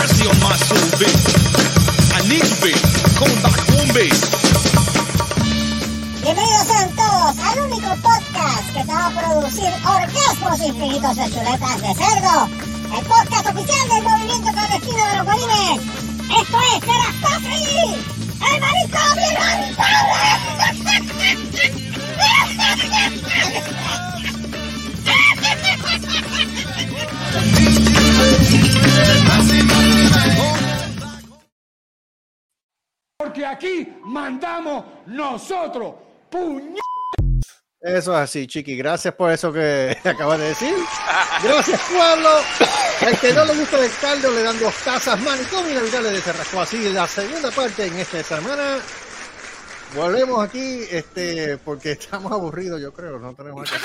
[0.00, 1.12] mercy on my soul, babe.
[2.16, 2.80] I need you, babe.
[3.20, 4.16] Come back home, babe.
[6.24, 11.82] Bienvenidos sean todos al único podcast que te va a producir orgasmos infinitos de chuletas
[11.84, 12.48] de cerdo.
[12.96, 15.76] El podcast oficial del movimiento clandestino de los bolines.
[16.40, 18.00] Esto es Serastofri,
[18.48, 19.00] el marisco
[33.18, 35.94] Porque aquí mandamos nosotros.
[36.30, 36.76] Puñ.
[37.82, 38.76] Eso es así, Chiqui.
[38.76, 40.74] Gracias por eso que acabas de decir.
[41.42, 42.28] Gracias, pueblo.
[43.00, 46.60] Al que no le gusta el caldo, le dan dos tazas inevitable de Cerrasco.
[46.60, 48.78] Así, la segunda parte en esta semana.
[49.94, 53.18] Volvemos aquí, este, porque estamos aburridos, yo creo.
[53.18, 53.76] No tenemos que.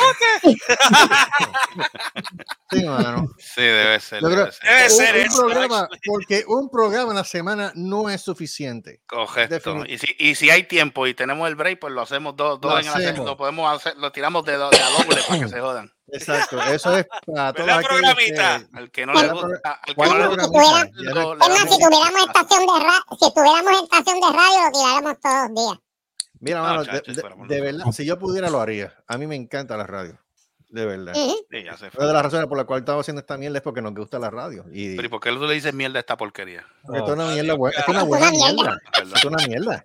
[2.72, 3.28] Sí, mano.
[3.38, 4.22] Sí, debe ser.
[4.22, 4.92] Yo creo- Debe ser.
[4.92, 9.02] Un, ser un eso, programa, porque un programa en la semana no es suficiente.
[9.08, 9.84] Correcto.
[9.88, 12.72] Y si, y si hay tiempo y tenemos el break, pues lo hacemos dos, dos
[12.74, 13.26] Lo en la se- hacemos.
[13.26, 15.92] Lo podemos hacer, lo tiramos de, do- de a doble para que se jodan.
[16.08, 18.60] Exacto, eso es para todos ¿Verdad, aquellos programita?
[18.60, 22.62] que- Al que no le ¿Cuál gusta, al que no le gusta, Si tuviéramos estación
[22.62, 25.80] de radio, si tuviéramos estación de radio, lo tiráramos todos los días.
[26.40, 27.74] Mira, No, mano, de, chacho, de- fuéramos de locos.
[27.74, 28.94] verdad, si yo pudiera lo haría.
[29.08, 30.18] A mí me encanta la radio,
[30.70, 31.14] de verdad.
[31.16, 31.36] Ujú.
[31.50, 33.64] Sí, ya se Una de las razones por las cuales estamos haciendo esta mierda es
[33.64, 34.66] porque nos gusta la radio.
[34.72, 36.66] Y Pero ¿y por qué tú le dices mierda a esta porquería?
[36.84, 37.80] porque esto es una mierda buena.
[37.80, 38.82] Es una Es buena mierda.
[39.16, 39.84] Es una mierda.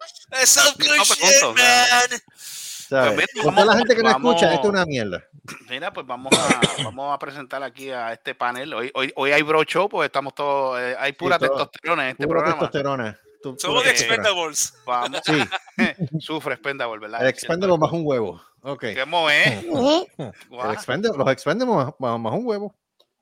[2.88, 5.24] Toda la gente que no vamos- escucha, esto es una mierda.
[5.68, 8.74] Mira, pues vamos a, vamos a presentar aquí a este panel.
[8.74, 11.50] Hoy, hoy, hoy hay bro show, pues estamos todos, eh, hay pura todo.
[11.50, 12.58] testosterona en este Pura programa.
[12.60, 13.18] testosterona.
[13.42, 13.90] Tú- Somos de.
[13.90, 14.74] Expendables.
[14.84, 15.32] Vamos, Sí,
[16.20, 17.22] sufre Spendable, ¿verdad?
[17.22, 18.40] el expendable más un huevo.
[18.62, 18.80] Ok.
[18.80, 19.64] ¿Qué mo es?
[19.64, 19.72] El
[20.50, 22.74] expende- los expendables más, más- más un huevo.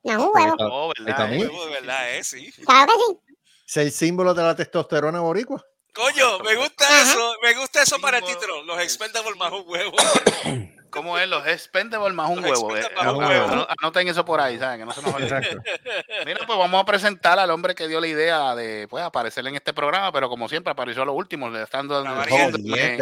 [0.03, 0.57] No, un huevo.
[0.61, 1.33] Oh, Ahí ¿verdad?
[1.33, 1.39] eh?
[1.41, 2.25] Huevo de verdad, ¿eh?
[2.25, 2.51] Sí.
[2.65, 3.37] Claro que sí.
[3.69, 5.63] Es el símbolo de la testosterona boricua.
[5.95, 7.35] Coño, me gusta eso.
[7.43, 8.63] Me gusta eso para el título.
[8.65, 9.93] Los Expendables más un huevo.
[10.91, 11.29] ¿Cómo es?
[11.29, 12.77] Los Spendable más un Los huevo.
[12.77, 13.53] eh, Expendables más un ano- huevo.
[13.53, 14.81] ano- Anoten eso por ahí, ¿saben?
[14.81, 15.15] Que no se nos.
[15.19, 19.55] Mira, pues vamos a presentar al hombre que dio la idea de pues, aparecer en
[19.57, 22.97] este programa, pero como siempre apareció a lo último, le está dando, el síndrome,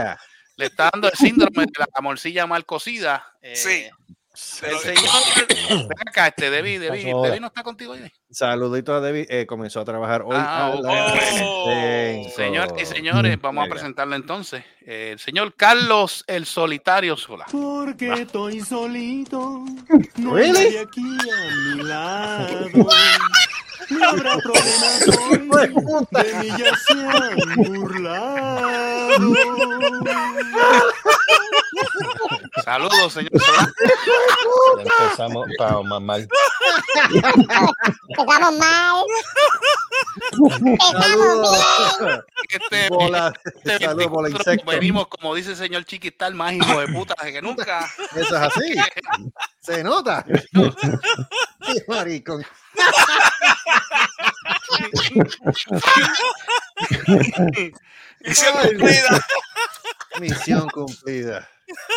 [0.57, 3.33] le está dando el síndrome de la morcilla mal cocida.
[3.43, 3.91] eh, Sí.
[4.63, 7.05] El señor, ven acá, este, Debbie, Debbie.
[7.05, 8.13] Debbie no está contigo hoy.
[8.31, 9.27] Saludito a David.
[9.31, 10.37] eh, comenzó a trabajar hoy.
[10.37, 11.67] Ah, a Oh.
[12.37, 13.75] Señores y señores, vamos a Venga.
[13.75, 14.63] presentarlo entonces.
[14.87, 17.47] Eh, el señor Carlos el Solitario Sola.
[17.51, 19.65] Porque estoy solito.
[20.17, 20.53] No Really?
[20.53, 22.69] nadie aquí a mi lado.
[23.91, 25.49] No habrá problemas hoy.
[26.11, 29.17] De mí ya se han burlado.
[32.65, 33.31] Saludos, señor.
[34.79, 36.21] Ya empezamos para mamar.
[36.21, 37.47] Empezamos
[38.59, 39.05] mal.
[40.33, 41.59] Empezamos Saludos.
[42.01, 42.21] bien.
[42.49, 44.71] Este, Bola, este saludos, bola 24 insecto.
[44.71, 47.87] venimos, como dice el señor Chiquistal, más hijo de puta que nunca.
[48.15, 48.75] Eso es así.
[49.61, 50.25] Se nota.
[51.67, 52.45] Qué maricón.
[58.21, 59.27] Misión Ay, cumplida.
[60.21, 61.49] Misión cumplida.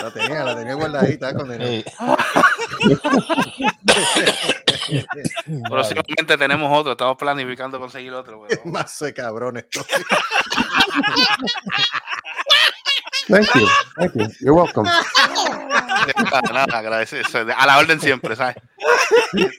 [0.02, 1.86] La tenía, la tenía guardadita con Ey,
[5.70, 8.48] Próximamente tenemos otro, estamos planificando conseguir otro.
[8.66, 8.92] Más
[9.58, 9.86] esto.
[13.30, 13.68] Thank you.
[13.98, 14.28] Thank you.
[14.42, 14.86] You're welcome.
[14.86, 17.24] Nada, nada, agradecer.
[17.56, 18.56] A la orden siempre, ¿sabes?
[19.34, 19.52] Oye,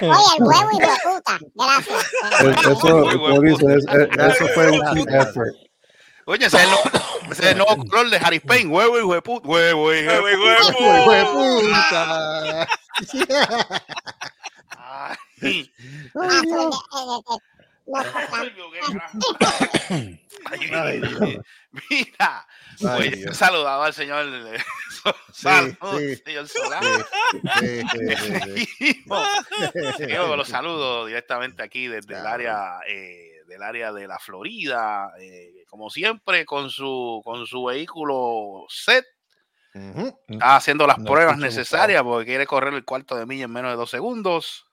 [0.00, 0.08] el
[0.42, 1.38] huevo y de puta.
[1.54, 2.12] Gracias.
[2.66, 5.54] Eso, Muy buen como dice, es- es- eso fue un team effort.
[6.26, 6.82] Oye, ese es el nuevo,
[7.30, 8.68] ese es el nuevo color de Harry Payne.
[8.70, 9.48] Huevo, hijo de puta.
[9.48, 10.82] Huevo, de Huevo, puta.
[10.82, 11.00] huevo.
[11.00, 11.24] ¡Hijo de
[11.68, 12.66] puta!
[14.78, 15.70] Ay,
[16.18, 18.58] Ah, pues, eh, eh, eh,
[19.88, 20.18] Dios.
[20.50, 21.38] Ay, Ay, Dios.
[21.90, 22.46] Mira,
[22.80, 23.36] Ay, pues, Dios.
[23.36, 24.26] saludaba al señor.
[30.36, 35.90] los saludos directamente aquí desde el área eh, del área de la Florida, eh, como
[35.90, 39.04] siempre con su con su vehículo set,
[40.28, 43.70] está haciendo las No pruebas necesarias porque quiere correr el cuarto de milla en menos
[43.70, 44.65] de dos segundos.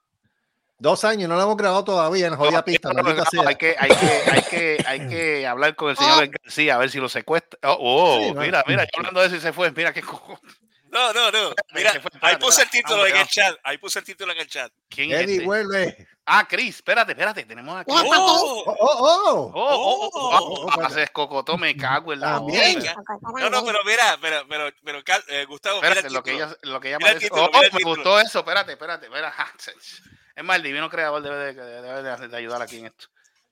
[0.84, 2.90] Dos años, no lo hemos grabado todavía en jodida pista.
[2.90, 3.50] No, no, maldita no, sea.
[3.50, 6.90] hay, que, hay, que, hay, que, hay que hablar con el señor García a ver
[6.90, 7.58] si lo secuestra.
[7.64, 8.42] Oh, oh, Sí, no.
[8.42, 9.72] mira, mira, yo hablando de eso y se fue.
[9.72, 10.38] Mira qué cojo.
[10.92, 11.54] No, no, no.
[11.74, 12.70] Mira, ahí espérate, puse el espérate.
[12.70, 13.56] título en Vamos, el chat.
[13.64, 14.74] Ahí puse el título en el chat.
[14.90, 15.46] ¿Quién es Eddie, este?
[15.46, 16.08] vuelve.
[16.26, 17.90] Ah, Chris, espérate, espérate, tenemos aquí.
[17.90, 18.04] ¡Oh!
[18.04, 18.74] Oh, oh, oh.
[18.76, 22.40] Oh, oh, oh, Oh, oh, ah, haces cocoto, me cago en la.
[22.42, 25.00] No, no, pero mira, pero, pero, pero,
[25.30, 27.30] eh, Gustavo, mira Espérate, lo que ella, lo que ella Mira me el dice.
[27.30, 27.96] título, Oh, mira el me título.
[27.96, 29.34] gustó eso, espérate, espérate, espera.
[30.36, 33.06] Es más, el divino creador debe de, debe de- de ayudar aquí en esto.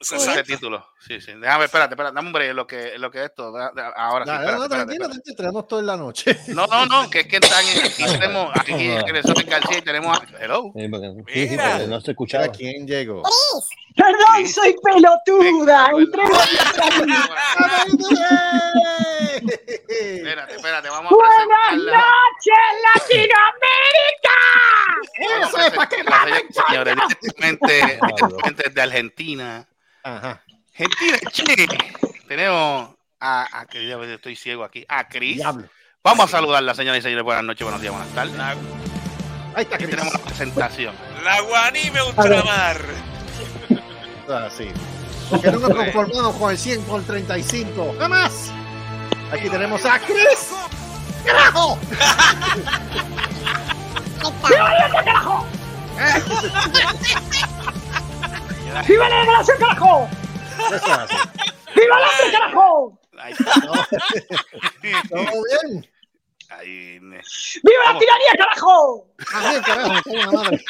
[0.10, 0.84] Con ese título.
[1.08, 1.32] Sí, sí.
[1.40, 3.52] Déjame, espérate, espérate, dame un break, lo que, lo que esto.
[3.52, 5.36] da- da- Ahora sí, espérate, no, espérate, tranquilo, espérate.
[5.36, 6.36] tenemos todo en la noche.
[6.48, 9.82] No, no, no, que es que están en- aquí tenemos, aquí en el García y
[9.84, 10.72] tenemos a, hello.
[10.74, 12.48] Porque- sí, no se Mira escuchaba.
[12.50, 13.22] quién llegó.
[13.96, 15.92] Perdón, soy pelotuda.
[15.96, 16.24] Entré
[20.00, 21.98] Espérate, espérate, vamos a Buenas presentarla.
[21.98, 22.64] noches,
[22.96, 24.38] Latinoamérica.
[25.48, 26.04] Eso es para que
[26.68, 27.74] señores, directamente,
[28.18, 29.68] directamente desde Argentina.
[30.04, 30.42] Ajá.
[30.74, 31.68] Argentina, Chile.
[32.28, 35.38] Tenemos a, a que estoy ciego aquí, a Cris.
[35.38, 35.70] Diablo.
[36.04, 37.24] Vamos a saludarla, señoras y señores.
[37.24, 38.40] Buenas noches, buenos días, buenas tardes.
[39.54, 39.90] Ahí está Aquí Chris.
[39.98, 40.96] tenemos la presentación.
[41.24, 42.82] La Guanime Ultramar.
[44.30, 44.72] Así.
[45.30, 47.96] Porque no nos conformamos con el 100 por 35.
[48.00, 48.52] ¡Jamás!
[49.32, 50.50] Aquí tenemos a Chris.
[51.26, 51.80] ¡Carajo!
[54.48, 55.46] ¡Viva la carajo!
[58.88, 59.10] ¡Viva
[62.00, 63.00] la hambre, carajo!
[63.18, 63.54] Ahí está.
[65.10, 65.88] ¿Todo bien?
[66.58, 69.08] Ahí, ¡Viva la tiranía, carajo!
[69.34, 70.66] Ah, bien, carajo, la madre.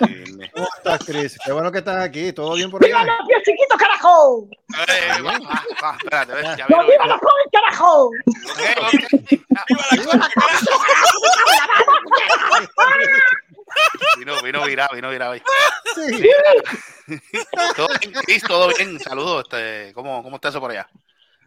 [0.00, 0.50] ahí, ne.
[0.52, 1.38] ¿Cómo estás, Chris?
[1.44, 2.32] Qué bueno que estás aquí.
[2.32, 3.16] ¿Todo bien por ¡Viva allá?
[3.18, 4.48] los pies chiquitos, carajo!
[4.88, 8.06] Eh, va, va, va, espérate, ves, ya ¡No, viva los jóvenes, carajo!
[8.06, 8.94] Ok, ok.
[14.18, 15.42] Vino, vino virado, vino virado ahí.
[15.94, 16.28] Sí.
[17.76, 18.98] Todo bien, Cris, todo bien.
[19.00, 19.44] Saludos.
[19.44, 20.88] Este, ¿cómo, ¿Cómo está eso por allá?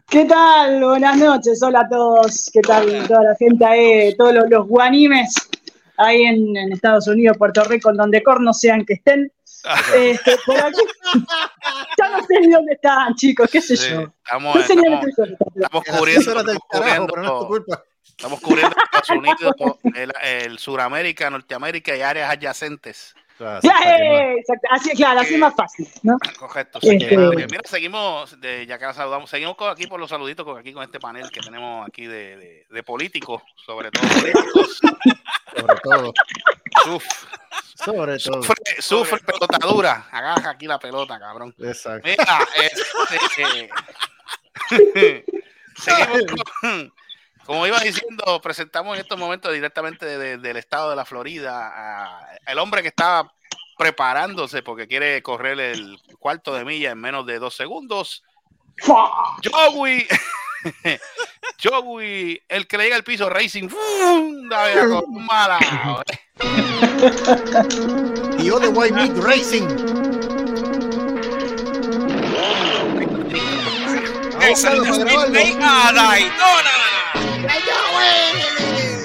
[0.08, 0.84] ¿Qué tal?
[0.84, 2.50] Buenas noches, hola a todos.
[2.52, 5.34] ¿Qué tal toda la gente ahí, todos los, los guanimes
[5.96, 9.32] ahí en, en Estados Unidos, Puerto Rico, en donde cornos sean que estén?
[9.96, 10.80] Este, por aquí.
[11.98, 14.12] Ya no sé ni dónde están, chicos, qué sé Sí, yo.
[14.24, 15.06] estamos, No sé estamos,
[15.54, 17.82] estamos cubriendo, estamos carajo, pero no es tu cubriendo, culpa.
[18.02, 19.54] estamos cubriendo Estados Unidos,
[19.94, 23.14] el, el Suramérica, Norteamérica y áreas adyacentes.
[23.44, 24.68] Eh, exacto.
[24.70, 26.18] Así, claro, así es más fácil, ¿no?
[26.38, 26.78] Correcto.
[26.82, 30.44] Este- eh, mira, seguimos, de, ya que la saludamos, seguimos con- aquí por los saluditos,
[30.44, 34.80] con, aquí con este panel que tenemos aquí de, de- de políticos, sobre todo políticos.
[35.56, 36.12] Sobre todo.
[36.94, 37.04] Uf,
[37.74, 38.42] Sobre todo.
[38.42, 40.06] sufre, sufre pelotadura.
[40.10, 41.54] Agarra aquí la pelota, cabrón.
[41.58, 42.08] Exacto.
[42.08, 43.70] Mira, este,
[45.76, 46.20] seguimos
[46.60, 46.92] con-
[47.46, 52.36] como iba diciendo, presentamos en estos momentos directamente de- del estado de la Florida a
[52.46, 53.30] el hombre que está
[53.78, 58.22] preparándose porque quiere correr el cuarto de milla en menos de dos segundos.
[58.86, 60.06] Joey,
[61.62, 63.68] Joey, el que le llega al piso Racing,
[65.08, 65.58] mala.
[68.38, 69.66] Y Ole White Meat Racing.
[74.40, 75.04] A grabarlo.
[75.04, 77.01] Midnight a Daytona.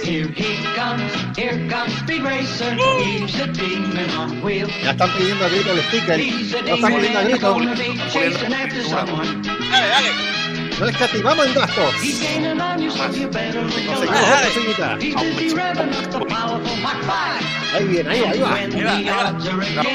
[0.03, 2.73] Here he comes, here comes Speed Racer.
[2.75, 4.71] He's a demon on wheels.
[4.83, 6.19] Ya están pidiendo a grito el sticker.
[6.19, 7.53] He's a No están demon pidiendo a grito.
[7.53, 9.41] gonna be chasing after someone.
[9.41, 10.37] Dale, dale.
[10.79, 11.27] No 5.
[17.73, 18.53] Ahí viene, ahí va, ahí va.
[18.53, 19.31] Ahí va, ahí va.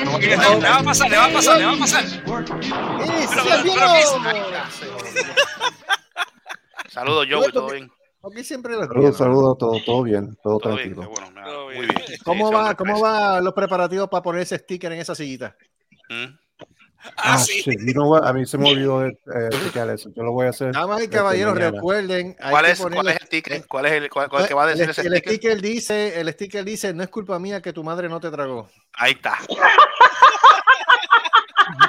[0.05, 2.05] No, Le va a pasar, le va a pasar, le va a pasar.
[2.27, 4.07] work ¡Eh, Pero, sí, pero, bien!
[4.25, 4.41] pero,
[6.89, 7.91] Saludos, Joey, todo bien.
[8.25, 11.11] Aquí siempre los Saludos, saludos, todo, todo bien, todo, Todo bien, tranquilo.
[11.11, 11.89] bueno, nada, Todo muy bien.
[11.89, 12.19] bien.
[12.25, 15.57] ¿Cómo Sí, va, cómo va los preparativos para poner ese sticker en esa sillita?
[16.09, 16.25] Mm.
[17.17, 17.65] Ah, Ah, sí.
[17.67, 18.15] you know?
[18.15, 19.19] A mí se me olvidó eh,
[19.93, 20.11] eso.
[20.15, 20.73] Yo lo voy a hacer.
[20.73, 22.37] Damas y caballeros, recuerden.
[22.39, 23.67] hay ¿Cuál que es, ¿Cuál es el sticker?
[23.67, 25.33] ¿Cuál es el, cuál, cuál que va a decir el, ese el sticker?
[25.33, 28.69] sticker dice, el sticker dice, no es culpa mía que tu madre no te tragó.
[28.93, 29.37] Ahí está.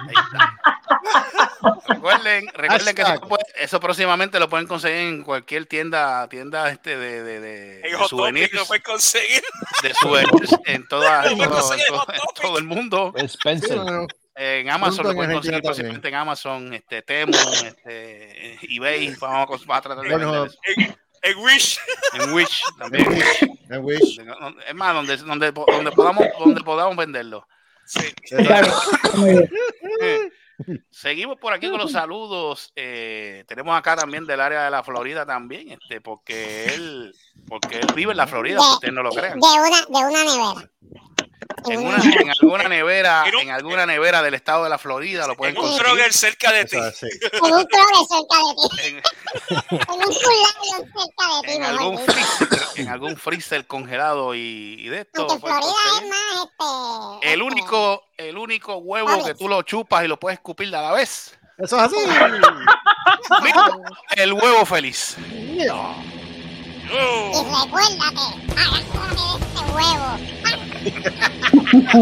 [0.08, 0.73] Ahí está.
[1.88, 6.98] Recuerden, recuerden que eso, puede- eso próximamente lo pueden conseguir en cualquier tienda, tienda este
[6.98, 9.42] de, de, de, En de Hot Topic souvenirs, lo puedes conseguir.
[9.82, 13.14] de souvenirs en, toda, en todo, en en todo- en todo el mundo.
[13.18, 13.80] Sí, Spencer.
[14.36, 17.34] En Amazon lo en pueden conseguir próximamente en Amazon, este, Temu,
[17.66, 20.46] este, eBay, vamos a, tratar de Bueno.
[20.76, 21.80] En, en Wish.
[22.14, 23.24] En Wish también.
[23.70, 24.20] I wish.
[24.68, 27.48] Es más, donde, donde, donde, podamos, donde podamos venderlo.
[27.86, 28.12] Sí.
[28.32, 29.50] Bien.
[30.90, 32.72] Seguimos por aquí con los saludos.
[32.76, 37.16] Eh, tenemos acá también del área de la Florida también, este, porque él,
[37.48, 39.40] porque él vive en la Florida, De- si ustedes no lo crean.
[39.40, 40.70] De una, de una nevera.
[41.66, 45.56] En, una, en alguna nevera, en alguna nevera del estado de la Florida lo pueden
[45.56, 45.78] En un.
[45.78, 46.78] Kroger cerca de ti.
[46.78, 48.88] En un Kroger cerca de ti.
[48.88, 48.96] En,
[49.72, 55.02] En un cerca de ti, en algún freezer, en algún freezer congelado y, y de
[55.02, 55.28] esto.
[55.28, 57.34] Pueden Florida es más este.
[57.34, 60.74] El este, único, el único huevo ¿Cuál que tú lo chupas y lo puedes escupir
[60.76, 61.38] a la vez.
[61.58, 61.96] Eso es así.
[63.42, 63.78] Mira,
[64.16, 65.16] el huevo feliz.
[66.92, 67.32] Oh.
[67.34, 67.36] Y
[67.66, 70.10] recuérdate, agárrate de este huevo.
[71.74, 71.94] este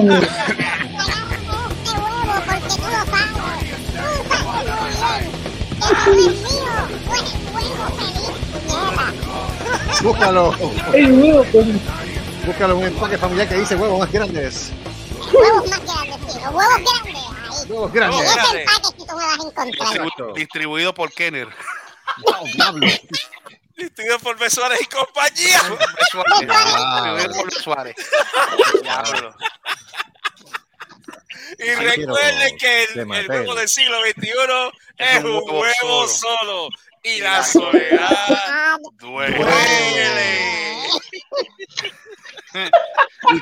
[1.92, 3.32] huevo porque tú lo sabes.
[3.92, 3.98] Tú
[4.30, 4.82] sabes muy bien
[5.82, 6.76] que no es mío.
[7.06, 9.08] Tú eres huevo feliz, puñeta.
[10.02, 10.44] Búscalo.
[10.94, 11.68] El huevo con
[12.46, 14.72] Búscalo un empaque familiar que dice huevos más grandes.
[15.32, 16.40] Huevos más grandes, sí.
[16.44, 17.16] Los huevos grandes.
[17.16, 17.70] Ahí.
[17.70, 18.22] Huevos En grandes.
[18.22, 19.72] ese empaque que tú me vas a encontrar.
[20.08, 21.48] Distribu- distribuido por Kenner.
[22.26, 22.88] Oh, diablo.
[23.82, 24.50] Distribuido por B.
[24.50, 25.62] Suárez y compañía.
[26.40, 27.96] Distribuido por Suárez.
[28.82, 29.36] Diablo.
[31.60, 34.32] Y recuerden que el, el huevo del siglo XXI
[34.98, 36.70] es un huevo solo.
[37.04, 40.78] Y la soledad Ah, Duele.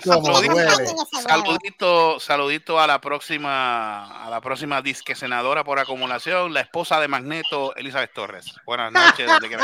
[0.04, 7.00] Saludito, saludito, saludito a la próxima, a la próxima disque senadora por acumulación, la esposa
[7.00, 8.46] de Magneto, Elizabeth Torres.
[8.66, 9.48] Buenas noches, donde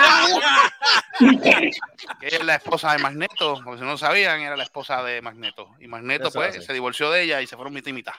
[1.19, 5.21] Ella es la esposa de Magneto, porque si no lo sabían, era la esposa de
[5.21, 5.75] Magneto.
[5.79, 8.13] Y Magneto, Eso pues, se divorció de ella y se fueron mitad y mitad.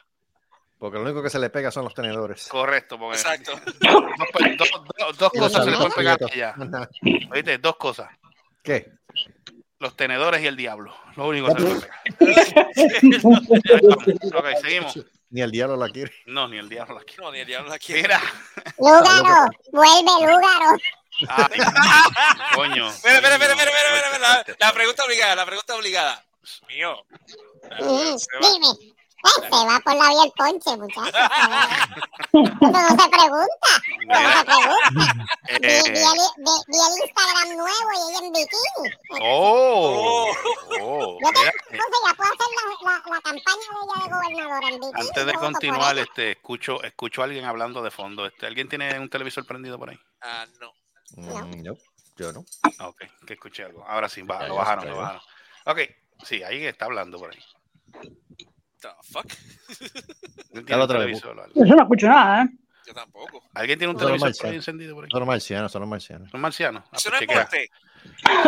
[0.79, 2.47] Porque lo único que se le pega son los tenedores.
[2.49, 3.53] Correcto, porque Exacto.
[3.81, 4.05] dos,
[4.59, 6.55] dos- dos- dos Y los cosas se le pueden pegar a ella.
[7.33, 7.59] ¿Oíste?
[7.59, 8.11] Dos cosas.
[8.63, 8.93] ¿Qué?
[9.79, 10.95] Los tenedores y el diablo.
[11.17, 14.35] Lo único que se puede pegar.
[14.35, 14.99] Ok, seguimos.
[15.31, 16.13] Ni el diablo la quiere.
[16.27, 17.23] No, ni el diablo la quiere.
[17.23, 18.03] No, ni el diablo la quiere.
[18.03, 18.21] Mira.
[18.79, 20.79] Lúgaro, vuelve Lúgaro.
[21.29, 21.61] Ay,
[22.55, 22.89] coño.
[22.89, 26.25] Espera, espera, espera, espera, espera, Fuerte, espera, La, pregunta obligada, la pregunta obligada.
[26.69, 27.05] Mío.
[27.79, 28.96] Dime.
[29.35, 31.15] Se va por la vía el ponche, muchachos.
[32.33, 33.71] Eso no se pregunta.
[34.01, 34.87] Eso no se pregunta.
[35.47, 39.21] Vi, vi Eh, el, vi- vi el Instagram nuevo y ella en bikini.
[39.23, 40.33] oh,
[40.81, 44.75] oh, Yo entonces ya puedo hacer la, la, la campaña de ella de gobernadora en
[44.81, 45.01] bikini.
[45.09, 48.27] antes de continuar, este, escucho, escucho a alguien hablando de fondo.
[48.27, 49.99] Este, ¿Alguien tiene un televisor prendido por ahí?
[50.23, 50.73] Ah, no.
[51.17, 51.75] Mm, no,
[52.17, 52.45] yo no.
[52.79, 53.85] Ah, Ok, que escuché algo.
[53.87, 55.23] Ahora sí, va, lo bajaron, lo bajaron.
[55.67, 55.79] Ok,
[56.25, 57.43] sí, ahí está hablando por ahí.
[59.01, 59.27] The fuck?
[61.55, 62.49] Yo no escucho nada, ¿eh?
[62.87, 63.43] Yo tampoco.
[63.55, 64.69] ¿Alguien tiene un Son los televisor por ahí marcianos.
[64.69, 65.11] encendido por ahí?
[65.11, 66.31] Son los marcianos, son los marcianos.
[66.31, 66.85] ¿Son marcianos?
[66.87, 67.37] Ah, Eso pues no es chequea.
[67.37, 67.71] muerte.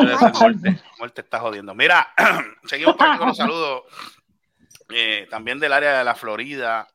[0.00, 0.82] Debe ser muerte.
[0.98, 1.74] Muerte está jodiendo.
[1.74, 2.08] Mira,
[2.66, 3.82] seguimos con los saludos.
[4.90, 6.86] eh, también del área de la Florida.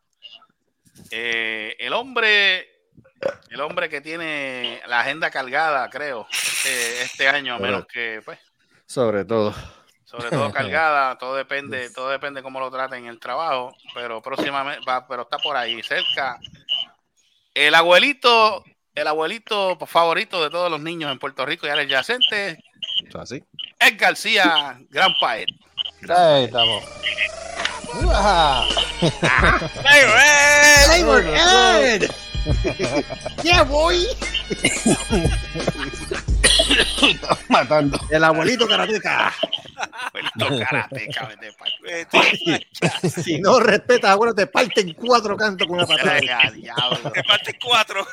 [1.12, 2.70] Eh, el hombre,
[3.50, 8.40] el hombre que tiene la agenda cargada, creo, este, este año, a menos que, pues,
[8.86, 9.54] Sobre todo.
[10.14, 14.86] Sobre todo cargada, todo depende, todo depende cómo lo traten en el trabajo, pero próximamente,
[14.88, 16.40] va, pero está por ahí cerca.
[17.54, 22.60] El abuelito, el abuelito favorito de todos los niños en Puerto Rico y áreas adyacentes,
[23.08, 23.44] Eso así.
[23.80, 25.50] es García, gran paet.
[26.10, 26.84] Ahí estamos.
[33.44, 34.06] ¡Ya voy!
[37.50, 38.00] Matando.
[38.10, 39.34] El abuelito karateca.
[39.92, 42.68] Abuelito karateca, vete pa'l- Vete,
[43.24, 46.20] Si no respetas, abuelo, te parten cuatro cantos con una patada.
[46.20, 48.06] Te parte cuatro.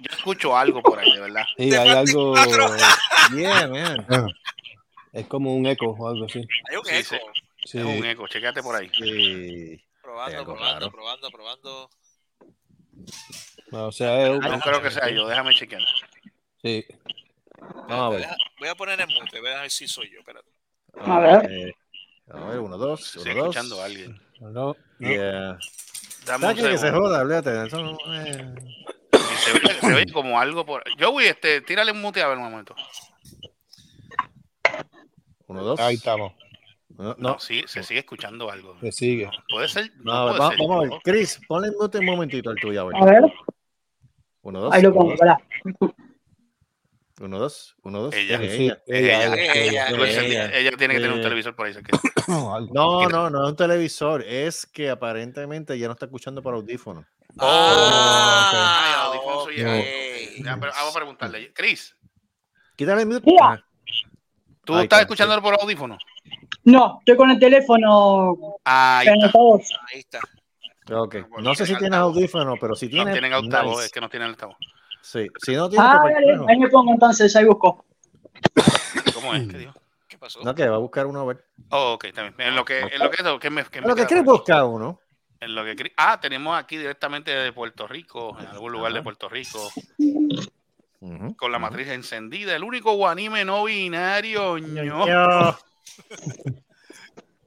[0.00, 1.44] Yo escucho algo por ahí, de verdad.
[1.56, 2.32] Sí, Te hay algo.
[2.32, 2.66] cuatro.
[3.36, 4.06] Yeah, man.
[5.12, 6.38] Es como un eco o algo así.
[6.70, 7.26] Hay un Sí, eco.
[7.64, 7.78] sí.
[7.78, 8.90] Es un eco, checate por ahí.
[8.98, 9.82] Sí.
[10.02, 11.90] Probando, probando, probando, probando.
[13.70, 15.82] No, o sea, es un- No creo que sea yo, déjame chequear.
[16.62, 16.84] Sí.
[17.88, 18.20] Vamos a ver.
[18.20, 20.20] Deja- Voy a poner en mute, voy a ver si soy yo.
[20.20, 20.50] Espérate.
[21.00, 21.50] A ver.
[21.52, 21.72] Eh,
[22.32, 23.16] a ver, uno, dos.
[23.16, 23.56] Estoy Uno, dos.
[23.56, 24.20] escuchando a alguien.
[24.40, 24.76] No, no.
[24.98, 25.58] Yeah.
[26.26, 26.70] Dame ¿Sabes un qué?
[26.72, 27.66] Que se joda, olvídate.
[27.66, 28.54] Eso no, eh.
[29.12, 30.82] Se, oye, se oye como algo por.
[31.00, 32.74] Joey, este, tírale un mute a ver un momento.
[35.46, 35.80] Uno, dos.
[35.80, 36.32] Ahí estamos.
[36.90, 37.38] No, No, no.
[37.38, 38.76] sí, se sigue escuchando algo.
[38.80, 39.30] Se sigue.
[39.48, 39.90] Puede ser.
[39.98, 40.58] No, No, a ver, puede va- ser.
[40.58, 41.00] vamos a ver.
[41.04, 42.80] Chris, ponle en mute un momentito al tuyo.
[42.82, 42.96] A ver.
[42.96, 43.32] A ver.
[44.42, 44.74] Uno, dos.
[44.74, 45.38] Ahí lo uno, pongo, espera.
[47.20, 47.74] Uno, dos.
[47.82, 48.14] Uno, dos.
[48.14, 48.40] Ella.
[48.42, 48.80] Es Sí, ella.
[48.86, 50.22] ella, ella, ella, ella, Tú lo ella.
[50.22, 51.22] encendí- ella tiene que tener un Eh.
[51.22, 51.74] televisor por ahí.
[52.72, 54.22] No, no, no es un televisor.
[54.22, 57.04] Es que aparentemente ya no está escuchando por audífono.
[57.38, 59.44] Ah, ok.
[59.44, 59.66] suyo.
[60.44, 61.52] Ya, pero Vamos a preguntarle.
[61.52, 61.94] Chris,
[62.76, 63.28] Quítale el mute.
[63.40, 63.58] Ah,
[64.64, 65.98] ¿tú Ahí estás está, escuchándolo por audífono?
[66.64, 69.38] No, estoy con el teléfono Ahí en está.
[69.92, 70.20] Ahí está.
[71.40, 73.12] No sé si tienes audífono, pero si No tienes.
[73.14, 73.86] tienen altavoz, nice.
[73.86, 74.56] es que no tienen altavoz.
[75.02, 75.26] Sí.
[75.44, 75.70] Si no.
[75.78, 76.46] Ah, dale, bueno.
[76.48, 77.84] ahí me pongo entonces, ahí busco.
[79.14, 79.48] ¿Cómo es?
[79.48, 79.74] ¿Qué dijo?
[80.06, 80.40] ¿Qué pasó?
[80.42, 81.44] No, que va a buscar uno a ver.
[81.70, 82.34] Oh, ok, bien.
[82.38, 85.00] En lo que, en lo que que me, que me Lo que quieres buscar uno.
[85.40, 89.02] En lo que ah, tenemos aquí directamente de Puerto Rico, en algún lugar de.
[89.02, 89.70] Puerto Rico,
[91.36, 94.58] con la matriz encendida, el único guanime no binario.
[94.58, 95.04] ño.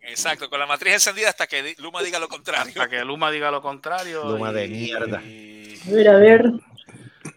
[0.01, 2.73] Exacto, con la matriz encendida hasta que Luma diga lo contrario.
[2.75, 4.23] Para que Luma diga lo contrario.
[4.25, 5.19] Luma de mierda.
[5.19, 6.51] A ver, a ver.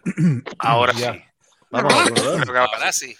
[0.59, 1.13] Ahora Ya.
[1.13, 1.23] sí.
[1.71, 3.17] Vamos ahora sí.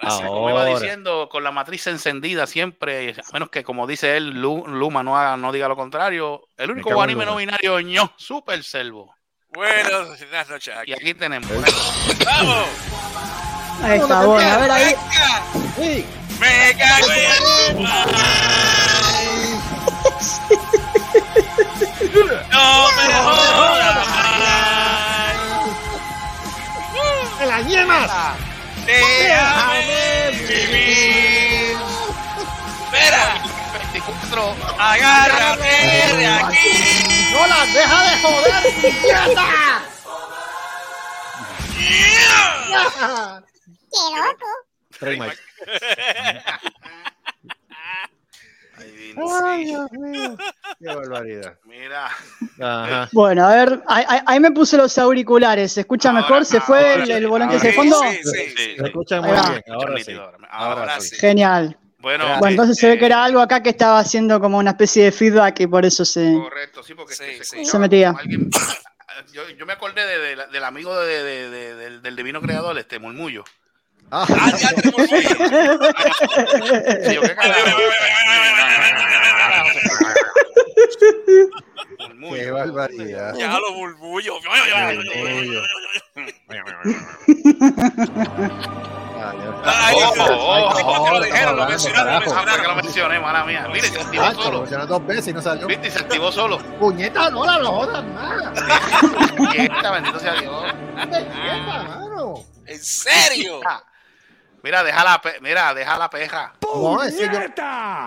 [0.00, 4.30] Ahora como iba diciendo, con la matriz encendida siempre, a menos que como dice él,
[4.40, 8.64] Lu- Luma no, haga- no diga lo contrario, el único anime no binario ño, Super
[8.64, 9.14] Selvo.
[9.50, 9.92] Buenas
[10.48, 10.74] noches.
[10.86, 11.50] Y aquí tenemos.
[12.24, 12.66] ¡Vamos!
[13.82, 14.94] Ahí está, bueno, a ver ahí.
[15.76, 16.06] Sí.
[16.40, 17.82] ¡Me cago en
[22.50, 23.81] ¡No me jodas!
[27.52, 28.10] Las yemas!
[28.86, 31.76] ¡Déjame vivir!
[32.84, 33.42] ¡Espera!
[33.92, 34.56] 24.
[34.78, 37.30] ¡Agárrate de aquí!
[37.32, 38.54] ¡No las deja de joder,
[38.84, 39.82] idiota!
[43.92, 44.50] ¡Qué loco!
[49.44, 50.36] Ay, Dios mío.
[50.78, 51.58] Qué barbaridad.
[51.64, 52.06] Mira,
[52.60, 53.08] Ajá.
[53.12, 55.72] Bueno, a ver, ahí, me puse los auriculares.
[55.72, 56.44] ¿Se escucha Ahora, mejor?
[56.44, 57.96] ¿Se fue ahora el, el volante ahora de Sí, fondo?
[58.10, 58.54] sí, sí.
[58.56, 58.76] sí.
[58.78, 59.62] Se escucha muy bien.
[59.68, 60.16] Ahora sí.
[60.50, 61.00] ahora.
[61.00, 61.16] Sí.
[61.16, 61.78] Genial.
[61.98, 62.24] Bueno.
[62.38, 65.04] Bueno, entonces se ve eh, que era algo acá que estaba haciendo como una especie
[65.04, 66.32] de feedback y por eso se...
[66.34, 67.56] Correcto, sí, porque Sí, es que sí.
[67.60, 68.10] escuchaba Se metía.
[68.18, 68.50] alguien-
[69.32, 72.40] yo, yo me acordé de- de la- del amigo de- de- de- del, del divino
[72.40, 73.44] creador, este Murmullo.
[74.14, 74.68] Ah, ¡Ah, ya
[82.30, 83.34] ¿qué barbaridad.
[83.34, 84.34] Ya lo burbullo.
[84.36, 85.62] Orgullo.
[89.64, 93.68] Ay, Ojo, lo dijeron, lo mencionaron, lo Ah, que lo mencioné, mala mía.
[93.72, 94.86] Mire, se activó Ah, lo solo.
[94.86, 95.66] dos veces y no salió.
[95.66, 96.58] Viste, y se activó solo.
[96.78, 99.52] Puñeta, no la jodas más.
[99.52, 100.64] Quieta, bendito sea Dios.
[100.96, 102.34] Mano.
[102.66, 103.60] ¿En serio?
[104.62, 106.52] Ah, Mira, deja la, pe- mira, deja la peja.
[106.62, 107.40] No, es que yo-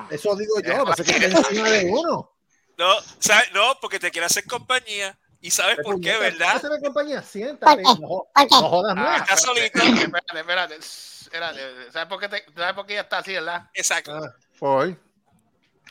[0.10, 2.32] eso digo yo, pasa que está encima de uno.
[2.78, 3.52] No, ¿sabes?
[3.54, 5.18] no, porque te quiere hacer compañía.
[5.42, 6.56] ¿Y sabes por qué, verdad?
[6.56, 7.84] Hazme compañía, siéntate.
[7.84, 9.22] No, no jodas Ah, más.
[9.22, 9.80] está solito.
[9.80, 10.76] Espérate, espérate.
[10.76, 11.92] espérate.
[11.92, 13.70] ¿Sabes por qué, te- ¿Sabes por qué ella está así, verdad?
[13.74, 14.16] Exacto.
[14.16, 14.98] Ah, Por.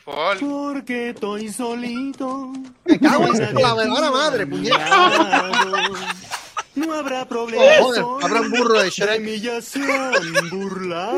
[0.03, 0.39] Por...
[0.39, 2.51] Porque estoy solito.
[2.83, 4.85] Me cago en la verdadera madre, puñeta.
[6.75, 7.63] No habrá Oh, problema.
[7.81, 9.21] joder, habrá un burro de Shrek.
[10.29, 11.17] han burlado.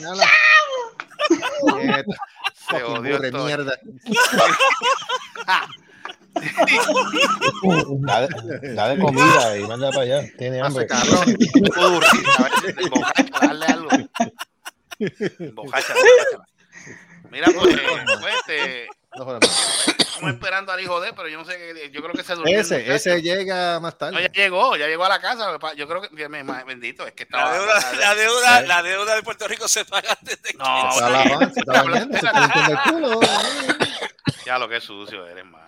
[0.00, 0.24] Dale.
[1.60, 2.02] Puñeta.
[2.54, 3.74] Se Fucking jodió burro de mierda.
[8.06, 10.22] Da de, da de comida y manda para allá.
[10.38, 10.86] Tiene hambre.
[10.86, 11.36] Cabrón.
[12.38, 12.74] A ver,
[13.40, 13.88] dale algo.
[17.30, 17.76] Mira, pues,
[18.20, 22.22] pues, este, No estamos esperando al hijo de, pero yo no sé, yo creo que
[22.22, 22.58] se durmió.
[22.60, 24.30] Ese, ese llega más No, ya tarde.
[24.34, 25.56] llegó, ya llegó a la casa.
[25.76, 27.50] Yo creo que, me- me- bendito, es que estaba.
[27.52, 31.06] La deuda, la, deuda, la deuda de Puerto Rico se paga desde No, que- Está
[31.06, 33.20] oye, lavando, se está bañando, se está el culo.
[34.50, 35.64] Ya lo que sucio eres, mano.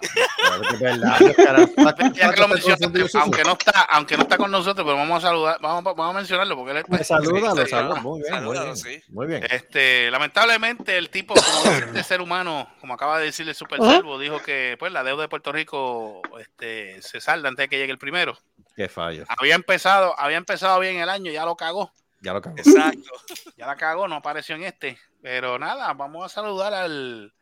[3.14, 6.18] Aunque no está, aunque no está con nosotros, pero vamos a saludar, vamos, vamos a
[6.18, 7.54] mencionarlo porque él es Me saluda,
[8.00, 8.76] Muy bien, muy salúdalo, bien.
[8.76, 9.02] sí.
[9.08, 9.44] Muy bien.
[9.48, 14.40] Este, lamentablemente el tipo, como este ser humano, como acaba de decirle Super Servo, dijo
[14.40, 17.98] que pues la deuda de Puerto Rico este, se salda antes de que llegue el
[17.98, 18.36] primero.
[18.74, 19.24] Qué fallo.
[19.28, 22.56] Había empezado, había empezado bien el año, ya lo cagó, Ya lo cagó.
[22.58, 23.12] Exacto.
[23.56, 24.98] ya la cagó, no apareció en este.
[25.22, 27.32] Pero nada, vamos a saludar al,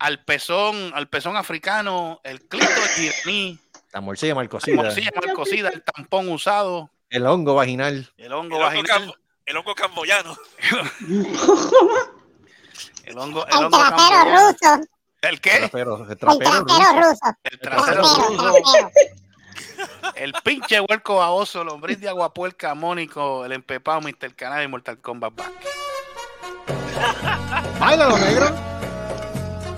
[0.00, 2.66] al pezón, al pezón africano, el clito
[2.98, 3.58] iraní,
[3.92, 8.10] La morcilla mal la morcilla mal cocida, el tampón usado, El hongo vaginal.
[8.16, 9.14] el hongo El hongo, vaginal, cam-
[9.46, 10.36] el hongo camboyano.
[13.04, 14.48] el hongo, el El hongo trapero camboyano.
[14.50, 14.80] ruso.
[15.22, 15.58] ¿El qué?
[15.58, 16.64] Trapero, el El trapero ruso.
[16.66, 17.36] trapero ruso.
[17.44, 18.72] El trasero Trapero, ruso.
[18.72, 18.90] trapero.
[20.14, 24.34] El pinche huerco baboso, lombriz de aguapuerca, Mónico, el empepado, Mr.
[24.34, 25.52] Canal y Mortal Kombat Back.
[27.78, 28.69] Báilalo, negro.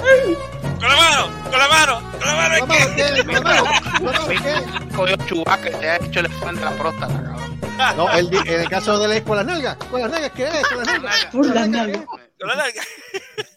[0.03, 2.59] Con la mano, con la mano, con la mano.
[2.59, 3.25] ¿Con la mano qué?
[3.25, 3.65] ¿Con la mano?
[3.99, 4.95] ¿Con la mano qué?
[4.97, 7.61] Cogió chubaca y te ha hecho el elefante de la próstata, cabrón.
[7.97, 9.77] No, el en el caso de la con las nalgas.
[9.77, 10.69] ¿Con las nalgas qué es?
[10.69, 11.25] ¿Con las nalgas?
[11.27, 12.73] ¿Con las?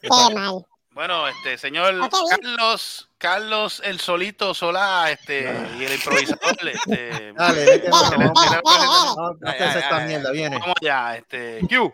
[0.08, 0.30] Con.
[0.30, 0.66] Qué mal.
[0.92, 1.94] Bueno, este, señor.
[2.30, 8.32] Carlos, Carlos el solito Solá, este, y el improvisador, este, Dale, Dale, dale,
[8.64, 9.40] vamos.
[9.42, 10.58] dale, mierda, viene.
[10.58, 11.94] vamos ya, este, Q.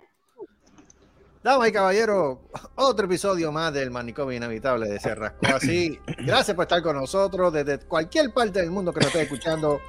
[1.44, 2.38] Damas y caballeros,
[2.76, 6.00] otro episodio más del manicomio inevitable de Se Rascó Así.
[6.20, 9.82] Gracias por estar con nosotros desde cualquier parte del mundo que nos esté escuchando.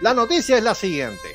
[0.00, 1.28] La noticia es la siguiente.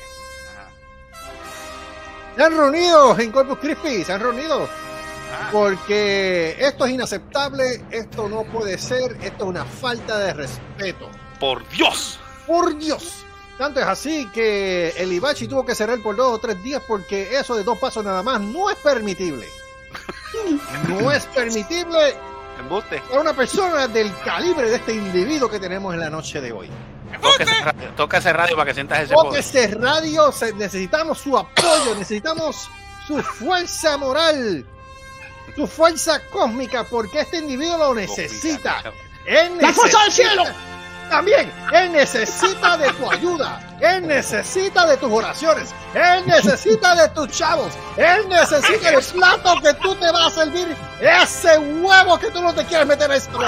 [2.36, 4.68] Se han reunido en Corpus Christi, se han reunido
[5.50, 11.08] porque esto es inaceptable, esto no puede ser, esto es una falta de respeto.
[11.40, 12.18] Por Dios.
[12.46, 13.25] Por Dios.
[13.58, 17.36] Tanto es así que el Ibachi tuvo que cerrar por dos o tres días porque
[17.38, 19.46] eso de dos pasos nada más no es permitible.
[20.88, 22.14] No es permitible
[22.58, 23.00] Embuste.
[23.08, 26.70] para una persona del calibre de este individuo que tenemos en la noche de hoy.
[27.22, 29.30] Toca ese radio, toca ese radio para que sientas ese poder.
[29.30, 32.68] Tóquese radio, necesitamos su apoyo, necesitamos
[33.06, 34.66] su fuerza moral,
[35.54, 38.82] su fuerza cósmica, porque este individuo lo necesita.
[39.60, 40.44] ¡La fuerza del cielo!
[41.08, 47.30] También, él necesita de tu ayuda, él necesita de tus oraciones, él necesita de tus
[47.30, 52.42] chavos, él necesita el plato que tú te vas a servir, ese huevo que tú
[52.42, 53.38] no te quieres meter a esto.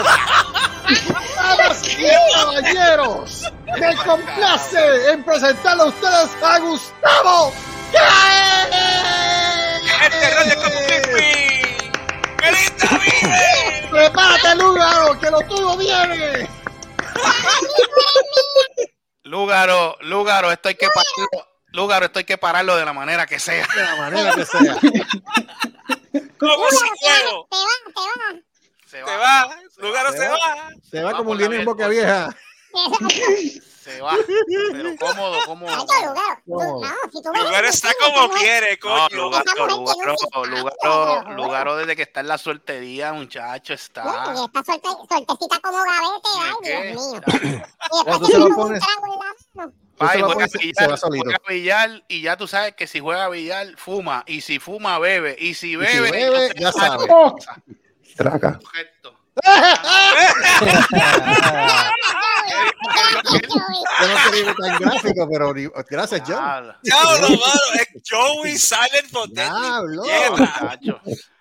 [2.35, 7.53] Caballeros, me complace en presentarle a ustedes a Gustavo.
[12.40, 12.88] Este.
[13.90, 16.58] ¡Prepárate, Lugaro, que lo tuyo viene!
[19.23, 21.49] Lúgaro, Lúgaro, esto hay que pararlo.
[21.67, 23.67] Lúgaro, esto hay que pararlo de la manera que sea.
[23.75, 24.79] De la manera que sea.
[26.39, 27.49] Como si fuego.
[27.51, 28.43] Te va, te va.
[28.87, 29.57] Se va.
[29.77, 30.71] Lugaro se va.
[30.91, 32.35] Se va como un en boca vieja.
[33.88, 34.16] se va.
[34.72, 35.72] Pero cómodo, cómodo.
[35.72, 36.42] Ay, yo, lugar.
[36.44, 36.81] tú- No.
[36.81, 39.09] No, si tú ves Lugaro está como quiere, No, coño.
[39.24, 44.03] Lugaro, mujer Lugaro, un Lugaro, Lugaro, desde que está en la suertería, muchacho, Y está.
[44.03, 46.90] esta suerte, suertecita como gavete, ay.
[46.92, 47.20] Dios mío.
[47.92, 49.68] Y después se un pones- trago en la
[50.20, 53.77] lo juega y se billar, juega billar y ya tú sabes que si juega billar,
[53.77, 54.22] fuma.
[54.29, 55.35] Y si fuma, bebe.
[55.38, 57.05] Y si bebe, bebe, entonces ya sabe sabe.
[57.07, 57.62] qué pasa.
[58.16, 58.61] Traca.
[64.01, 65.53] Yo no quería ir tan gráfico, pero
[65.88, 66.72] gracias, John.
[66.83, 67.38] Diablo, mano.
[67.74, 69.33] Es Joey Silent.
[69.33, 70.03] Diablo.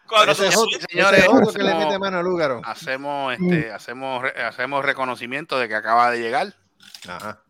[0.08, 2.62] Cuando Ese es se- otro, señores, ese es otro que le hacemos- mete mano.
[2.64, 6.54] Hacemos, este, hacemos, re- hacemos reconocimiento de que acaba de llegar
[7.10, 7.42] Ajá.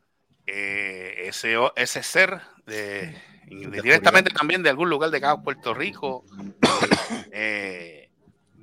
[0.48, 6.24] eh, ese, ese ser de, directamente también de algún lugar de acá, Puerto Rico,
[7.32, 8.07] eh,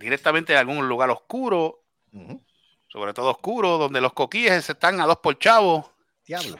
[0.05, 1.83] directamente de algún lugar oscuro,
[2.89, 5.93] sobre todo oscuro, donde los coquíes están a dos por chavo.
[6.27, 6.57] Diablo.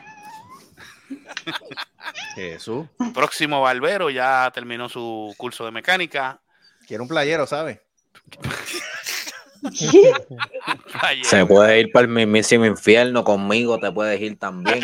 [2.35, 2.87] Jesús.
[3.13, 6.41] Próximo Barbero ya terminó su curso de mecánica.
[6.87, 7.81] Quiero un playero, ¿sabes?
[11.03, 14.81] Ayer, Se puede ir para el mismísimo infierno conmigo, te puedes ir también.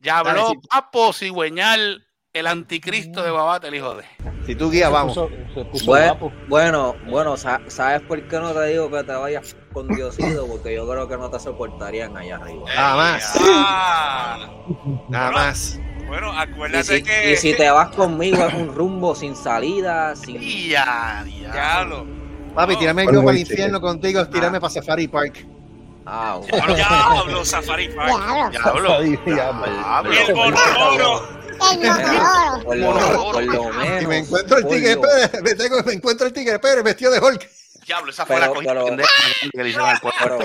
[0.00, 0.52] ya, habló.
[0.70, 4.04] Papo Cigüeñal, el anticristo de Babate, el hijo de.
[4.46, 5.14] Si tú guías, vamos.
[5.14, 9.02] Se puso, se puso Bueno, bueno, bueno, sa- ¿sabes por qué no te digo que
[9.04, 10.46] te vayas con Diosito?
[10.46, 12.64] Porque yo creo que no te soportarían allá arriba.
[12.74, 13.32] Nada más.
[13.40, 14.48] Ah,
[15.08, 15.80] Nada más.
[16.06, 17.32] bueno, Y acuérdate si, que.
[17.32, 20.40] y si te vas conmigo es un rumbo sin salida, sin...
[20.42, 21.24] Y ya.
[21.24, 22.06] Diablo.
[22.54, 25.46] Papi, tírame yo para el infierno contigo, tírame para Safari Park.
[26.06, 26.74] Ah, bueno.
[26.74, 28.50] Diablo, Safari Park.
[28.52, 29.00] Diablo.
[29.02, 29.22] Diablo.
[29.26, 30.12] Diablo.
[30.12, 30.34] Y el.
[32.64, 32.94] Por lo,
[33.72, 34.02] menos.
[34.02, 37.18] Y me encuentro el tigre Pérez, me, tengo- me encuentro el tigre Pérez vestido de
[37.20, 37.48] Hulk.
[37.86, 39.10] Diablo, esa fue Pero- la cogida pero- pendeja
[39.52, 40.38] que le hicieron al pueblo.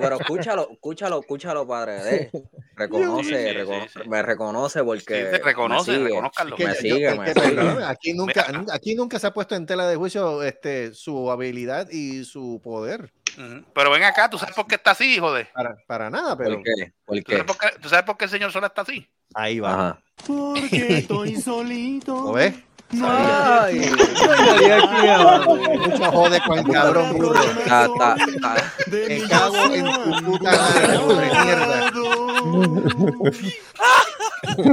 [0.00, 2.02] Pero, escúchalo, escúchalo, escúchalo, padre.
[2.02, 2.30] de.
[2.76, 4.08] Reconoce, Sí, sí, sí, recono- sí.
[4.08, 5.14] me reconoce porque.
[5.14, 6.08] Sí, te reconoce, me
[6.74, 7.84] sigue, sigue, sigue.
[7.86, 12.24] aquí, nunca, aquí nunca se ha puesto en tela de juicio este, su habilidad y
[12.24, 13.12] su poder.
[13.74, 15.44] Pero ven acá, ¿tú sabes por qué está así, hijo de?
[15.46, 16.92] Para, para nada, pero ¿Por qué?
[17.04, 17.32] ¿Por ¿Tú qué?
[17.36, 19.08] sabes por qué, tú sabes por qué el señor Sola está así?
[19.34, 19.72] ahí va.
[19.74, 19.98] Ajá.
[20.26, 22.14] Porque estoy solito.
[22.14, 22.54] ¿Lo ves?
[23.02, 23.90] Ay,
[25.78, 27.32] Mucho jode con el cabrón burro.
[27.66, 28.72] ta, ta, ta.
[28.86, 30.98] de Me mi cago en tu puta madre,
[31.44, 31.90] mierda.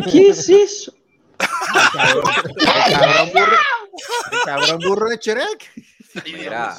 [0.12, 0.94] ¿Qué es eso?
[1.40, 3.58] El cabrón burro.
[4.32, 5.72] El cabrón burro de Shrek.
[6.26, 6.76] Mira,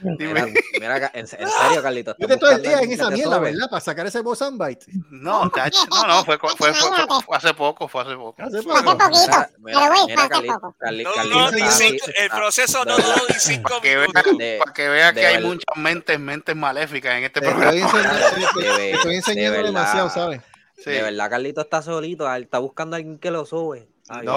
[0.00, 0.46] mira,
[0.80, 2.10] mira, en, en serio, Carlito.
[2.12, 3.38] estás Vete todo el día en esa mierda.
[3.38, 3.68] ¿verdad?
[3.70, 4.86] Para sacar ese boss bite.
[5.10, 8.42] No, no, no, fue, fue, fue, fue- fue hace poco, fue hace poco.
[8.42, 8.96] Hace poquito.
[8.98, 10.76] Mira, Pero, güey, mira, hace Carli- poco.
[10.78, 13.80] Carli- No, Carlito no, está ni así, cinco- el proceso no duró ni cinco Para
[13.82, 14.38] que vea, minutos.
[14.38, 17.72] De- para que, vea de que hay muchas mentes, mentes maléficas en este programa.
[17.72, 19.64] estoy enseñando verdad.
[19.66, 20.40] demasiado, ¿sabes?
[20.76, 20.90] Sí.
[20.90, 22.32] De verdad, Carlito está solito.
[22.34, 23.88] él Está buscando a alguien que lo sube.
[24.08, 24.36] Ay, No.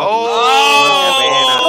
[1.00, 1.60] Qué pena.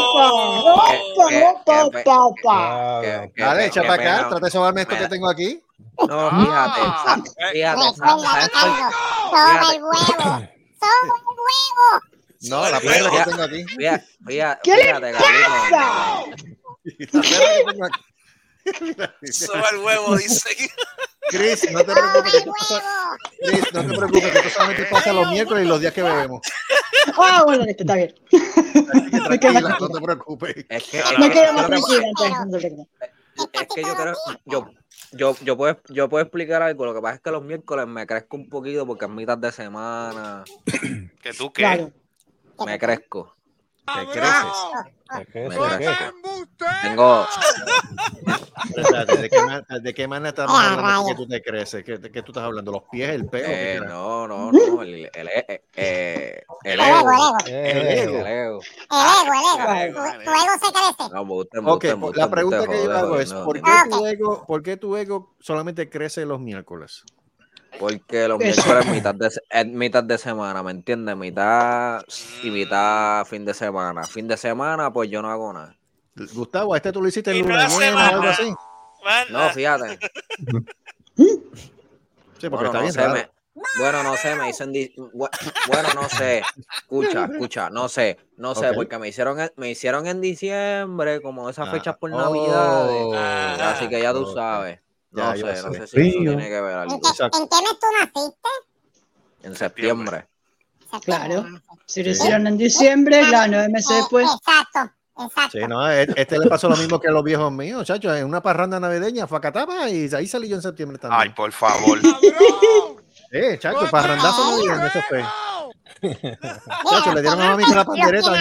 [1.28, 3.00] Qué- qué- Diablo.
[3.02, 4.28] qué- qué- Dale, qué- echa qué para acá, pena.
[4.30, 5.62] trata de sobarme esto que tengo aquí.
[5.98, 7.16] No, fíjate, Ah.
[7.52, 8.90] fíjate, sa- Recuerda, ¿sabes por- Ricardo.
[9.30, 9.94] Sobre el huevo.
[10.00, 12.00] Sobre el huevo.
[12.42, 13.64] No, la el- que tengo aquí.
[13.64, 14.86] fíjate, fíjate, ¿Qué le.
[19.32, 20.70] Sobre el huevo, dice.
[21.28, 23.16] Chris, no te preocupes, que tú huevo.
[23.46, 26.40] Chris, no te preocupes, que tú solamente pasa los miércoles y los días que bebemos.
[27.16, 28.14] Ah, bueno, listo, está bien.
[28.92, 30.66] Así que tranquila, no te preocupes.
[30.68, 32.12] Es que, Me quedo más tranquila
[32.50, 33.10] preocupes.
[33.52, 34.70] es que yo creo, yo,
[35.12, 36.84] yo, yo puedo, yo puedo explicar algo.
[36.84, 39.52] Lo que pasa es que los miércoles me crezco un poquito porque es mitad de
[39.52, 40.44] semana.
[41.22, 41.62] Que tú qué.
[41.62, 41.92] Claro.
[42.64, 43.36] Me crezco.
[46.82, 47.26] Tengo.
[48.76, 51.84] Espérate, ¿De qué, ma- de qué manera estamos Ah, hablando que tú te creces?
[51.84, 52.70] ¿Qué, ¿De qué tú estás hablando?
[52.72, 53.46] ¿Los pies, el pelo?
[53.48, 54.82] ¿Qué Eh, no, no, no.
[54.82, 56.98] El, el, eh, eh, el El ego.
[57.00, 57.38] ego, el ego.
[57.46, 58.18] El ego.
[58.20, 58.60] El ego,
[59.70, 60.00] el ego.
[60.00, 61.12] Tu, tu ego se crece.
[61.12, 63.64] No, me gusta, me la pregunta que yo hago es, no, ¿por no.
[63.64, 63.88] qué, Ok.
[63.90, 67.02] tu ego, ¿por qué tu ego solamente crece los miércoles?
[67.78, 71.16] Porque los miércoles es mitad de, es mitad de semana, ¿me entiendes?
[71.16, 72.02] Mitad
[72.42, 74.02] y mitad fin de semana.
[74.04, 75.76] Fin de semana, pues yo no hago nada.
[76.34, 78.52] Gustavo, ¿a este tú lo hiciste no llena o algo así?
[79.30, 79.98] No, fíjate.
[81.16, 83.30] Sí, porque Bueno, está no bien sé, me-
[83.78, 84.72] bueno, no sé, me dicen.
[84.72, 85.28] di- bu-
[85.66, 86.42] Bueno, no sé.
[86.78, 91.48] Escucha, escucha, no sé, no sé, porque me hicieron, en- me hicieron en diciembre, como
[91.50, 93.60] esas Ah, fechas por oh, Navidades.
[93.60, 94.80] Así que ya tú sabes.
[95.12, 95.86] Ya, No sé, no sé.
[95.88, 97.08] si eso tiene que ver ¿En qué.
[97.08, 98.48] ¿En qué mes tú naciste?
[99.42, 100.28] En septiembre.
[101.04, 101.46] Claro.
[101.86, 104.26] Si lo hicieron en diciembre, claro, nueve meses Eh, después.
[104.28, 104.92] exacto,
[105.24, 105.50] exacto.
[105.58, 108.24] Sí, no, e- este le pasó lo mismo que a los viejos míos, chacho, en
[108.24, 111.34] una parranda navideña, facatapa, y ahí salí yo en septiembre Ay, también.
[111.34, 111.98] por favor.
[113.32, 115.24] Eh, chacho, parrandazo navideño, eso fue.
[116.90, 118.32] Chacho, le dieron a mami con la pandereta.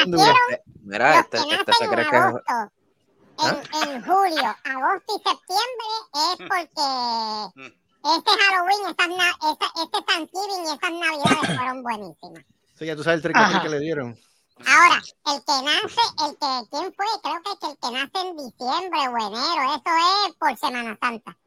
[0.84, 2.18] Mira, este, este se cree que
[3.48, 6.88] agosto, en, en julio, agosto y septiembre es porque
[8.16, 12.44] este Halloween, estas na- esta- este Thanksgiving y estas navidades fueron buenísimas.
[12.78, 14.18] Sí, ya tú sabes el trick que le dieron.
[14.66, 17.06] Ahora, el que nace, el que, ¿quién fue?
[17.24, 21.38] Creo que el que nace en diciembre o enero, eso es por Semana Santa.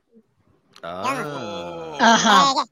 [0.83, 1.97] Ah.
[2.01, 2.53] Ajá.
[2.53, 2.65] Eh,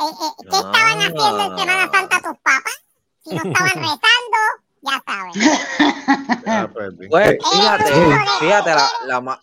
[0.00, 2.84] eh, eh, ¿Qué estaban haciendo en Semana Santa tus papás?
[3.24, 4.42] Si no estaban rezando,
[4.82, 6.35] ya sabes.
[6.62, 6.90] Ah, pues.
[7.10, 9.42] Pues, Eh, fíjate, eh, fíjate, la, la ma-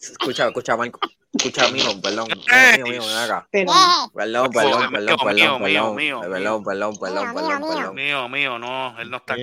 [0.00, 1.00] Escucha, escucha, Marco.
[1.32, 2.28] Escucha, mío, perdón.
[2.28, 2.36] Mío,
[2.76, 3.48] mío, mío, ven acá.
[3.50, 3.74] Pero, Eh,
[4.14, 7.94] Perdón, Mío, perdón, perdón, mío, perdón, mío, perdón, perdón, perdón, perdón, Mío, perdón, mío, perdón.
[7.94, 9.42] Mío, mío, no, él no está aquí.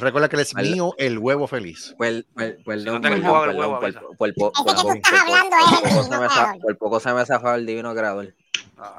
[0.00, 1.94] Recuerda que él es mío, el huevo feliz.
[1.98, 2.24] Perdón,
[2.64, 4.60] perdón, perdón, poco
[6.04, 6.28] se me
[6.60, 8.34] Por poco se me zafaba el divino creador.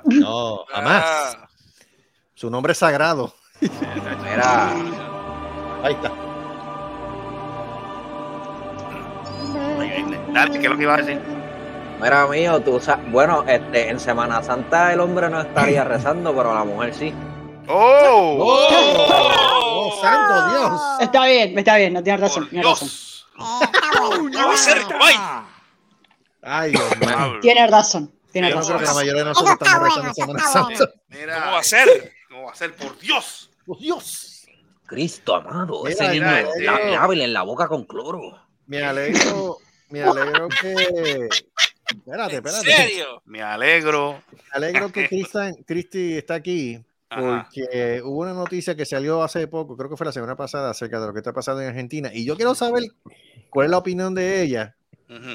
[0.05, 1.03] No, jamás.
[1.05, 1.47] Ah,
[2.35, 3.33] Su nombre es sagrado.
[3.61, 4.71] Mira,
[5.83, 6.11] Ahí está.
[10.33, 11.19] Dale, ¿qué es lo que iba a decir?
[12.01, 16.53] mira, mío, tú sabes, bueno, este, en Semana Santa el hombre no estaría rezando, pero
[16.53, 17.13] la mujer sí.
[17.67, 18.67] ¡Oh!
[18.75, 20.81] ¡Oh, santo Dios!
[20.99, 22.87] está bien, está bien, no tienes razón, Por tienes razón.
[22.89, 23.27] Dios.
[23.39, 24.31] Eh, está bueno.
[24.31, 25.19] ¿Qué va a hacer, Mike?
[26.41, 27.39] Ay, Dios mío.
[27.41, 28.83] Tienes razón, tienes razón.
[28.83, 30.47] la mayoría de nosotros estamos rezando eso Semana.
[30.47, 30.85] Santa.
[31.07, 32.13] Mira, ¿Cómo va a ser?
[32.29, 32.75] ¿Cómo va a ser?
[32.75, 33.49] Por Dios.
[33.67, 34.29] ¡Oh, Dios!
[34.85, 36.25] Cristo amado, Mira, ese niño,
[36.57, 38.19] mira, la- lávele en la boca con cloro.
[38.67, 39.57] Me alegro,
[39.93, 41.29] me alegro que.
[41.85, 42.71] Espérate, ¿En espérate.
[42.71, 43.21] serio?
[43.25, 44.23] Me alegro.
[44.31, 47.47] Me alegro que Cristian, Cristi está aquí Ajá.
[47.51, 50.99] porque hubo una noticia que salió hace poco, creo que fue la semana pasada, acerca
[50.99, 52.09] de lo que está pasando en Argentina.
[52.11, 52.85] Y yo quiero saber
[53.51, 54.75] cuál es la opinión de ella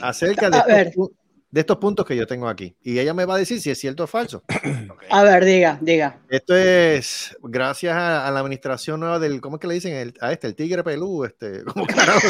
[0.02, 1.10] acerca de estos,
[1.50, 2.76] de estos puntos que yo tengo aquí.
[2.82, 4.42] Y ella me va a decir si es cierto o falso.
[4.90, 5.02] Ok.
[5.10, 6.18] A ver, diga, diga.
[6.28, 9.94] Esto es gracias a, a la administración nueva del, ¿cómo es que le dicen?
[9.94, 12.20] El- a este, el tigre pelú, este, ¿cómo carajo?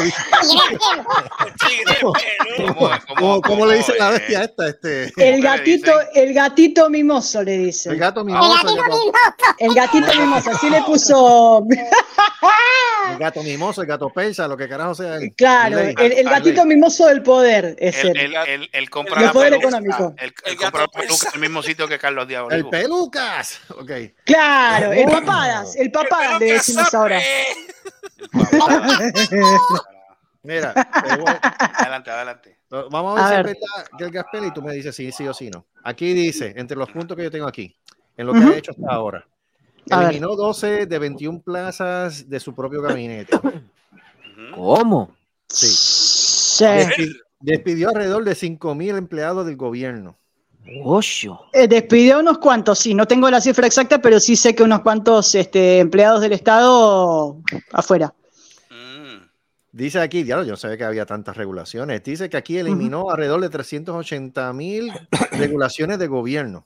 [1.67, 1.97] Tigre.
[2.57, 4.67] ¿Cómo, ¿Cómo, cómo le dice la bestia esta?
[4.69, 6.09] Este, El gatito, dicen?
[6.15, 7.89] el gatito mimoso le dice.
[7.89, 8.49] el gato El mimoso.
[8.49, 9.55] El gatito gato, mimoso.
[9.59, 11.65] El gatito mimoso, así le puso.
[13.11, 15.15] el gato mimoso, el gato persa, lo que carajo sea.
[15.17, 15.33] él.
[15.35, 18.69] Claro, el, el Ah, gatito mimoso del poder es Él, él.
[18.71, 19.67] él, él, él compra El la poder peluca.
[19.67, 20.15] económico.
[20.17, 21.27] Él, El peluca persa.
[21.29, 23.59] en el mismo sitio que Carlos Díaz El pelucas.
[23.69, 23.91] Ok.
[24.25, 27.19] Claro, el papadas, el papadas le decimos ahora.
[30.43, 30.73] Mira,
[31.17, 31.33] voy-
[31.75, 32.57] Adelante, adelante.
[32.69, 33.45] vamos a ver A si es ver.
[33.45, 35.65] verdad que el Gaspel y tú me dices si sí o si no.
[35.83, 37.75] Aquí dice, entre los puntos que yo tengo aquí,
[38.15, 39.27] en lo que ha hecho hasta ahora,
[39.89, 43.37] eliminó 12 de 21 plazas de su propio gabinete.
[44.55, 45.15] ¿Cómo?
[45.47, 45.67] Sí.
[45.67, 47.13] Sí.
[47.39, 50.17] Despi- despidió alrededor de 5.000 empleados del gobierno.
[50.83, 51.39] Ocho.
[51.53, 54.63] Eh, despidió a unos cuantos, sí, no tengo la cifra exacta, pero sí sé que
[54.63, 57.37] unos cuantos este, empleados del Estado
[57.71, 58.13] afuera.
[58.69, 59.25] Mm.
[59.71, 62.03] Dice aquí, diablo, yo no sabía que había tantas regulaciones.
[62.03, 64.91] Dice que aquí eliminó alrededor de 380 mil
[65.31, 66.65] regulaciones de gobierno.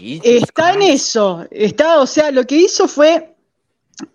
[0.00, 3.36] Está en eso, está, o sea, lo que hizo fue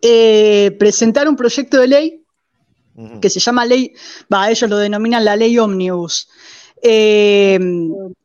[0.01, 2.18] eh, presentar un proyecto de ley
[3.21, 3.93] Que se llama ley,
[4.31, 6.27] va, ellos lo denominan la ley Omnibus.
[6.81, 7.59] Eh,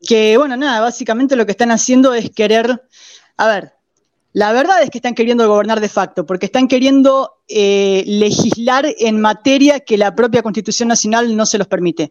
[0.07, 2.83] que bueno, nada, básicamente lo que están haciendo es querer,
[3.37, 3.73] a ver,
[4.35, 9.21] la verdad es que están queriendo gobernar de facto, porque están queriendo eh, legislar en
[9.21, 12.11] materia que la propia Constitución Nacional no se los permite.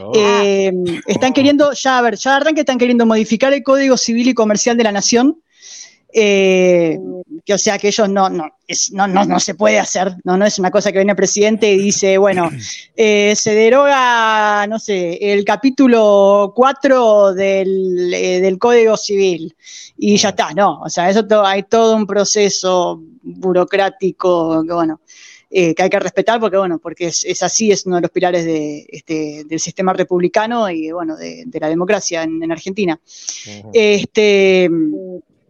[0.00, 0.12] Oh.
[0.14, 0.72] Eh,
[1.06, 4.76] están queriendo, ya a ver, ya arranque están queriendo modificar el Código Civil y Comercial
[4.76, 5.42] de la Nación.
[6.14, 6.98] Eh,
[7.44, 10.36] que o sea que ellos no, no, es- no, no, no se puede hacer, no,
[10.36, 12.48] no es una cosa que viene el presidente y dice, bueno,
[12.96, 19.54] eh, se deroga, no sé, el capítulo 4 del, eh, del Código Civil.
[19.98, 25.00] Y ya está, no, o sea, eso to- hay todo un proceso burocrático que, bueno,
[25.50, 28.44] que hay que respetar porque, bueno, porque es, es así, es uno de los pilares
[28.44, 32.98] de, este, del sistema republicano y, bueno, de, de la democracia en, en Argentina.
[33.72, 34.68] Este,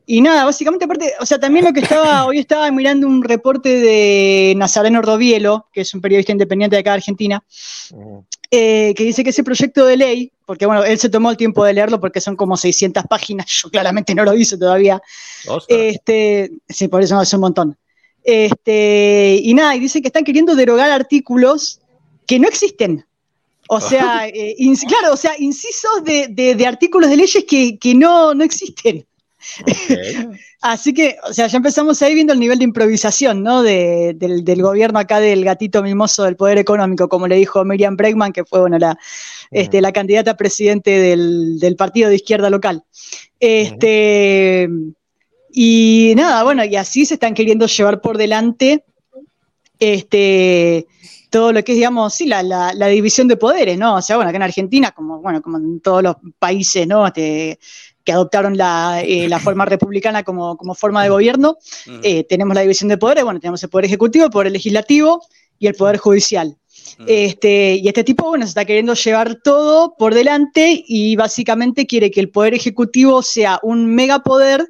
[0.06, 3.68] y nada, básicamente aparte, o sea, también lo que estaba, hoy estaba mirando un reporte
[3.80, 7.42] de Nazareno Robielo, que es un periodista independiente de acá de Argentina,
[8.50, 11.64] eh, que dice que ese proyecto de ley, porque bueno, él se tomó el tiempo
[11.64, 15.02] de leerlo porque son como 600 páginas, yo claramente no lo hice todavía,
[15.68, 17.76] este, sí, por eso no es un montón.
[18.22, 21.80] Este, y nada, y dice que están queriendo derogar artículos
[22.26, 23.04] que no existen.
[23.68, 27.94] O sea, eh, claro, o sea, incisos de, de- de artículos de leyes que, que
[27.94, 29.06] no, no existen.
[30.60, 33.62] Así que, o sea, ya empezamos ahí viendo el nivel de improvisación, ¿no?
[33.62, 37.96] De- del, del gobierno acá del gatito mimoso del poder económico, como le dijo Miriam
[37.96, 38.98] Bregman, que fue, bueno, la,
[39.50, 42.82] este, la candidata a presidente del, del partido de izquierda local.
[43.38, 44.68] Este,
[45.52, 48.84] y nada, bueno, y así se están queriendo llevar por delante
[49.78, 50.86] este,
[51.30, 53.96] todo lo que es, digamos, sí, la, la- la división de poderes, ¿no?
[53.96, 57.06] O sea, bueno, acá en Argentina, como, bueno, como en todos los países, ¿no?
[57.06, 57.58] Este,
[58.04, 61.56] que adoptaron la, eh, la forma republicana como, como forma de gobierno,
[62.02, 65.22] eh, tenemos la división de poderes, bueno, tenemos el poder ejecutivo, el poder legislativo
[65.58, 66.56] y el poder judicial.
[67.06, 72.10] Este, y este tipo, bueno, se está queriendo llevar todo por delante y básicamente quiere
[72.10, 74.68] que el poder ejecutivo sea un megapoder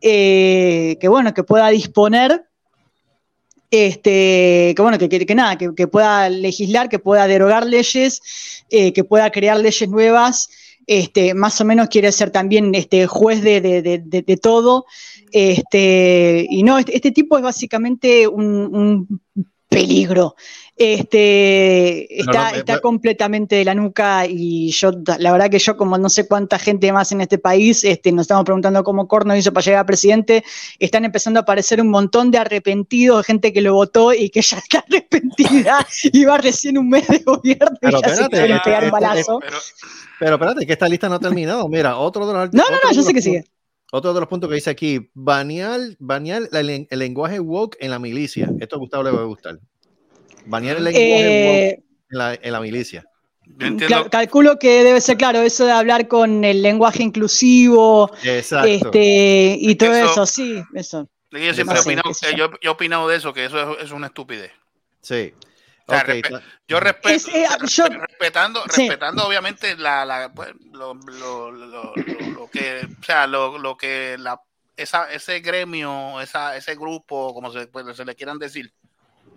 [0.00, 2.44] eh, que, bueno, que pueda disponer
[3.70, 8.22] este, que bueno, que, que- que nada, que, que pueda legislar, que pueda derogar leyes,
[8.70, 10.48] eh, que pueda crear leyes nuevas,
[10.88, 14.86] este, más o menos quiere ser también este, juez de, de- de- de- todo.
[15.30, 19.20] Este, y no, este, este tipo es básicamente un
[19.68, 20.34] peligro.
[20.76, 25.76] Este, está, no, está me- completamente de la nuca y yo, la verdad que yo
[25.76, 29.36] como no sé cuánta gente más en este país, este, nos estamos preguntando cómo Corno
[29.36, 30.44] hizo para llegar a presidente,
[30.78, 34.58] están empezando a aparecer un montón de arrepentidos, gente que lo votó y que ya
[34.58, 38.56] está arrepentida y va recién un mes de gobierno y Pero ya se espérate, quieren
[38.56, 39.40] este- pegar un este- balazo.
[40.20, 41.68] Pero espérate, que esta lista no ha terminado.
[41.68, 43.44] Mira, otro de los No, no, no, yo sé que sigue.
[43.90, 48.50] Otro de los puntos que dice aquí, banear, banear el lenguaje woke en la milicia.
[48.60, 49.58] Esto a Gustavo le va a gustar.
[50.46, 53.04] Banear el lenguaje Eh, woke en la, en la milicia.
[54.10, 58.68] Calculo que debe ser claro eso de hablar con el lenguaje inclusivo Exacto.
[58.68, 61.08] este, y todo eso, Eso- sí, eso.
[61.30, 63.92] Yo siempre he opinado, eh, yo, yo he opinado de eso, que eso es, es
[63.92, 64.50] una estupidez.
[65.00, 65.32] Sí.
[65.88, 68.86] O sea, Ok, respe- ta- yo respeto, Es, eh, yo- respetando, sí.
[68.86, 71.94] respetando obviamente la, la pues, lo, lo, lo, lo-
[72.34, 74.38] lo que, o sea, lo, lo que la,
[74.76, 78.70] esa, ese gremio, esa, ese grupo, como se, pues, se le quieran decir,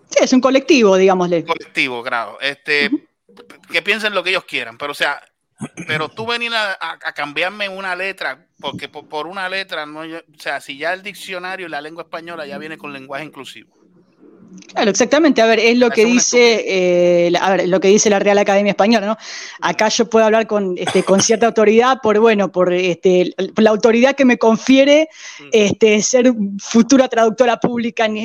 [0.09, 1.45] Sí, es un colectivo, digámosle.
[1.45, 2.91] colectivo, claro, este,
[3.71, 5.23] que piensen lo que ellos quieran, pero o sea,
[5.87, 10.03] pero tú venir a, a- a cambiarme una letra, porque por, por una letra, no,
[10.03, 13.23] yo- o sea, si ya el diccionario y la lengua española ya viene con lenguaje
[13.23, 13.77] inclusivo.
[14.73, 15.41] Claro, exactamente.
[15.41, 16.65] A ver, es lo que Es una dice,
[17.25, 19.17] eh, la- a ver, lo que dice la Real Academia Española, ¿no?
[19.61, 23.69] Acá yo puedo hablar con, este, con cierta autoridad por, bueno, por, este, por la
[23.69, 25.09] autoridad que me confiere
[25.51, 28.17] este, ser futura traductora pública en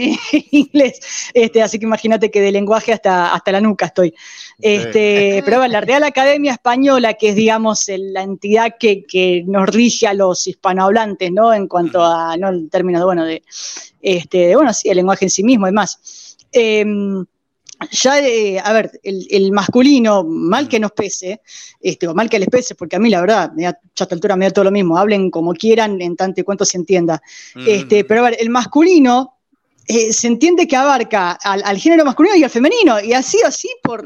[0.50, 1.00] inglés.
[1.34, 4.14] Este, así que imagínate que de lenguaje hasta, hasta la nuca estoy.
[4.60, 9.68] Este, pero bueno, la Real Academia Española, que es, digamos, la entidad que, que nos
[9.68, 11.52] rige a los hispanohablantes, ¿no?
[11.52, 12.48] En cuanto a, ¿no?
[12.48, 13.42] En términos, de, bueno, de,
[14.06, 16.36] este, de, bueno, sí, el lenguaje en sí mismo, es más.
[16.52, 17.26] Em,
[17.90, 21.42] ya, eh, a ver, el, el masculino, mal que nos pese,
[21.80, 24.04] este, o mal que les pese, porque a mí la verdad, me da, ya a
[24.04, 26.76] esta altura me da todo lo mismo, hablen como quieran, en tanto y cuanto se
[26.76, 27.20] entienda.
[27.66, 29.35] Este, pero a ver, el masculino
[29.88, 33.68] eh, se entiende que abarca al, al género masculino y al femenino, y así, así
[33.82, 34.04] por,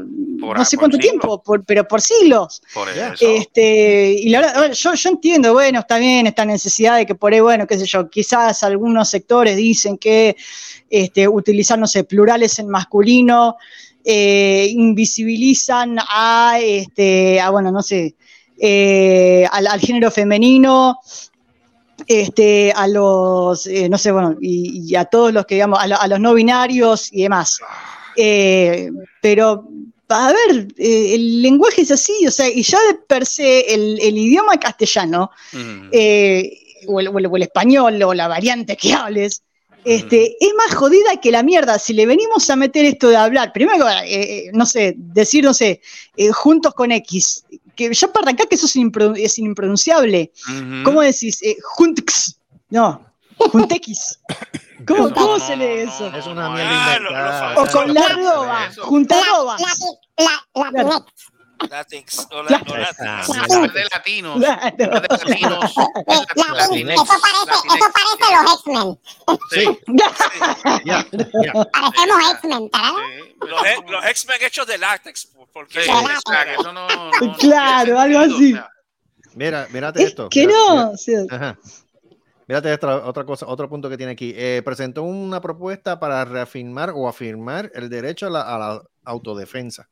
[0.58, 2.62] no sé por cuánto tiempo, por- pero por siglos.
[2.74, 3.26] Por eso.
[3.26, 7.32] Este, y la verdad, yo, yo entiendo, bueno, está bien esta necesidad de que por
[7.32, 10.36] ahí, bueno, qué sé yo, quizás algunos sectores dicen que
[10.90, 13.56] este, utilizar, no sé, plurales en masculino
[14.04, 18.14] eh, invisibilizan a, este, a, bueno, no sé,
[18.58, 20.98] eh, al, al género femenino,
[22.07, 25.86] este, a los, eh, no sé, bueno, y, y a todos los que, digamos, a,
[25.86, 27.59] lo- a los no binarios y demás.
[28.16, 28.90] Eh,
[29.22, 29.68] pero,
[30.09, 33.98] a ver, eh, el lenguaje es así, o sea, y ya de per se el,
[34.01, 35.30] el idioma castellano,
[35.92, 39.42] eh, o, el, o el- o el español, o la variante que hables,
[39.84, 41.78] este, es más jodida que la mierda.
[41.78, 45.80] Si le venimos a meter esto de hablar, primero, eh, no sé, decir, no sé,
[46.16, 47.44] eh, juntos con X,
[47.89, 50.33] que ya para arrancar que eso es, impro- es impronunciable.
[50.85, 51.43] ¿Cómo decís?
[51.43, 52.39] Eh, juntos.
[52.68, 53.05] No.
[53.39, 54.20] Juntex.
[54.87, 56.07] ¿Cómo, cómo se lee eso?
[56.14, 57.55] Es una mierda.
[57.57, 58.70] O con la roba.
[58.78, 59.61] Junta robas.
[60.16, 61.07] La, la, la,
[61.68, 62.26] Latinx.
[62.30, 62.74] O la, o
[63.68, 64.40] de latinos.
[64.40, 64.46] De.
[64.46, 64.54] Eso
[67.20, 68.88] parece, eso parece los X-Men.
[69.50, 69.64] Sí.
[70.84, 71.04] Ya.
[71.72, 72.92] Parecemos X-Men, ¿verdad?
[73.46, 75.28] Los, e- los X-Men hechos de látex.
[75.52, 75.84] Porque
[77.38, 78.54] Claro, algo así.
[79.34, 80.28] Mira, mírate Es esto.
[80.28, 80.92] que Mira- no.
[81.30, 81.58] Ajá.
[82.46, 84.32] Mírate esta otra cosa, otro punto que tiene aquí.
[84.36, 89.88] Eh, presentó una propuesta para reafirmar o afirmar el derecho a la, a la autodefensa.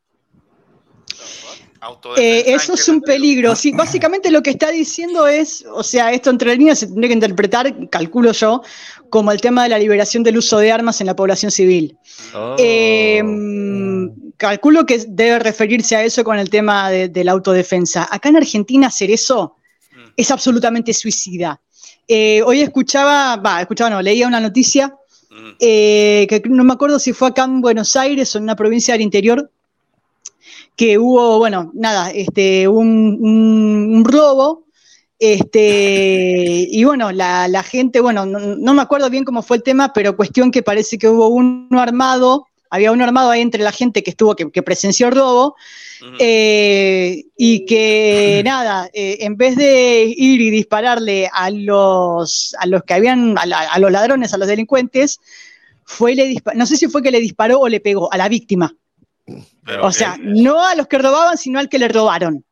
[2.17, 3.55] Eh, eso es un peligro.
[3.55, 7.13] Sí, básicamente lo que está diciendo es, o sea, esto entre líneas se tendría que
[7.13, 8.61] interpretar, calculo yo,
[9.09, 11.97] como el tema de la liberación del uso de armas en la población civil.
[12.33, 12.55] Oh.
[12.57, 13.21] Eh,
[14.37, 18.07] calculo que debe referirse a eso con el tema de, de la autodefensa.
[18.09, 19.55] Acá en Argentina hacer eso
[20.15, 21.61] es absolutamente suicida.
[22.07, 24.95] Eh, hoy escuchaba, va, escuchaba, no, leía una noticia
[25.59, 28.93] eh, que no me acuerdo si fue acá en Buenos Aires o en una provincia
[28.93, 29.51] del interior,
[30.79, 34.63] que hubo, bueno, nada, este, un, un- un robo,
[35.19, 39.63] este, y bueno, la, la gente, bueno, no, no me acuerdo bien cómo fue el
[39.63, 43.73] tema, pero cuestión que parece que hubo uno armado, había uno armado ahí entre la
[43.73, 45.55] gente que estuvo, que, que presenció el robo,
[46.19, 52.83] eh, y que nada, eh, en vez de ir y dispararle a los, a los
[52.83, 55.19] que habían, a, la- a los ladrones, a los delincuentes,
[55.83, 58.73] fue le no sé si fue que le disparó o le pegó a la víctima.
[59.65, 62.43] Pero O sea, no a los que robaban, sino al que le robaron.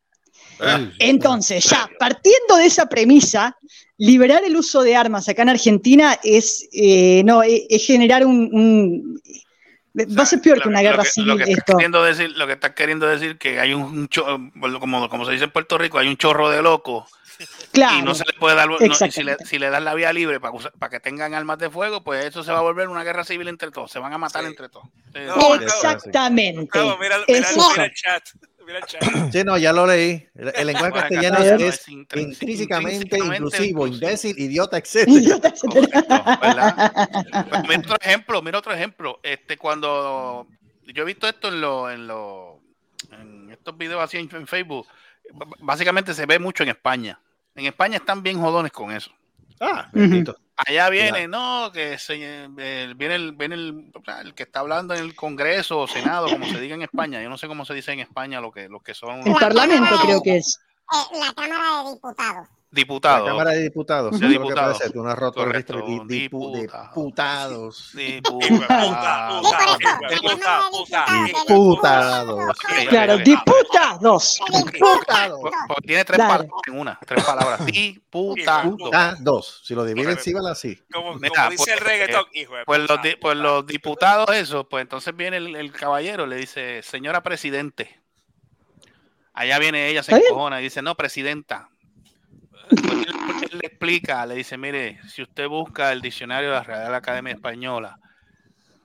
[0.59, 3.55] Ah, Entonces, ya, partiendo de esa premisa,
[3.97, 8.49] liberar el uso de armas acá en Argentina es, eh, no, es, es generar un,
[8.51, 9.21] un-
[10.15, 11.73] Va a ser peor que una guerra lo que, civil lo que estás esto.
[11.73, 14.25] queriendo decir, lo que estás queriendo decir que hay un, un cho-
[14.79, 17.05] como, como se dice en Puerto Rico, hay un chorro de locos
[17.77, 17.97] Claro.
[17.99, 20.39] y no se le puede dar no, si, le, si le das la vía libre
[20.39, 23.03] para, usar- para que tengan armas de fuego, pues eso se va a volver una
[23.03, 24.87] guerra civil entre todos, se van a matar entre todos.
[25.13, 25.19] Sí.
[25.25, 26.79] No, Exactamente.
[26.99, 27.43] Mira, el
[27.93, 28.23] chat.
[28.65, 29.03] Mira el chat.
[29.31, 30.27] Sí, no, ya lo leí.
[30.35, 33.87] El, el lenguaje Bueno, castellano es, es intrínsecamente inclusivo, inclusivo.
[33.87, 35.05] imbécil, idiota, etc.
[36.41, 36.91] ¿verdad?
[37.49, 39.19] Pues mira otro ejemplo, mira otro ejemplo.
[39.23, 40.47] Este, cuando
[40.85, 42.59] yo he visto esto en lo, en lo,
[43.11, 44.87] en estos videos así en, en Facebook,
[45.59, 47.19] básicamente se ve mucho en España.
[47.57, 49.11] En España están bien jodones con eso.
[49.59, 50.37] Ah, bendito.
[50.55, 52.47] Allá viene, no, que se, eh,
[52.95, 53.91] viene, el, viene el,
[54.23, 57.21] el que está hablando en el Congreso o Senado, como se diga en España.
[57.21, 59.95] Yo no sé cómo se dice en España lo que, los que son El Parlamento
[60.03, 60.59] creo que es.
[60.93, 62.47] Eh, la Cámara de Diputados.
[62.77, 63.25] Diputados.
[63.25, 64.19] La Cámara de Diputados.
[64.19, 64.77] De diputados.
[64.77, 67.91] parece, tú no has roto el registro de dipu- diputados.
[67.93, 67.95] diputados.
[67.95, 69.47] Diputados.
[72.89, 74.39] Claro, diputados.
[74.71, 75.39] Diputados.
[75.67, 77.65] Porque tiene tres palabras en una, tres palabras.
[78.45, 79.61] Diputados.
[79.65, 80.79] Si lo dividen, sí van así.
[80.91, 84.81] Como, dice pues, el reggaetón, eh, hijo Pues los, di- pues los diputados, eso, pues
[84.83, 87.99] entonces viene el, caballero, le dice, señora presidente.
[89.33, 91.69] Allá viene ella, se encojona y dice, no, presidenta.
[92.69, 93.05] Pues él,
[93.51, 97.33] él le explica, le dice, mire, si usted busca el diccionario de la Real Academia
[97.33, 97.99] Española,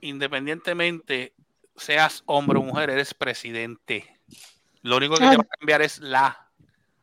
[0.01, 1.33] independientemente
[1.75, 4.19] seas hombre o mujer, eres presidente.
[4.81, 6.49] Lo único que te va a cambiar es la.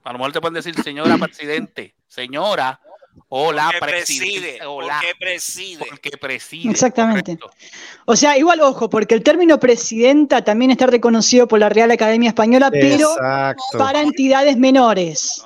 [0.04, 2.80] A lo mejor te pueden decir señora presidente, señora
[3.28, 4.40] o la Porque presidente.
[4.40, 5.84] preside, o la, porque preside.
[5.88, 6.70] porque preside.
[6.70, 7.38] Exactamente.
[7.38, 7.50] correcto.
[8.06, 12.28] O sea, igual ojo, porque el término presidenta también está reconocido por la Real Academia
[12.28, 13.14] Española, pero
[13.78, 15.44] para entidades menores.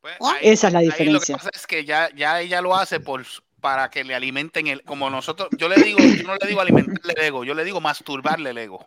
[0.00, 1.36] Pues Esa es la ahí lo que diferencia.
[1.36, 3.24] pasa es que ya, ya ella lo hace por
[3.60, 7.12] para que le alimenten el, como nosotros, yo le digo, yo no le digo alimentarle
[7.16, 8.86] el ego, yo le digo masturbarle el ego.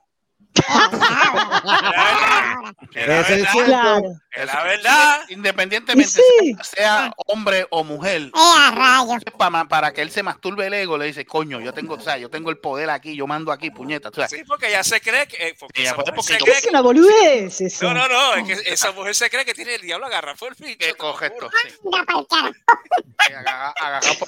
[2.93, 3.65] Es el cierto.
[3.65, 4.01] Claro.
[4.31, 5.21] Es la verdad.
[5.29, 6.53] Independientemente sí.
[6.55, 11.05] sea, sea hombre o mujer, ¡Eh, para, para que él se masturbe el ego, le
[11.05, 14.09] dice, coño, yo tengo, o sea, yo tengo el poder aquí, yo mando aquí, puñeta.
[14.09, 15.47] O sea, Sí, porque ella se cree que.
[15.49, 17.85] eh, porque esa mujer se yo- cree Es que- una boludez eso.
[17.85, 20.55] No, no, no, es que esa mujer se cree que tiene el diablo agarrado por
[20.59, 21.49] el correcto.
[21.63, 21.73] sí.
[21.81, 22.05] Por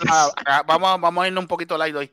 [0.06, 2.12] la- aga- vamos, a- vamos a irnos un poquito light hoy.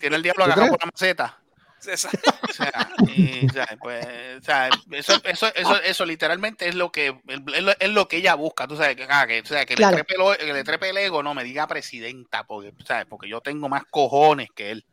[0.00, 0.70] Tiene el diablo ¿Tú agajado crees?
[0.70, 1.38] por la maceta.
[2.54, 4.06] O sea, y, o sea, pues,
[4.38, 8.18] o sea, eso, eso, eso, eso literalmente es lo que es lo, es lo que
[8.18, 9.96] ella busca, tú sabes, que, ah, que, o sea, que, Claro.
[9.96, 13.06] le trepe el, que le trepe el ego, no me diga presidenta, porque, ¿sabes?
[13.08, 14.84] porque yo tengo más cojones que él.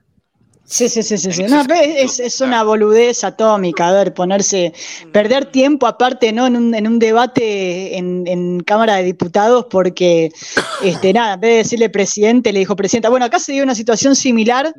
[0.66, 1.34] Sí, sí, sí, sí.
[1.34, 1.43] sí.
[1.43, 4.74] No, es, es una boludez atómica, a ver, ponerse,
[5.12, 6.47] perder tiempo aparte, ¿no?
[6.47, 10.32] En un, en un debate en, en Cámara de Diputados, porque,
[10.84, 13.09] este, nada, en vez de decirle presidente, le dijo presidenta.
[13.09, 14.74] Bueno, acá se dio una situación similar,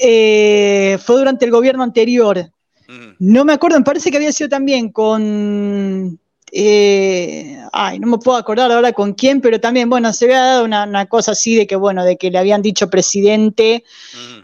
[0.00, 2.50] eh, fue durante el gobierno anterior.
[3.18, 6.18] No me acuerdo, me parece que había sido también con
[6.52, 10.64] eh, ay, no me puedo acordar ahora con quién, pero también, bueno, se había dado
[10.64, 13.84] una, una cosa así de que, bueno, de que le habían dicho presidente,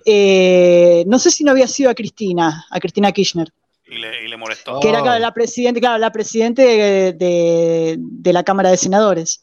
[0.04, 3.52] eh, no sé si no había sido a Cristina, a Cristina Kirchner.
[3.88, 4.80] Y le, y le molestó.
[4.80, 9.40] Que era claro, la presidente, claro, la presidente de, de- de la Cámara de Senadores.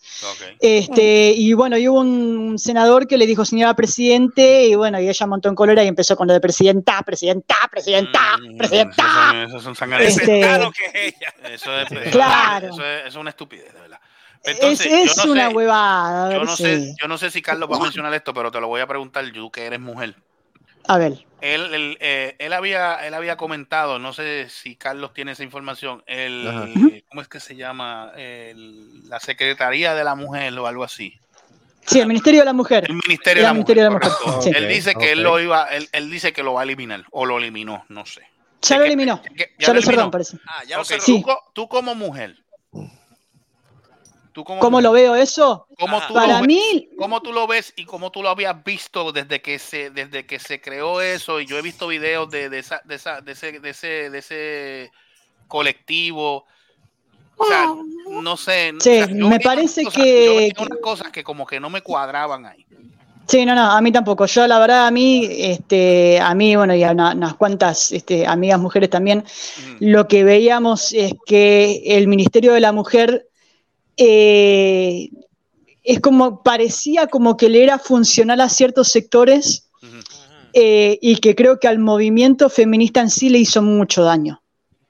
[0.60, 5.08] Este, y bueno, y hubo un senador que le dijo señora presidente, y bueno, y
[5.08, 8.20] ella montó en cólera y empezó con lo de presidenta, presidenta, presidenta,
[8.58, 9.46] presidenta.
[9.48, 10.08] Eso son sanganas.
[10.18, 10.72] Este- Claro
[11.50, 12.68] Eso es, Claro.
[12.68, 14.00] eso es, eso es una estupidez, de verdad.
[14.44, 16.28] Es, Entonces, es yo no una sé- huevada.
[16.28, 18.52] a Yo no, si- sé, yo no sé si Carlos va a mencionar esto, pero
[18.52, 20.16] te lo voy a preguntar, tú que eres mujer.
[20.86, 21.14] A ver.
[21.44, 26.02] Él, él, eh, él había, él había comentado, no sé si Carlos tiene esa información,
[26.08, 26.68] el, Ajá.
[27.10, 28.12] ¿cómo es que se llama?
[28.16, 31.20] El- la Secretaría de la Mujer o algo así.
[31.86, 32.86] Sí, el Ministerio de la Mujer.
[32.88, 34.12] El Ministerio de la de Mujer.
[34.42, 34.52] Sí.
[34.56, 37.26] Él dice que él lo iba, él, él dice que lo va a eliminar, o
[37.26, 38.22] lo eliminó, no sé.
[38.62, 39.22] Ya lo eliminó.
[39.36, 40.10] Ya, ya lo lo eliminó.
[40.12, 40.38] parece.
[40.78, 41.22] Ok, tú, Sí.
[41.22, 42.38] co- tú como mujer.
[44.34, 45.68] Tú ¿Cómo lo veo eso?
[45.78, 48.64] ¿Cómo tú, Para lo ves, mí, ¿Cómo tú lo ves y cómo tú lo habías
[48.64, 51.40] visto desde que se, desde que se creó eso?
[51.40, 54.18] Y yo he visto videos de, de, esa, de, esa, de, ese, de, ese, de
[54.18, 54.92] ese
[55.48, 56.46] colectivo.
[57.38, 57.68] O sea,
[58.10, 58.74] no sé.
[58.80, 61.82] Sí, o sea, me parece cosas- que- yo unas cosas que como que no me
[61.82, 62.66] cuadraban ahí.
[63.28, 64.26] Sí, no, no, a mí tampoco.
[64.26, 68.28] Yo, la verdad, a mí, este, a mí, bueno, y a una- unas cuantas este,
[68.28, 69.24] amigas mujeres también,
[69.80, 73.28] lo que veíamos es que el Ministerio de la Mujer
[73.98, 75.10] eh,
[75.84, 79.70] es como, parecía como que le era funcional a ciertos sectores
[80.54, 84.42] eh, y que creo que al movimiento feminista en sí le hizo mucho daño,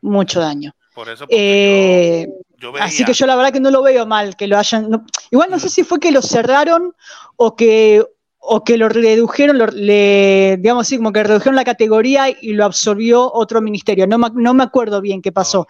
[0.02, 0.76] mucho daño.
[0.94, 2.28] Por eso Eh,
[2.58, 2.86] yo veía.
[2.86, 4.90] Así que yo la verdad que no lo veo mal que lo hayan.
[4.90, 6.94] no- igual no sé si fue que lo cerraron
[7.38, 8.06] o que
[8.46, 12.66] o que lo redujeron, lo- le, digamos así, como que redujeron la categoría y lo
[12.66, 14.06] absorbió otro ministerio.
[14.06, 15.66] No, me- no me acuerdo bien qué pasó.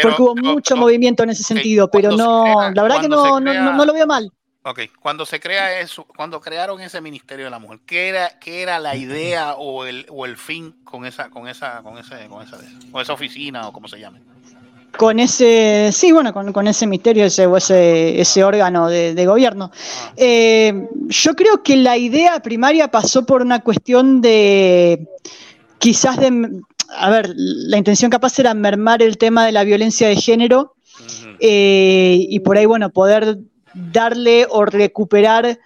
[0.00, 3.62] Porque hubo mucho movimiento en ese sentido, pero no, la verdad que no, no, crea-
[3.62, 4.32] no, no lo veo mal.
[4.64, 8.62] Ok, cuando se crea eso, cuando crearon ese Ministerio de la Mujer, ¿qué era, qué
[8.62, 12.42] era la idea o el, o el fin con esa, con esa, con ese, con
[12.46, 12.58] esa,
[12.92, 14.20] con esa oficina o como se llame?
[14.96, 19.26] Con ese, sí, bueno, con, con ese misterio, ese, o ese, ese órgano de, de
[19.26, 19.72] gobierno.
[20.16, 25.08] Eh, yo creo que la idea primaria pasó por una cuestión de,
[25.78, 26.60] quizás de,
[26.96, 30.74] a ver, la intención capaz era mermar el tema de la violencia de género
[31.40, 33.38] eh, y por ahí, bueno, poder
[33.74, 35.58] darle o recuperar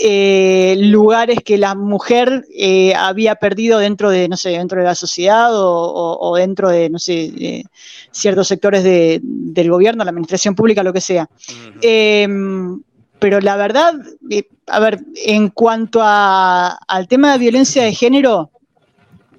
[0.00, 4.94] eh, lugares que la mujer eh, había perdido dentro de, no sé, dentro de la
[4.94, 7.64] sociedad o, o- o dentro de, no sé, de
[8.12, 11.28] ciertos sectores de- del gobierno, la administración pública, lo que sea.
[11.82, 12.28] Eh,
[13.18, 13.94] pero la verdad,
[14.68, 18.52] a ver, en cuanto a- al tema de violencia de género,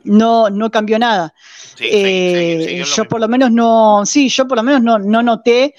[0.09, 1.33] no, no cambió nada.
[1.79, 5.73] Eh, yo por lo menos no, sí, yo por lo menos no, no noté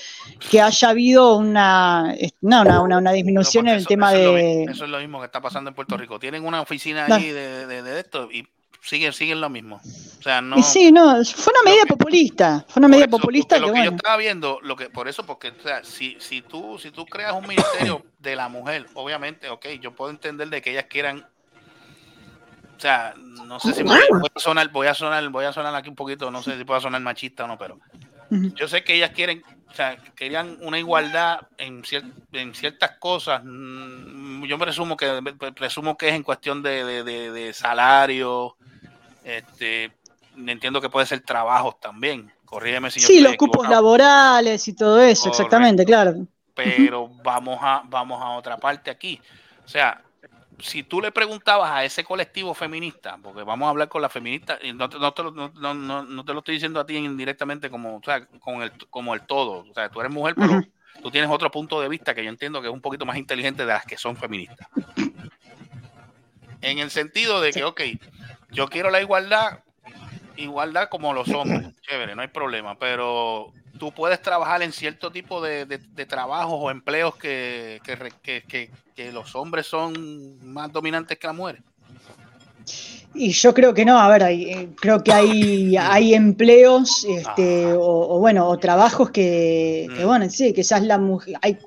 [0.51, 4.35] que haya habido una, no, una, una, una disminución en el tema Eso es, lo,
[4.35, 4.43] de...
[4.67, 6.19] mi- eso es lo mismo que está pasando en Puerto Rico.
[6.19, 7.15] Tienen una oficina No.
[7.17, 8.47] ahí de, de- de esto y
[8.83, 9.81] siguen, siguen lo mismo.
[10.19, 10.63] O sea, no.
[10.63, 13.97] Sí, no, fue una medida populista, fue una medida populista Porque que lo que yo
[13.97, 17.35] estaba viendo, lo que por eso, porque o sea, si, si tú si tú creas
[17.35, 21.27] un ministerio de la mujer, obviamente, ok, yo puedo entender de que ellas quieran,
[22.81, 23.99] o sea, no sé si voy
[24.35, 26.81] a sonar, voy a sonar, voy a sonar aquí un poquito, no sé si puedo
[26.81, 27.79] sonar machista o no, pero
[28.55, 33.43] yo sé que ellas quieren, o sea, querían una igualdad en, cier- en ciertas cosas.
[33.45, 35.21] Mm, Yo presumo que
[35.55, 38.57] presumo que es en cuestión de, de- de- de salario.
[39.25, 39.93] Este,
[40.39, 42.33] entiendo que puede ser trabajos también.
[42.47, 46.15] Corrígeme si yo Sí, los cupos laborales y todo eso, exactamente, claro.
[46.55, 49.21] Pero vamos a vamos a otra parte aquí.
[49.67, 50.01] O sea,
[50.63, 54.59] si tú le preguntabas a ese colectivo feminista, porque vamos a hablar con la feminista,
[54.63, 57.71] y no, te- no te, lo, no, no- te lo estoy diciendo a ti indirectamente
[57.71, 59.67] como, o sea, con el, como el todo.
[59.71, 60.61] O sea, tú eres mujer, pero
[61.03, 63.63] tú tienes otro punto de vista que yo entiendo que es un poquito más inteligente
[63.65, 64.69] de las que son feministas.
[66.61, 67.81] En el sentido de que, ok,
[68.51, 69.61] yo quiero la igualdad,
[70.37, 75.41] igualdad como los hombres, chévere, no hay problema, pero tú puedes trabajar en cierto tipo
[75.41, 78.45] de, de- de trabajos o empleos que, que,
[78.95, 81.63] que- los hombres son más dominantes que las mujeres.
[83.15, 87.73] Y yo creo que no, a ver, hay, eh, creo que hay, hay empleos, este,
[87.73, 87.83] o,
[88.17, 91.59] o bueno, o trabajos que, que, bueno, sí, quizás la mujer, hay,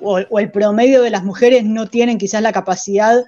[0.00, 3.22] o, o el promedio de las mujeres no tienen quizás la capacidad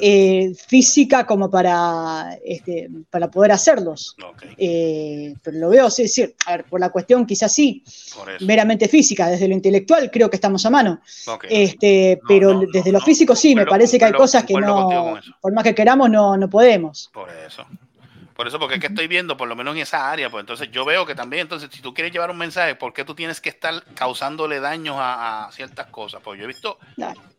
[0.00, 4.16] eh, física como para, este, para poder hacerlos.
[4.56, 7.82] Eh, pero lo veo, sí, sí, a ver, por la cuestión quizás sí,
[8.40, 11.00] meramente física, desde lo intelectual creo que estamos a mano.
[11.48, 15.64] Este, pero desde lo físico sí, me parece que hay cosas que no, por más
[15.64, 17.10] que queramos, no, no podemos.
[17.12, 17.66] Por eso.
[18.36, 20.70] Por eso, porque es que estoy viendo, por lo menos en esa área, pues entonces
[20.70, 23.40] yo veo que también, entonces, si tú quieres llevar un mensaje, ¿por qué tú tienes
[23.40, 26.20] que estar causándole daños a, a ciertas cosas?
[26.22, 26.78] Pues yo he visto,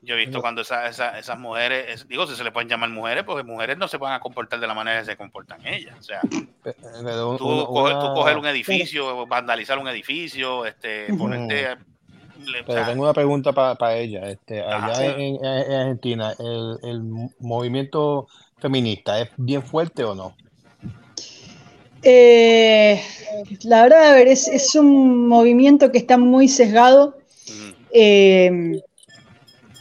[0.02, 2.90] yo he visto cuando esa- esa- esas mujeres, es- digo, si se le pueden llamar
[2.90, 5.96] mujeres, porque mujeres no se van a comportar de la manera que se comportan ellas.
[6.00, 6.22] O sea,
[6.64, 11.78] Pero un- tú, una- coger, tú coger un edificio, vandalizar un edificio, este, ponerte...
[12.66, 14.30] Pero tengo una pregunta para ella.
[14.30, 17.02] Este, allá en Argentina, ¿el, el
[17.40, 18.28] movimiento
[18.60, 20.36] feminista es bien fuerte o no?
[22.10, 23.02] Eh,
[23.64, 27.18] la verdad, a ver, es, es un movimiento que está muy sesgado.
[27.92, 28.82] Eh,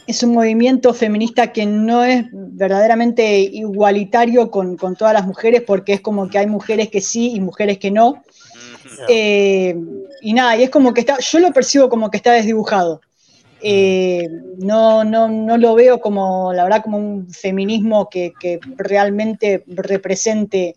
[0.07, 5.93] es un movimiento feminista que no es verdaderamente igualitario con, con todas las mujeres, porque
[5.93, 8.23] es como que hay mujeres que sí y mujeres que no.
[9.07, 9.75] Eh,
[10.21, 12.99] y nada, y es como que está, yo lo percibo como que está desdibujado.
[13.61, 19.63] Eh, no, no, no lo veo como, la verdad, como un feminismo que, que realmente
[19.67, 20.75] represente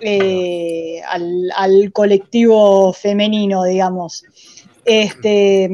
[0.00, 4.24] eh, al, al colectivo femenino, digamos.
[4.84, 5.68] Este,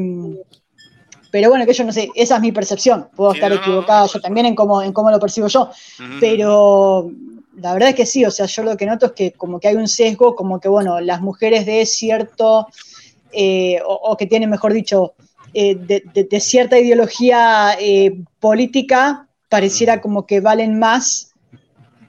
[1.31, 3.09] pero bueno, que yo no sé, esa es mi percepción.
[3.15, 5.69] Puedo estar equivocada yo también en cómo, en cómo lo percibo yo.
[6.17, 7.11] Pero
[7.57, 9.67] la verdad es que sí, o sea, yo lo que noto es que como que
[9.67, 12.67] hay un sesgo, como que, bueno, las mujeres de cierto,
[13.31, 15.13] eh, o, o que tienen, mejor dicho,
[15.53, 17.77] eh, de, de- de cierta ideología
[18.39, 21.34] política, pareciera como que valen más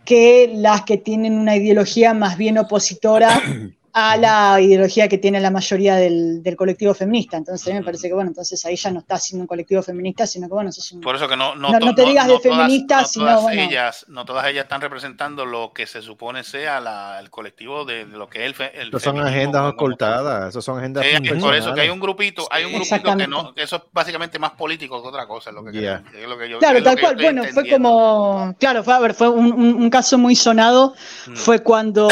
[0.07, 3.43] que las que tienen una ideología más bien opositora
[3.99, 7.39] a la ideología que tiene la mayoría del, del colectivo feminista.
[7.39, 9.83] Entonces a mí me parece que, bueno, entonces ahí ya no está siendo un colectivo
[9.83, 11.01] feminista, sino que, bueno, sos un...
[11.01, 13.25] Por eso que no, no, No- no to- te digas de todas- feminista, no sino,
[13.25, 13.63] todas bueno.
[13.63, 18.05] ellas, no todas ellas están representando lo que se supone sea la- el colectivo de,
[18.05, 21.03] de lo que es el, fe- el Esas son agendas como- ocultadas, esas son agendas
[21.07, 23.77] Sí, es por eso que hay un grupito, hay un grupito que no, que eso
[23.77, 26.03] es básicamente más político que otra cosa, es lo que, Yeah.
[26.15, 27.17] es lo que yo, Claro, tal que cual.
[27.17, 30.93] Bueno, fue como, claro, fue, a ver, fue un, un- un caso muy sonado,
[31.35, 32.09] fue cuando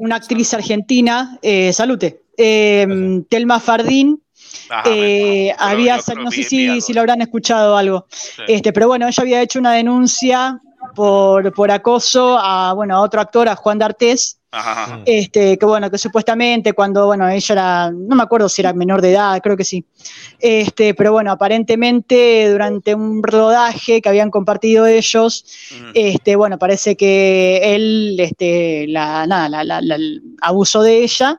[0.00, 0.97] una actriz argentina,
[1.42, 2.86] eh, salute, eh,
[3.28, 4.22] Telma Fardín,
[4.86, 8.06] eh, había, no sé si, si lo habrán escuchado algo,
[8.46, 10.60] este, pero bueno, ella había hecho una denuncia
[10.94, 15.02] por, por acoso a, bueno, a otro actor, a Juan D'Artés, Ajá, ajá.
[15.04, 19.02] este, que bueno, que supuestamente cuando, bueno, ella era, no me acuerdo si era menor
[19.02, 19.84] de edad, creo que sí.
[20.40, 25.44] Este, pero bueno, aparentemente durante un rodaje que habían compartido ellos,
[25.92, 29.98] este, bueno, parece que él, este, la, nada, la, la- la-
[30.40, 31.38] abusó de ella.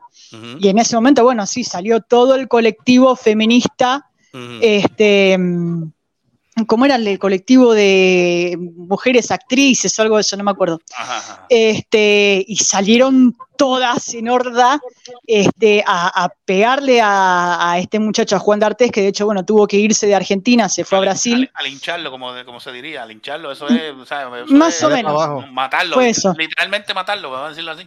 [0.59, 4.05] Y en ese momento, bueno, sí, salió todo el colectivo feminista,
[4.61, 5.91] este, mm,
[6.65, 10.37] ¿cómo era el colectivo de mujeres actrices o algo de eso?
[10.37, 10.79] No me acuerdo
[11.49, 14.79] este, y salieron todas en horda
[15.27, 19.43] este, a, a pegarle a, a este muchacho, a Juan D'Artés, que de hecho, bueno,
[19.43, 21.49] tuvo que irse de Argentina, se fue a Brasil.
[21.53, 24.75] Al hincharlo, como, de- como se diría, al hincharlo, eso es, o sea, eso Más
[24.77, 25.51] es o menos.
[25.51, 26.33] matarlo, Fue eso.
[26.37, 27.85] literalmente matarlo, vamos a decirlo así.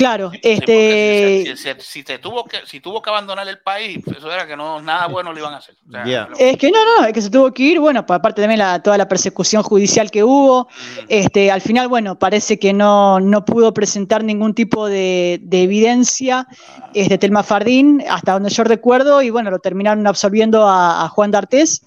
[0.00, 4.32] Claro, Si, este, si- si te tuvo que, si tuvo que abandonar el país, eso
[4.32, 5.74] era que no nada bueno le iban a hacer.
[5.86, 6.04] O sea,
[6.38, 8.82] Es que no, no, es que se tuvo que ir, bueno, pues aparte también la,
[8.82, 10.68] toda la persecución judicial que hubo,
[11.08, 16.46] este, al final, bueno, parece que no, no pudo presentar ningún tipo de, de evidencia,
[16.94, 21.30] este, Telma Fardín, hasta donde yo recuerdo, y bueno, lo terminaron absolviendo a, a Juan
[21.30, 21.82] D'Artés,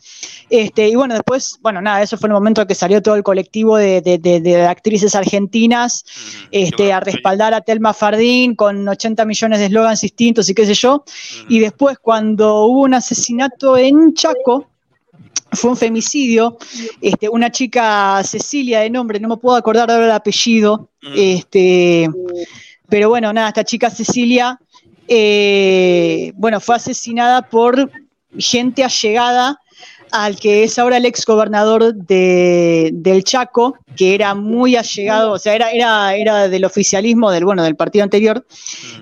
[0.52, 3.76] este, y bueno, después, bueno, nada, eso fue el momento que salió todo el colectivo
[3.78, 6.06] de, de- de- de actrices argentinas,
[6.52, 8.03] este, a respaldar a Telma Fardín
[8.56, 11.04] con 80 millones de eslogans distintos y qué sé yo,
[11.48, 14.68] y después cuando hubo un asesinato en Chaco,
[15.52, 16.58] fue un femicidio,
[17.00, 22.10] este, una chica Cecilia de nombre, no me puedo acordar ahora el apellido, este,
[22.90, 24.60] pero bueno, nada, esta chica Cecilia,
[25.08, 27.92] eh, bueno, fue asesinada por
[28.38, 29.60] gente allegada
[30.14, 35.40] al que es ahora el ex gobernador de, del Chaco, que era muy allegado, o
[35.40, 38.46] sea, era, era, era del oficialismo del, bueno, del partido anterior,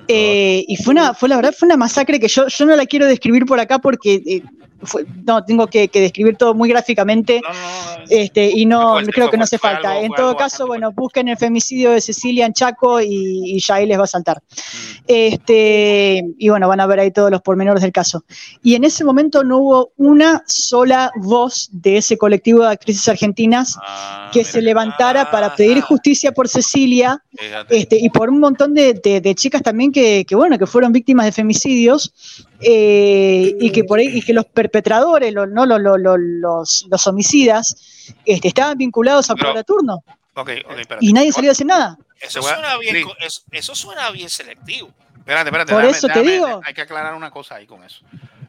[0.07, 2.85] eh, y fue una, fue la verdad, fue una masacre que yo, yo no la
[2.85, 4.41] quiero describir por acá porque eh,
[4.83, 7.41] fue- no, tengo que, que describir todo muy gráficamente,
[8.09, 9.99] este, y no, creo que no hace falta.
[10.05, 13.85] en todo caso, bueno, busquen el femicidio de Cecilia en Chaco y, y ya ahí
[13.85, 14.41] les va a saltar.
[15.07, 18.23] Este, y bueno, van a ver ahí todos los pormenores del caso.
[18.63, 23.77] Y en ese momento no hubo una sola voz de ese colectivo de actrices argentinas
[24.31, 27.21] que se levantara para pedir justicia por Cecilia
[27.69, 30.91] este, y por un montón de, de- de chicas también que, que, bueno, que fueron
[30.91, 32.13] víctimas de femicidios
[32.61, 38.13] eh, y que por ahí, y que los perpetradores, los, no, los, los, los- homicidas,
[38.25, 40.03] este, estaban vinculados a Puebla Turno
[40.35, 40.97] espérate.
[41.01, 41.97] y nadie salió a decir nada.
[42.19, 43.03] Eso suena bien, sí.
[43.19, 44.89] eso, eso suena bien selectivo.
[45.17, 45.73] Espérate, espérate.
[45.73, 46.61] Por eso te digo.
[46.65, 48.03] Hay que aclarar una cosa ahí con eso.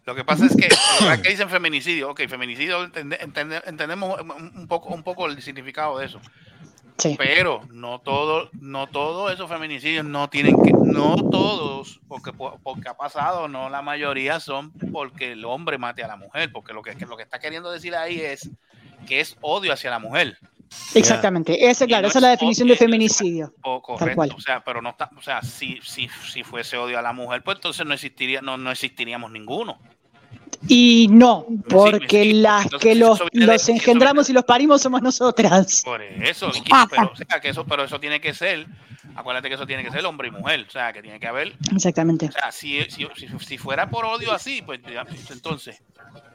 [0.05, 0.69] Lo que pasa es que,
[1.23, 6.07] que dicen feminicidio, ok, feminicidio, entende- entende- entendemos un poco, un poco el significado de
[6.07, 6.21] eso.
[7.03, 7.17] Sí.
[7.19, 12.97] Pero no todo, no todos esos feminicidios no tienen que, no todos, porque, porque ha
[12.97, 16.95] pasado, no la mayoría son porque el hombre mate a la mujer, porque lo que,
[17.07, 18.49] lo que está queriendo decir ahí es
[19.09, 20.39] que es odio hacia la mujer.
[20.95, 23.53] Exactamente, esa, claro, no esa es la definición de feminicidio.
[23.61, 24.33] Correcto, cual.
[24.37, 27.43] o sea, pero no está, o sea, si, si, si fuese odio a la mujer,
[27.43, 29.81] pues entonces no existiría, no, no existiríamos ninguno.
[30.69, 35.83] Y no, porque sí, las entonces que los, engendramos y los parimos somos nosotras.
[35.85, 38.67] Por eso, y que- pero, o sea, que eso, pero eso tiene que ser,
[39.17, 41.57] acuérdate que eso tiene que ser hombre y mujer, o sea, que tiene que haber,
[41.75, 42.27] Exactamente.
[42.27, 45.83] o sea, si, si, si, si fuera por odio así, pues ya, entonces,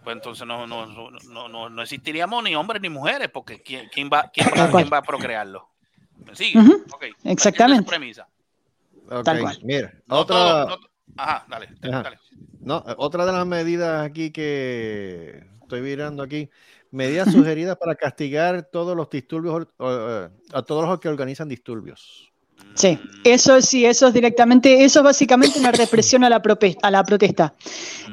[0.04, 4.10] pues entonces no, no, no, no, no, existiríamos ni hombres ni mujeres, porque quién, quién
[4.12, 4.84] va, quién, va, cual.
[4.84, 5.70] quién va a procrearlo.
[6.26, 6.60] ¿Me sigue?
[6.60, 7.84] Ok, exactamente.
[7.84, 8.28] esa premisa.
[9.24, 9.58] Tal cual.
[9.64, 10.78] Mira, No otra, todo- no-
[11.18, 12.04] ajá, dale, Ajá.
[12.04, 12.20] dale.
[12.60, 16.50] no, otra de las medidas aquí que estoy mirando aquí,
[16.92, 22.32] medidas sugeridas para castigar todos los disturbios, eh, a todos los que organizan disturbios.
[22.74, 26.42] Sí, eso sí, eso es directamente, eso es básicamente una represión a la,
[26.82, 27.56] a la protesta.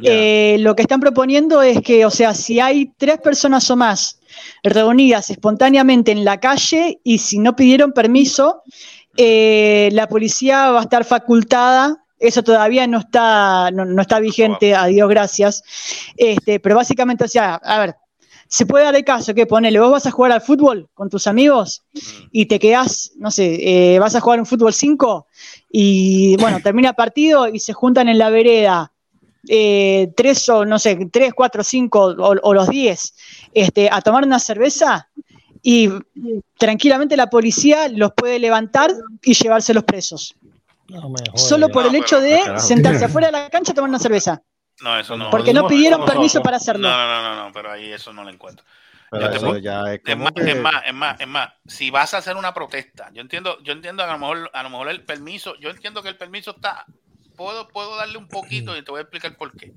[0.03, 4.21] Eh, lo que están proponiendo es que, o sea, si hay tres personas o más
[4.63, 8.63] reunidas espontáneamente en la calle y si no pidieron permiso,
[9.17, 12.04] eh, la policía va a estar facultada.
[12.19, 15.63] Eso todavía no está, no, no está vigente, a Dios gracias.
[16.17, 17.97] Este, pero básicamente, o sea, a ver,
[18.49, 21.27] se puede dar el caso que ponele, vos vas a jugar al fútbol con tus
[21.27, 21.83] amigos
[22.31, 23.59] y te quedás, no sé,
[23.95, 25.27] eh, vas a jugar un fútbol 5
[25.71, 28.93] y bueno, termina el partido y se juntan en la vereda
[29.49, 33.15] eh, tres o no sé, tres, cuatro, cinco o, o los diez
[33.53, 35.09] este, a tomar una cerveza
[35.63, 35.89] y
[36.59, 38.93] tranquilamente la policía los puede levantar
[39.23, 40.37] y llevárselos presos.
[41.35, 44.43] Solo por el hecho de sentarse afuera de la cancha a tomar una cerveza.
[44.81, 45.31] No, eso no.
[45.31, 46.89] Porque no pidieron permiso para hacerlo.
[46.89, 48.65] No, no, no, no, pero ahí eso no lo encuentro.
[49.11, 51.53] Pero Yo te eso puedo- ya es más, que- es más, es más, es más,
[51.67, 54.63] si vas a hacer una protesta, yo entiendo, yo entiendo que a lo mejor, a
[54.65, 56.85] lo mejor el permiso, yo entiendo que el permiso está,
[57.37, 59.73] puedo, puedo darle un poquito y te voy a explicar por qué.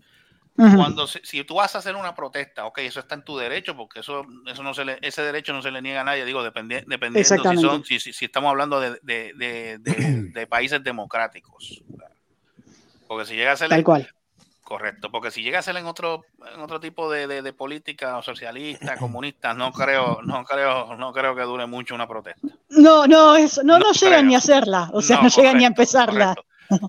[0.76, 3.78] Cuando se- si tú vas a hacer una protesta, ok, eso está en tu derecho,
[3.78, 6.43] porque eso, eso no se le, ese derecho no se le niega a nadie, digo,
[6.43, 10.84] dependi- dependiendo si son, si, si- si estamos hablando de, de- de- de- de países
[10.84, 11.84] democráticos.
[13.08, 14.10] Porque si llega a ser Tal cual.
[14.64, 19.53] Correcto, porque si llega a ser en otro, en otro tipo de, política socialista, comunista,
[19.53, 22.47] no creo, no creo, no creo que dure mucho una protesta.
[22.70, 25.58] No, no, eso, no, no, No llegan ni a hacerla, o sea, no, No, llegan
[25.58, 26.36] ni a correcto, empezarla.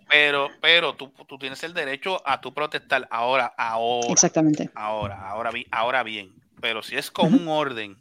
[0.08, 4.70] Pero, pero tú, tú tienes el derecho a tu protestar ahora, ahora, Exactamente.
[4.74, 6.34] ahora, ahora, ahora bien.
[6.60, 7.96] Pero si es con un orden,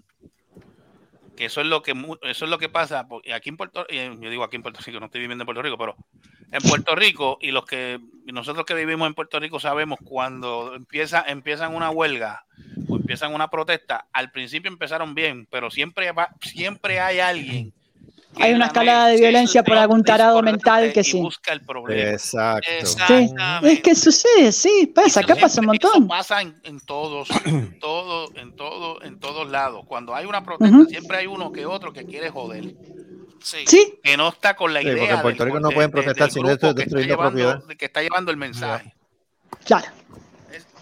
[1.38, 1.92] que eso es lo que
[2.24, 5.06] eso es lo que pasa, aquí en Puerto yo digo aquí en Puerto Rico, no
[5.06, 5.96] estoy viviendo en Puerto Rico, pero
[6.52, 11.24] en Puerto Rico y los que nosotros que vivimos en Puerto Rico sabemos cuando empieza
[11.28, 12.46] empiezan una huelga
[12.90, 17.74] o empiezan una protesta, al principio empezaron bien, pero siempre va, siempre hay alguien
[18.40, 21.20] Hay una la escalada de violencia por algún tarado mental que sí.
[21.20, 22.12] busca el problema.
[22.12, 22.68] Exacto.
[22.86, 23.34] Sí,
[23.64, 26.08] es que sucede, sí, pasa, acá pasa un Eso montón.
[26.08, 29.86] pasa en, en todos, en todo, en todo, en todos lados.
[29.88, 32.74] Cuando hay una protesta, siempre hay uno que otro que quiere joder.
[33.44, 34.00] Sí.
[34.04, 34.98] Que no está con la Sí, idea.
[34.98, 37.64] porque en Puerto del- Rico no de- pueden de- protestar sin esto destruyendo propiedad.
[37.78, 38.94] Que está llevando el mensaje.
[39.66, 39.86] Claro.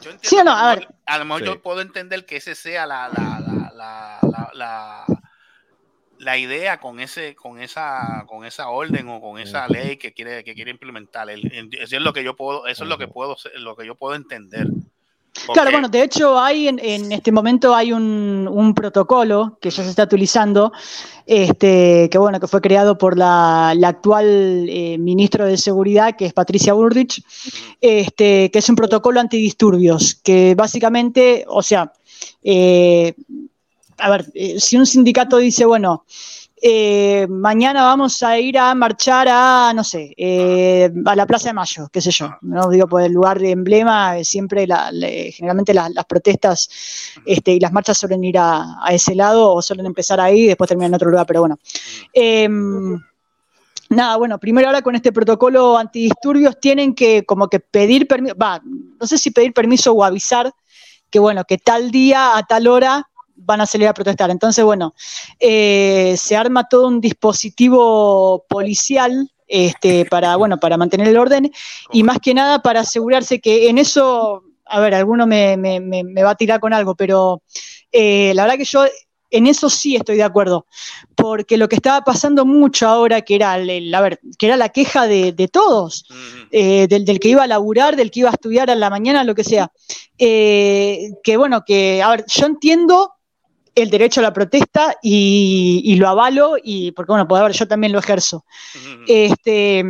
[0.01, 0.88] Yo entiendo Sí o no, que a ver.
[1.08, 1.47] A lo mejor Sí.
[1.47, 3.39] yo puedo entender que ese sea la, la,
[3.76, 4.20] la,
[4.53, 5.06] la,
[6.20, 10.43] la, idea con ese, con esa, con esa orden o con esa ley que quiere,
[10.43, 11.30] que quiere implementar.
[11.30, 13.86] El- el- Eso es lo que yo puedo, eso es lo que puedo, lo que
[13.86, 14.68] yo puedo entender.
[14.68, 19.70] Claro, Porque- bueno, de hecho hay en, en este momento hay un, un protocolo que
[19.70, 20.72] ya se está utilizando,
[21.26, 26.28] este, que bueno, que fue creado por la, la actual eh, ministra de Seguridad, que
[26.28, 27.22] es Patricia Bullrich,
[27.82, 31.91] este, que es un protocolo antidisturbios, que básicamente, o sea,
[32.41, 33.13] eh,
[33.98, 36.06] a ver, eh, si un sindicato dice, bueno,
[36.62, 41.54] eh, mañana vamos a ir a marchar a, no sé, eh, a la Plaza de
[41.54, 44.66] Mayo, qué sé yo, no digo por el lugar de emblema, siempre
[45.34, 46.70] generalmente la- las protestas
[47.26, 50.48] este, y las marchas suelen ir a, a ese lado o suelen empezar ahí y
[50.48, 51.60] después terminan en otro lugar, pero bueno.
[52.14, 53.00] Em,
[53.89, 58.60] Nada, bueno, primero ahora con este protocolo antidisturbios tienen que como que pedir permiso, va,
[58.64, 60.52] no sé si pedir permiso o avisar
[61.12, 64.30] que bueno, que tal día a tal hora van a salir a protestar.
[64.32, 64.94] Entonces, bueno,
[65.40, 71.52] eh, se arma todo un dispositivo policial este, para, bueno, para mantener el orden
[71.92, 76.04] y más que nada para asegurarse que en eso, a ver, alguno me, me- me-
[76.04, 77.42] me va a tirar con algo, pero
[77.92, 78.86] eh, la verdad que yo
[79.32, 80.66] en eso sí estoy de acuerdo,
[81.16, 84.56] porque lo que estaba pasando mucho ahora, que era, el- el- a ver, que era
[84.56, 86.06] la queja de, de todos,
[86.52, 89.24] eh, del, del que iba a laburar, del que iba a estudiar a la mañana,
[89.26, 89.72] lo que sea,
[90.18, 93.14] eh, que bueno, que, a ver, yo entiendo
[93.76, 97.68] el derecho a la protesta y, y lo avalo, y porque bueno, pues ahora yo
[97.68, 98.46] también lo ejerzo.
[99.08, 99.84] Este,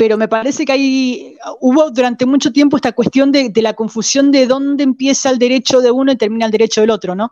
[0.00, 4.30] pero me parece que hay, hubo durante mucho tiempo esta cuestión de, de la confusión
[4.32, 7.30] de dónde empieza el derecho de uno y termina el derecho del otro, ¿no?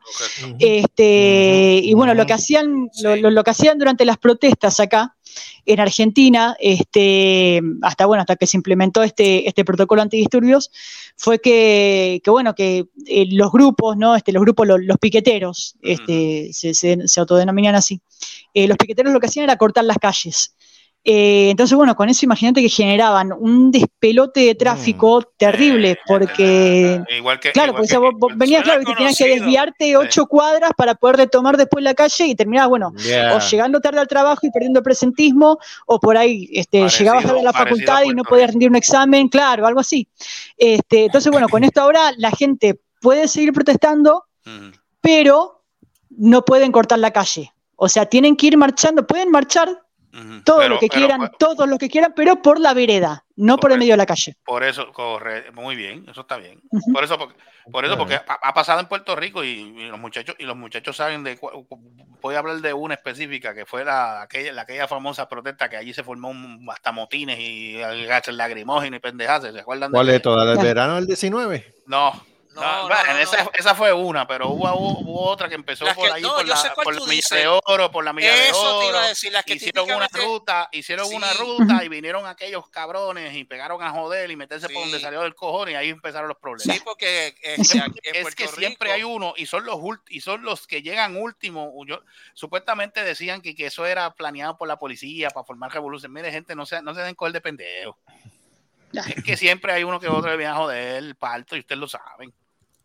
[0.58, 5.16] Este, y bueno, lo que hacían, lo, lo- lo que hacían durante las protestas acá
[5.64, 10.70] en Argentina, este, hasta bueno, hasta que se implementó este, este protocolo antidisturbios,
[11.16, 14.14] fue que, que, bueno, que eh, los grupos, ¿no?
[14.14, 18.00] Este, los grupos, los, los piqueteros, este, se, se- se autodenominan así.
[18.52, 20.54] Eh, los piqueteros lo que hacían era cortar las calles.
[21.04, 27.40] Eh, entonces, bueno, con eso imagínate que generaban un despelote de tráfico terrible, porque, Igual
[27.40, 27.52] que.
[27.52, 30.96] claro, igual porque que- vos, vos venías, claro, te tenías que desviarte ocho cuadras para
[30.96, 33.36] poder retomar después la calle y terminabas, bueno, Yeah.
[33.36, 37.40] o llegando tarde al trabajo y perdiendo presentismo, o por ahí este, Parecido- llegabas tarde
[37.40, 40.08] a la facultad y no podías rendir un examen, claro, algo así.
[40.58, 44.24] Este, entonces, bueno, con esto ahora la gente puede seguir protestando,
[45.00, 45.62] pero
[46.10, 47.52] no pueden cortar la calle.
[47.76, 49.68] O sea, tienen que ir marchando, pueden marchar
[50.44, 53.56] todo Pero- lo que pero- quieran, todos lo que quieran, pero por la vereda, no
[53.58, 54.36] por el medio de la calle.
[54.44, 56.60] Por eso, corre, muy bien, eso está bien.
[56.92, 57.34] Por eso, porque,
[57.70, 60.56] por eso, porque ha, ha pasado en Puerto Rico y, y los muchachos y los
[60.56, 61.38] muchachos saben de
[62.20, 65.76] voy a hablar de una específica que fue la aquella, la- aquella famosa protesta que
[65.76, 67.74] allí se formó un- hasta motines y
[68.06, 69.90] gases lacrimógenos y pendejadas, ¿se acuerdan?
[69.92, 70.50] ¿Cuál de- es toda?
[70.50, 71.74] ¿El verano del 19?
[71.86, 72.12] No.
[72.60, 76.06] No, bueno, esa, esa fue una, pero hubo, hubo, hubo otra que empezó Las por
[76.06, 78.78] que- ahí, no, por la, por la milla de oro, por la milla de Eso
[78.80, 79.08] te iba a oro.
[79.08, 83.82] decir, las que hicieron una ruta, hicieron una ruta y vinieron aquellos cabrones y pegaron
[83.82, 86.76] a joder y meterse por donde salió del cojón y ahí empezaron los problemas.
[86.76, 90.66] Sí, porque Es, que siempre Rico- hay uno y son los ult- y son los
[90.66, 91.72] que llegan último.
[91.86, 92.02] Yo,
[92.34, 96.12] supuestamente decían que, que eso era planeado por la policía para formar revolución.
[96.12, 97.98] Mire, gente, no se, no se den coger de pendejo.
[98.92, 101.78] Es que siempre hay uno que otro que viene a joder el parto y ustedes
[101.78, 102.32] lo saben.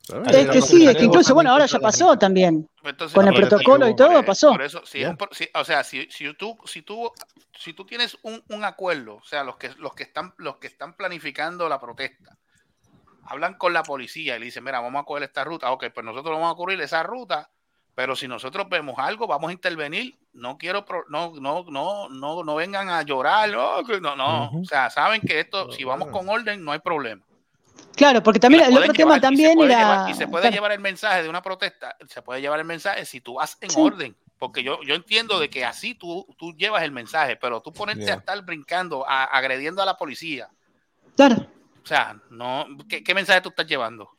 [0.09, 2.69] Es que sí, es que incluso, bueno, ahora ya pasó también.
[2.83, 4.51] Entonces, Con el protocolo y todo eso- pasó.
[4.51, 7.09] por eso, si es un si- o sea, si, si tú, si tú,
[7.57, 10.67] si tú tienes un, un acuerdo, o sea, los que, los que están, los que
[10.67, 12.37] están planificando la protesta,
[13.25, 16.05] hablan con la policía y le dicen, mira, vamos a coger esta ruta, ok, pues
[16.05, 17.49] nosotros vamos a cubrir esa ruta,
[17.95, 22.43] pero si nosotros vemos algo, vamos a intervenir, no quiero, pro- no, no, no, no,
[22.43, 26.09] no vengan a llorar, no, que no, no, o sea, saben que esto, si vamos
[26.11, 27.23] con orden, no hay problema.
[27.95, 29.81] Claro, porque también el otro tema llevar- y se también puede era.
[29.81, 30.53] llevar- y se puede claro.
[30.55, 33.69] llevar el mensaje de una protesta, se puede llevar el mensaje si tú vas en
[33.69, 33.79] Sí.
[33.79, 34.15] orden.
[34.39, 38.03] Porque yo, yo entiendo de que así tú, tú llevas el mensaje, pero tú ponerte
[38.05, 38.15] Yeah.
[38.15, 40.49] a estar brincando, a- agrediendo a la policía.
[41.15, 41.47] Claro.
[41.81, 44.09] O sea, no, ¿qué, qué mensaje tú estás llevando?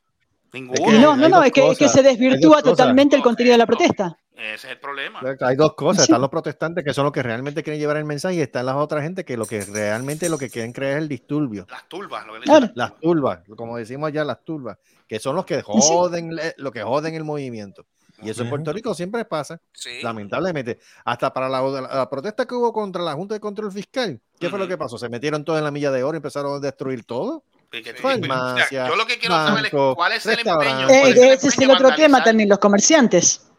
[0.52, 0.92] Ninguno.
[0.98, 4.16] No, no, no, es que, es que se desvirtúa totalmente el contenido de la protesta.
[4.36, 5.20] Ese es el problema.
[5.40, 8.34] Hay dos cosas, están los protestantes que son los que realmente quieren llevar el mensaje
[8.36, 11.08] y están las otras gente que lo que realmente lo que quieren crear es el
[11.08, 11.66] disturbio.
[11.70, 12.60] Las turbas, lo que le Claro.
[12.62, 12.72] dicen.
[12.76, 14.76] Las turbas, como decimos allá, las turbas,
[15.06, 17.86] que son los que joden, lo que joden el movimiento.
[18.22, 19.60] Y eso en Puerto Rico siempre pasa,
[20.02, 20.78] lamentablemente.
[21.04, 24.48] Hasta para la, la- la protesta que hubo contra la Junta de Control Fiscal, ¿qué
[24.50, 24.96] fue lo que pasó?
[24.98, 27.44] Se metieron todos en la milla de oro y empezaron a destruir todo.
[27.72, 30.88] Y que- Farmacia, o sea, yo lo que quiero saber es cuál es el empeño.
[30.88, 33.50] Eh, cuál es el ese es el otro tema también, los comerciantes.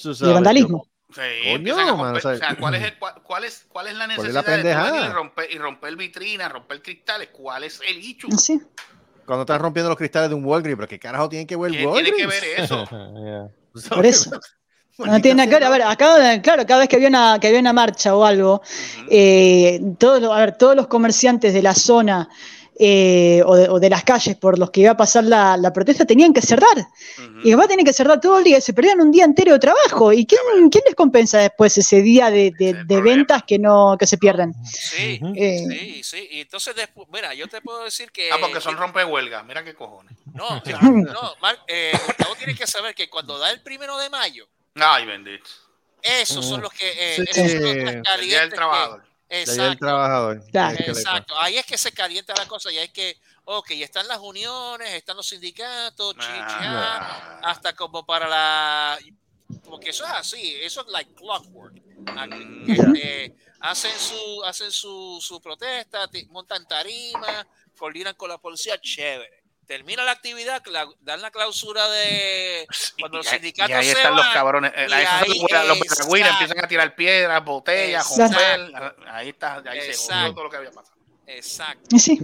[0.00, 0.86] Tú Y el sabes, vandalismo.
[1.14, 4.06] Sí, Coño, o sea, o sea, ¿cuál es, el, cuál, cuál es, cuál es la
[4.06, 7.28] ¿Cuál es necesidad la de romper, y romper vitrinas, romper cristales?
[7.30, 8.28] ¿Cuál es el hecho?
[8.38, 8.62] Sí.
[9.26, 11.86] Cuando estás rompiendo los cristales de un Walgreens, pero ¿qué carajo tiene que ver ¿Quién
[11.86, 12.16] Walgreens?
[12.16, 12.84] tiene que ver eso?
[13.94, 14.30] Por eso.
[14.98, 15.64] No tiene nada que ver.
[15.64, 18.60] A ver, acá, claro, cada vez que había una, que había una marcha o algo,
[19.08, 22.28] eh, todos, a ver, todos los comerciantes de la zona
[22.78, 25.72] eh, o, de, o de las calles por los que iba a pasar la, la
[25.72, 26.74] protesta tenían que cerrar.
[27.44, 30.12] Y además tienen que cerrar todo el día, se perdían un día entero de trabajo.
[30.12, 34.06] ¿Y quién, quién les compensa después ese día de, de- de ventas que no que
[34.06, 34.54] se pierden?
[34.64, 36.28] Sí, Eh, sí, sí.
[36.30, 38.30] Y entonces después, mira, yo te puedo decir que.
[38.32, 39.44] Ah, porque son rompehuelgas.
[39.44, 40.16] Mira qué cojones.
[40.34, 40.48] No,
[40.92, 44.46] no, Mar- eh, Gustavo tiene que saber que cuando da el primero de mayo,
[44.76, 45.44] Ay, bendito.
[46.02, 46.88] esos son los que.
[46.90, 47.22] eh, Sí.
[47.40, 47.80] esos son los El
[48.26, 48.58] Día del calientes.
[48.58, 49.86] que- El Exacto.
[49.86, 50.44] trabajador.
[50.52, 54.90] Exacto, ahí es que se calienta la cosa y hay que, ok, están las uniones,
[54.90, 58.98] están los sindicatos, chi, chi, ah, hasta como para la,
[59.64, 61.80] porque eso es así, eso es like clockwork.
[62.08, 62.28] Ah,
[62.66, 67.46] este, hacen su, hacen su, su protesta, montan tarima,
[67.78, 69.41] coordinan con la policía, chévere.
[69.66, 72.66] Termina la actividad, cla- dan la clausura de
[72.98, 74.72] cuando los Y ahí- sindicatos y ahí se están los cabrones.
[74.74, 78.38] Eh, y ahí ahí- los, los empiezan a tirar piedras, botellas, Exacto.
[78.38, 78.94] romper.
[79.08, 80.96] Ahí está, ahí se jodió todo lo que había pasado.
[81.26, 81.96] Exacto.
[81.96, 82.20] Y sí.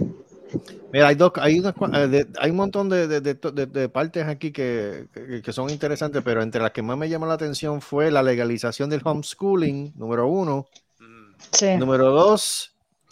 [0.91, 1.75] Mira, hay, dos, hay, unas
[2.13, 5.69] eh, hay un montón de, de- de- de- de partes aquí que, que- que son
[5.69, 9.93] interesantes, pero entre las que más me llamó la atención fue la legalización del homeschooling,
[9.95, 10.67] número uno.
[11.51, 11.75] Sí.
[11.77, 12.68] Número dos,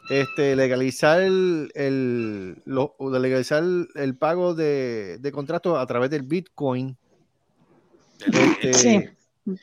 [0.09, 5.85] este, legalizar el, el- lo- o de legalizar el, el pago de, de contratos a
[5.85, 6.95] través del Bitcoin.
[8.61, 9.03] Este, Sí.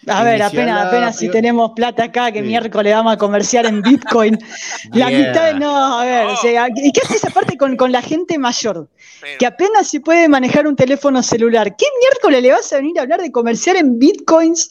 [0.07, 2.47] A ver, apenas, la apenas si tenemos plata acá, que Sí.
[2.47, 4.39] miércoles vamos a comerciar en Bitcoin.
[4.95, 5.19] La Yeah.
[5.29, 8.39] mitad, de- no, a ver, o sea, ¿y qué haces aparte con, con la gente
[8.39, 8.89] mayor?
[9.39, 11.77] Que apenas se puede manejar un teléfono celular.
[11.77, 14.71] ¿Qué miércoles le vas a venir a hablar de comerciar en Bitcoins?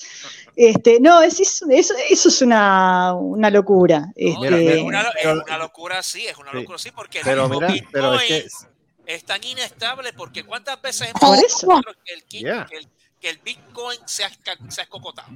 [0.55, 4.11] Este, no, es, es- eso, eso es una, una locura.
[4.15, 7.19] Este, Mira, mira, Es una, es pero- una locura, sí, es una locura, sí, porque
[7.19, 8.67] el Pero mira, pero es que Bitcoin
[9.05, 11.81] es tan inestable porque cuántas veces hemos Por visto eso.
[12.05, 12.65] que el, Yeah.
[12.69, 12.87] que el,
[13.19, 14.29] que el Bitcoin se ha,
[14.69, 15.29] se ha escocotado.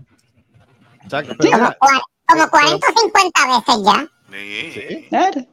[1.04, 4.12] Exacto, pero Como, como 40 o 50 veces ya.
[4.30, 5.08] Sí.
[5.16, 5.48] a ver,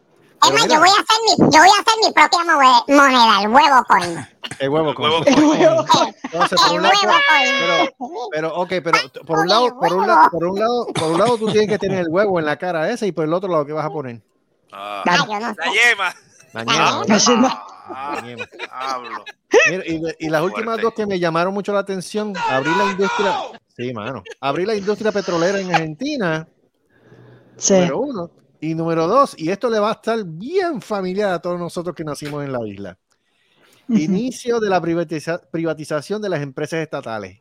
[0.47, 2.45] Es más, yo voy a hacer mi, yo voy a hacer mi propia
[2.89, 4.27] moneda, el huevo coin.
[4.59, 5.85] el huevo huevo el huevo.
[6.25, 8.11] Entonces, por El un lado, huevo pero, coin.
[8.33, 11.39] pero, ok, pero por un lado, por un lado, por un lado, por un lado
[11.39, 13.65] tú tienes que tener el huevo en la cara esa y por el otro lado,
[13.67, 14.21] ¿qué vas a poner?
[14.73, 15.57] Ah, Ah, yo no sé.
[15.61, 16.15] La yema.
[17.87, 18.17] Ah,
[18.71, 19.25] hablo.
[19.71, 22.85] Mira, y, de- y las últimas dos que me llamaron mucho la atención, abrir la
[22.87, 23.37] industria,
[23.77, 26.47] sí, mano, abrir la industria petrolera en Argentina,
[27.57, 27.75] Sí.
[27.75, 28.31] número uno,
[28.71, 32.05] y número dos, y esto le va a estar bien familiar a todos nosotros que
[32.05, 32.97] nacimos en la isla.
[33.89, 37.41] Inicio de la privatiza- privatización de las empresas estatales.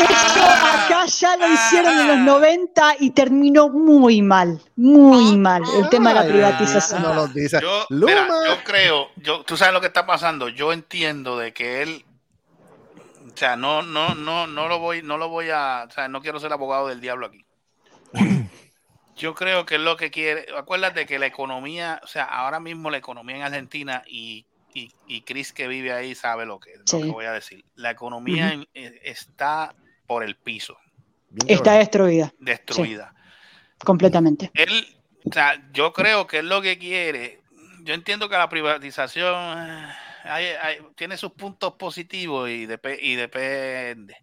[0.00, 5.88] Eso acá ya lo hicieron en los 90 y terminó muy mal, muy mal el
[5.88, 7.02] tema de la privatización.
[7.02, 7.58] No lo dice.
[7.60, 8.06] Yo, Luma.
[8.12, 10.48] mira, yo creo, yo, tú sabes lo que está pasando.
[10.48, 12.04] Yo entiendo de que él,
[13.32, 16.20] o sea, no, no, no, no lo voy, no lo voy a, o sea, no
[16.22, 17.44] quiero ser abogado del diablo aquí.
[19.16, 20.46] Yo creo que es lo que quiere.
[20.56, 24.44] Acuérdate que la economía, o sea, ahora mismo la economía en Argentina y,
[24.74, 27.00] y, y Chris que vive ahí sabe lo que, lo Sí.
[27.02, 27.64] que voy a decir.
[27.76, 29.74] La economía en- eh, está
[30.06, 30.76] por el piso,
[31.46, 33.14] Está destruida destruida.
[33.84, 34.50] completamente.
[34.54, 34.86] él,
[35.24, 37.40] o sea, yo creo que es lo que quiere.
[37.82, 39.34] Yo entiendo que la privatización
[39.68, 39.92] eh,
[40.24, 44.16] hay- hay- tiene sus puntos positivos y, depe- y depende.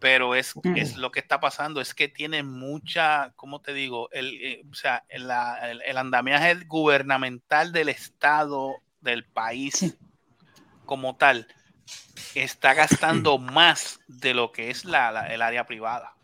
[0.00, 4.08] Pero es, es lo que está pasando, es que tiene mucha, ¿cómo te digo?
[4.12, 9.94] El, eh, o sea, la- el, el andamiaje gubernamental del Estado, del país Sí.
[10.86, 11.46] como tal,
[12.34, 16.14] está gastando más de lo que es la, la- el área privada.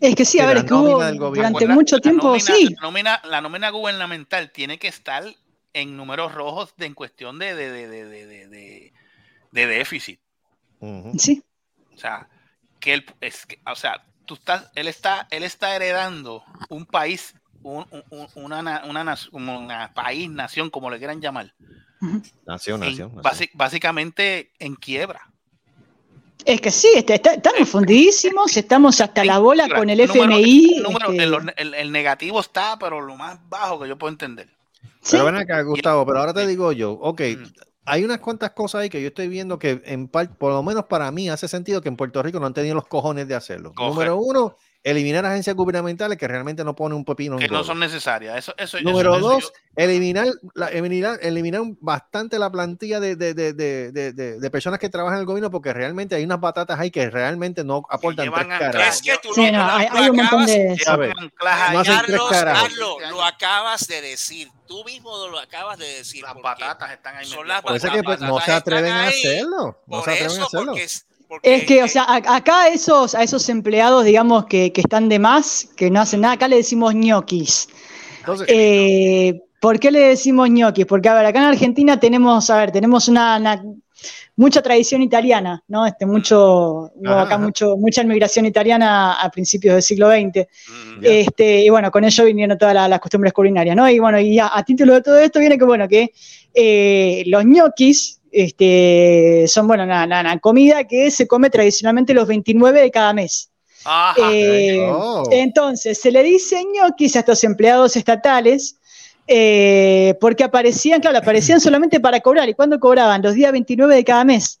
[0.00, 2.74] Es que sí, a ver, la es que hubo durante mucho la tiempo, nómina- sí,
[2.74, 5.24] La nómina, la nómina gubernamental tiene que estar
[5.72, 8.92] en números rojos de, en cuestión de, de, de, de, de- de- de-
[9.52, 10.20] de déficit.
[10.80, 11.16] Ujú.
[11.18, 11.42] sí,
[11.94, 12.28] O sea,
[12.84, 17.34] que él, es que- o sea, tú estás, él está, él está heredando un país,
[17.62, 21.54] un, un- un- una, na- una, una país, nación, como le quieran llamar,
[22.46, 23.22] Nación, en- nación.
[23.54, 25.30] básicamente en quiebra.
[26.44, 30.80] es que sí, está- está- estamos fundidísimos, estamos hasta la bola con el Número- FMI.
[30.82, 34.50] número- este, el, el- el negativo está, pero lo más bajo que yo puedo entender.
[35.00, 37.44] sí, Pero ven acá, Gustavo, pero ahora te digo yo, ok, Mm.
[37.84, 40.84] Hay unas cuantas cosas ahí que yo estoy viendo que en par- por lo menos
[40.84, 43.72] para mí hace sentido que en Puerto Rico no han tenido los cojones de hacerlo.
[43.74, 43.94] Correcto.
[43.94, 48.36] Número uno, eliminar agencias gubernamentales que realmente no ponen un pepino Que no son necesarias.
[48.38, 53.52] Eso, eso, Número eso dos, eliminar, la, eliminar, eliminar bastante la plantilla de, de, de,
[53.54, 56.78] de, de- de- de personas que trabajan en el gobierno porque realmente hay unas batatas
[56.78, 58.96] ahí que realmente no aportan tres a- caras.
[58.96, 60.76] Es que tú Sí, no, lo- hay, un montón de...
[60.98, 61.30] Ver, no
[61.84, 62.28] Carlos.
[62.30, 64.50] Carlos, lo acabas de decir.
[64.66, 66.22] Tú mismo lo acabas de decir.
[66.22, 67.26] Las porque batatas están ahí.
[67.26, 69.78] son las que pues, no se atreven a hacerlo.
[69.86, 70.66] No Por se atreven a hacerlo.
[70.72, 74.46] porque es, porque Es que, o sea, a- acá a esos, a esos empleados, digamos,
[74.46, 77.68] que, que están de más, que no hacen nada, acá le decimos ñoquis.
[78.20, 80.84] Entonces, Eh, ¿Por qué le decimos ñoquis?
[80.84, 83.62] Porque, a ver, acá en Argentina tenemos, a ver, tenemos una, una-
[84.36, 85.86] mucha tradición italiana, ¿no?
[85.86, 87.38] Este, mucho, hubo acá ajá.
[87.38, 90.46] mucho, mucha inmigración italiana a principios del siglo XX.
[90.98, 91.00] Mm.
[91.02, 93.88] Este, y bueno, con ello vinieron todas la- las costumbres culinarias, ¿no?
[93.88, 96.12] Y bueno, y a, a título de todo esto viene que, bueno, que
[96.52, 102.80] eh, los ñoquis este, son, bueno, una- una comida que se come tradicionalmente los 29
[102.80, 103.50] de cada mes.
[103.84, 104.14] Ajá.
[104.32, 105.28] Eh, Oh.
[105.30, 108.76] Entonces, se le dice ñoquis a estos empleados estatales
[109.26, 112.46] eh, porque aparecían, claro, aparecían solamente para cobrar.
[112.48, 113.22] ¿Y cuándo cobraban?
[113.22, 114.60] Los días 29 de cada mes.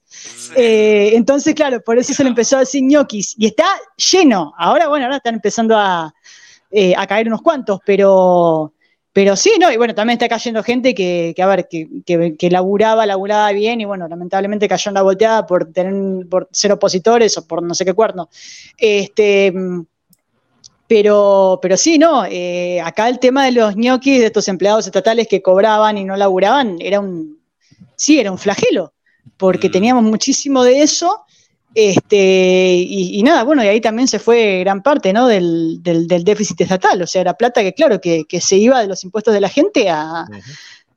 [0.56, 3.34] Eh, entonces, claro, por eso se le empezó a decir ñoquis.
[3.36, 3.66] Y está
[4.12, 4.54] lleno.
[4.56, 6.14] Ahora, bueno, ahora están empezando a,
[6.70, 8.72] eh, a caer unos cuantos, pero,
[9.14, 9.70] pero sí, ¿no?
[9.70, 13.52] Y bueno, también está cayendo gente que, que a ver, que, que, que laburaba, laburaba
[13.52, 17.62] bien, y bueno, lamentablemente cayó en la volteada por tener, por ser opositores o por
[17.62, 18.28] no sé qué cuerno.
[18.76, 19.54] Este.
[20.86, 22.24] Pero, pero sí, ¿no?
[22.26, 26.16] Eh, acá el tema de los ñoquis, de estos empleados estatales que cobraban y no
[26.16, 27.38] laburaban, era un,
[27.96, 28.92] sí, era un flagelo,
[29.36, 29.72] porque Mm.
[29.72, 31.23] teníamos muchísimo de eso,
[31.74, 35.26] este, y, y nada, bueno, y ahí también se fue gran parte, ¿no?
[35.26, 38.80] Del, del, del déficit estatal, o sea, era plata que, claro, que, que se iba
[38.80, 40.24] de los impuestos de la gente a,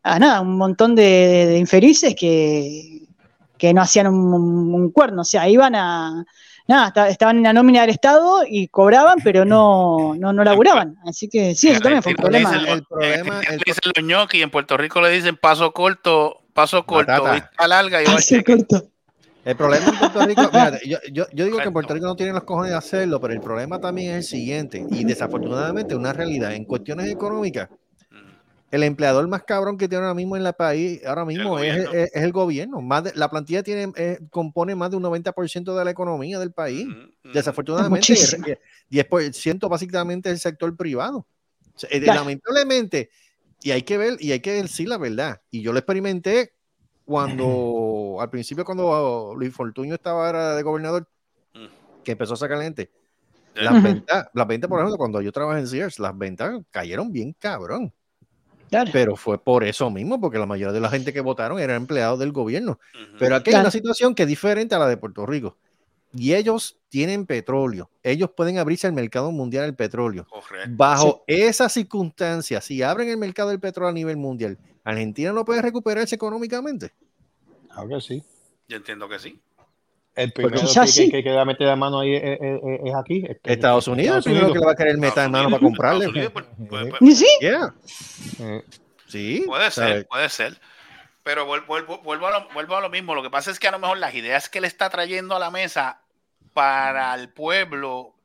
[0.03, 3.01] a nada, un montón de, de- de infelices que,
[3.57, 6.23] que no hacían un, un cuerno, o sea, iban a,
[6.67, 10.95] nada, esta- estaban en la nómina del Estado y cobraban, pero no, no, no laburaban.
[11.05, 12.51] Así que sí, eso también fue un Le problema.
[12.51, 16.41] dicen, El problema- le el- dicen los ñoquis, en Puerto Rico le dicen paso corto,
[16.53, 18.83] paso corto, vista larga y Hace corto.
[19.47, 20.41] El problema en Puerto Rico,
[20.85, 23.33] yo, yo, yo digo que en Puerto Rico no tienen los cojones de hacerlo, pero
[23.33, 27.69] el problema también es el siguiente, y desafortunadamente una realidad, en cuestiones económicas,
[28.69, 31.93] el empleador más cabrón que tiene ahora mismo en la país, ahora mismo es, gobierno.
[31.93, 32.81] es- es el gobierno.
[32.81, 36.51] Más de- la plantilla tiene, eh, compone más de un 90% de la economía del
[36.51, 36.85] país.
[37.33, 38.45] Desafortunadamente, Es muchísimo.
[38.47, 41.19] eh, 10% básicamente es el sector privado.
[41.19, 42.01] O sea, eh.
[42.01, 43.09] Lamentablemente,
[43.63, 46.51] y hay que ver, y hay que decir la verdad, y yo lo experimenté
[47.07, 51.07] cuando, al principio cuando Luis Fortuño estaba era de gobernador,
[52.03, 52.91] que empezó a sacar gente.
[53.55, 57.33] Las ventas, las ventas, por ejemplo, cuando yo trabajé en Sears, las ventas cayeron bien
[57.39, 57.91] cabrón.
[58.91, 62.19] Pero fue por eso mismo, porque la mayoría de la gente que votaron eran empleados
[62.19, 62.79] del gobierno.
[63.17, 63.63] Pero aquí hay Claro.
[63.63, 65.57] una situación que es diferente a la de Puerto Rico.
[66.17, 67.89] Y ellos tienen petróleo.
[68.03, 70.25] Ellos pueden abrirse al mercado mundial del petróleo.
[70.29, 70.69] Correcto.
[70.71, 75.61] Bajo esas circunstancias, si abren el mercado del petróleo a nivel mundial, Argentina no puede
[75.61, 76.91] recuperarse económicamente.
[77.71, 78.23] Claro que sí.
[78.67, 79.39] Yo entiendo que sí.
[80.15, 81.11] El primero quizás que, sí.
[81.11, 83.23] que, que va a meter la mano ahí es, es- es- es aquí.
[83.29, 85.61] este, Estados Unidos es el primero que le va a querer meter en mano para
[85.61, 86.07] comprarle.
[86.07, 87.27] Unidos, pues, pues, pues, ¿Y sí?
[87.39, 87.75] Yeah.
[88.39, 88.63] Eh,
[89.07, 89.43] Sí.
[89.45, 89.93] Puede ¿sabes?
[89.93, 90.59] ser, puede ser.
[91.23, 93.13] Pero vuel- vuelvo, vuelvo, a lo, vuelvo a lo mismo.
[93.15, 95.39] Lo que pasa es que a lo mejor las ideas que él está trayendo a
[95.39, 96.01] la mesa
[96.57, 98.15] para el pueblo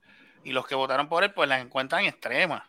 [0.43, 2.63] y los que votaron por él, pues las encuentran extremas.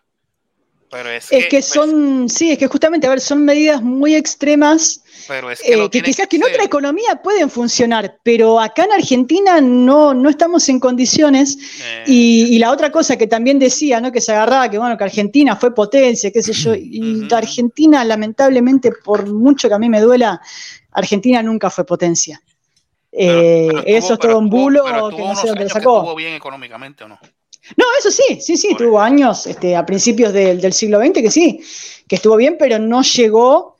[0.91, 4.13] Pero es, Es que pues, son, sí, es que justamente, a ver, son medidas muy
[4.13, 8.83] extremas pero es que, eh, que quizás que en otra economía pueden funcionar, pero acá
[8.83, 11.57] en Argentina no, no estamos en condiciones.
[11.81, 14.11] Eh, Y, y la otra cosa que también decía, ¿no?
[14.11, 17.25] Que se agarraba que bueno, que Argentina fue potencia, qué sé yo, y.
[17.33, 20.41] Argentina, lamentablemente, por mucho que a mí me duela,
[20.91, 22.41] Argentina nunca fue potencia.
[23.15, 25.97] Eh, pero eso es todo un bulo pero que no sé dónde lo sacó.
[25.97, 27.19] estuvo bien económicamente o no.
[27.77, 31.31] No, eso sí, sí, sí, tuvo años este, a principios del, del siglo XX que
[31.31, 31.59] sí,
[32.07, 33.77] que estuvo bien, pero no llegó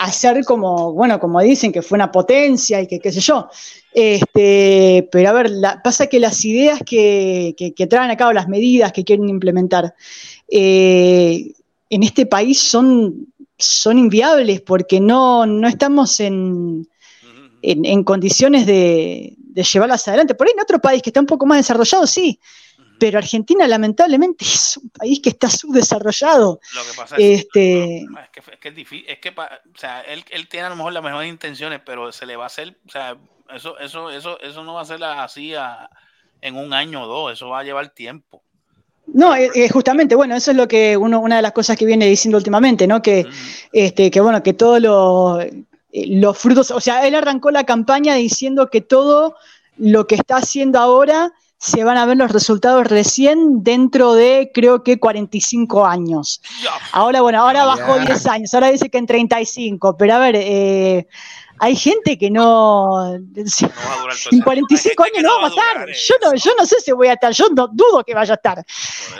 [0.00, 3.48] a ser como, bueno, como dicen, que fue una potencia y que qué sé yo.
[3.92, 8.32] Este, pero a ver, la- pasa que las ideas que, que, que traen a cabo,
[8.32, 9.94] las medidas que quieren implementar,
[10.48, 11.52] eh,
[11.90, 16.88] en este país son, son inviables porque no, no estamos en,
[17.72, 20.34] en, en condiciones de, de llevarlas adelante.
[20.34, 22.38] Por ahí en otro país que está un poco más desarrollado, sí,
[22.98, 26.60] pero Argentina lamentablemente es un país que está subdesarrollado.
[26.74, 30.00] Lo que pasa es, Este, es que, es que es difícil, es que o sea,
[30.02, 32.76] él, él tiene a lo mejor las mejores intenciones, pero se le va a hacer,
[32.86, 33.16] o sea,
[33.54, 35.90] eso, eso, eso, eso no va a ser así a-
[36.40, 38.42] en un año o dos, eso va a llevar tiempo.
[39.06, 41.84] No, eh, eh, justamente, bueno, eso es lo que uno, una de las cosas que
[41.84, 43.02] viene diciendo últimamente, ¿no?
[43.02, 43.26] Que,
[43.72, 48.14] este, que bueno, que todos los, eh, los frutos, o sea, él arrancó la campaña
[48.14, 49.36] diciendo que todo
[49.76, 54.82] lo que está haciendo ahora se van a ver los resultados recién dentro de, creo
[54.82, 56.42] que 45 años.
[56.92, 58.06] Ahora, bueno, ahora bajó Ya.
[58.06, 61.06] 10 años, ahora dice que en 35, pero a ver, eh,
[61.58, 63.14] hay gente que no...
[63.14, 63.68] No en ese-
[64.42, 65.72] 45 hay gente años no va a estar.
[65.80, 68.34] durar Yo no, yo no sé si voy a estar, yo no dudo que vaya
[68.34, 68.64] a estar.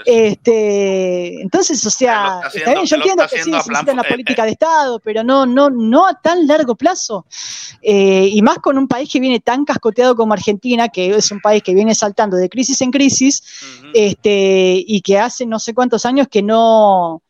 [0.05, 4.03] Este, entonces, o sea, está haciendo- bien, yo entiendo que sí, se plan- necesita una
[4.03, 4.47] eh, política eh.
[4.47, 7.26] de Estado, pero no, no, no a tan largo plazo.
[7.82, 11.41] Eh, y más con un país que viene tan cascoteado como Argentina, que es un
[11.41, 13.43] país que viene saltando de crisis en crisis,
[13.93, 17.22] este, y que hace no sé cuántos años que no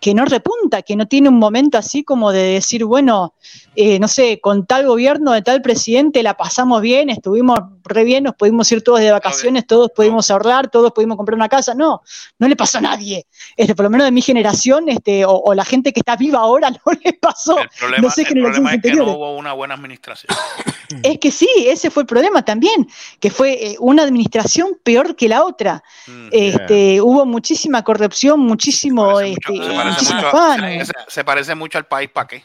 [0.00, 3.34] que no repunta, que no tiene un momento así como de decir, bueno,
[3.76, 8.24] eh, no sé, con tal gobierno de tal presidente la pasamos bien, estuvimos re bien,
[8.24, 11.74] nos pudimos ir todos de vacaciones, todos pudimos ahorrar, todos pudimos comprar una casa.
[11.74, 12.00] No,
[12.38, 13.26] no le pasó a nadie.
[13.56, 16.38] Este, por lo menos de mi generación, este, o, o la gente que está viva
[16.38, 17.58] ahora, no le pasó.
[17.58, 20.34] El problema, no sé el problema es que no hubo una buena administración.
[21.02, 22.88] Es que sí, ese fue el problema también,
[23.20, 25.82] que fue eh, una administración peor que la otra.
[26.30, 31.78] Este, Hubo muchísima corrupción, muchísimo, este, se, parece muchísimo mucho, se- se- se parece mucho
[31.78, 32.44] al país para qué.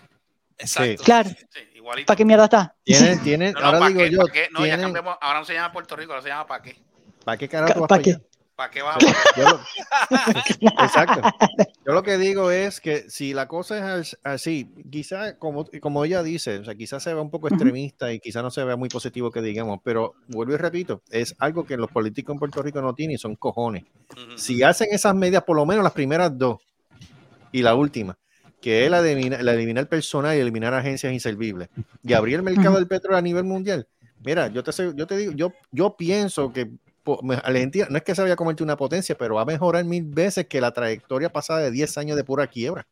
[0.57, 1.03] Exacto.
[1.03, 1.29] Claro.
[2.05, 2.75] ¿Para qué mierda está?
[2.83, 4.11] Tienen, tienen, No, no, ahora ¿pa' digo qué?
[4.11, 4.47] yo, ¿Pa' qué?
[4.51, 6.75] No, ya cambiamos, ahora no se llama Puerto Rico, ahora se llama para qué.
[7.23, 8.09] ¿para qué carajo ¿Para para qué?
[8.11, 8.21] allá?
[8.55, 8.99] ¿Para qué vas a
[9.37, 9.59] Yo lo-
[10.83, 11.21] Exacto.
[11.85, 13.83] Yo lo que digo es que si la cosa es
[14.13, 18.11] as- así, quizá como, como ella dice, o sea, quizás se vea un poco extremista
[18.13, 21.65] y quizá no se vea muy positivo que digamos, pero vuelvo y repito, es algo
[21.65, 23.83] que los políticos en Puerto Rico no tienen y son cojones.
[24.35, 26.61] Si hacen esas medidas, por lo menos las primeras dos
[27.51, 28.17] y la última,
[28.61, 31.69] que es la de eliminar, la de eliminar personal y eliminar agencias inservibles
[32.03, 32.77] y abrir el mercado Ujú.
[32.77, 33.87] del petróleo a nivel mundial.
[34.23, 36.71] Mira, yo te, yo te digo, yo, yo pienso que
[37.43, 39.83] Argentina no es que se vaya a convertir en una potencia, pero va a mejorar
[39.85, 42.87] mil veces que la trayectoria pasada de 10 años de pura quiebra.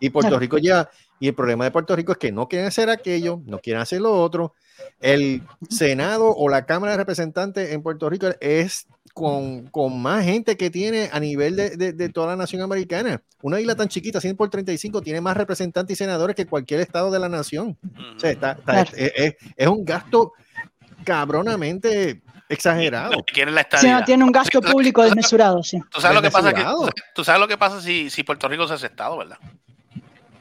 [0.00, 0.40] Y Puerto Claro.
[0.40, 0.88] Rico ya,
[1.20, 4.00] y el problema de Puerto Rico es que no quieren hacer aquello, no quieren hacer
[4.00, 4.54] lo otro,
[5.00, 10.56] el Senado o la Cámara de Representantes en Puerto Rico es con, con más gente
[10.56, 13.22] que tiene a nivel de, de- de toda la nación americana.
[13.42, 17.10] Una isla tan chiquita, 100 por 35, tiene más representantes y senadores que cualquier estado
[17.10, 17.76] de la nación.
[18.16, 18.90] O sea, está- está- Claro.
[18.96, 20.32] es, es- es un gasto
[21.04, 22.22] cabronamente
[22.52, 23.24] exagerado.
[23.32, 25.80] Quieren la no, tiene un gasto público desmesurado, sí.
[25.90, 26.90] Tú sabes lo que pasa que, desmesurado.
[27.14, 29.38] tú sabes lo que pasa si, si Puerto Rico se hace estado, ¿verdad?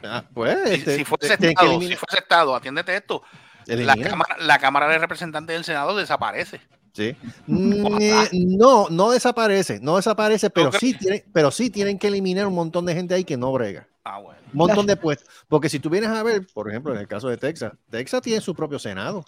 [0.04, 3.24] Ah, pues, Si, este, si fuese estado, si fuese estado, atiéndete esto.
[3.68, 6.62] La cámara, la cámara de Representantes del Senado desaparece.
[6.94, 7.16] Sí.
[7.48, 12.86] No, no desaparece, no desaparece, pero sí, tienen, pero sí tienen que eliminar un montón
[12.86, 13.88] de gente ahí que no brega.
[14.04, 14.40] Ah, bueno.
[14.52, 15.30] Un montón de puestos.
[15.48, 18.42] Porque si tú vienes a ver, por ejemplo, en el caso de Texas, Texas tiene
[18.42, 19.24] su propio Senado,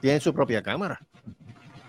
[0.00, 1.00] tiene su propia Cámara,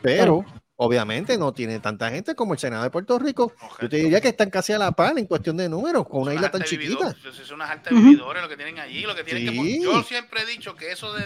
[0.01, 0.45] pero
[0.77, 3.53] obviamente no tiene tanta gente como el Senado de Puerto Rico.
[3.79, 6.33] Yo te diría que están casi a la par en cuestión de números, con una
[6.33, 7.13] isla tan chiquita.
[7.13, 9.81] vividor- Son unas altas vividores lo que tienen allí, lo que tienen que.
[9.83, 11.23] Yo siempre he dicho que eso de,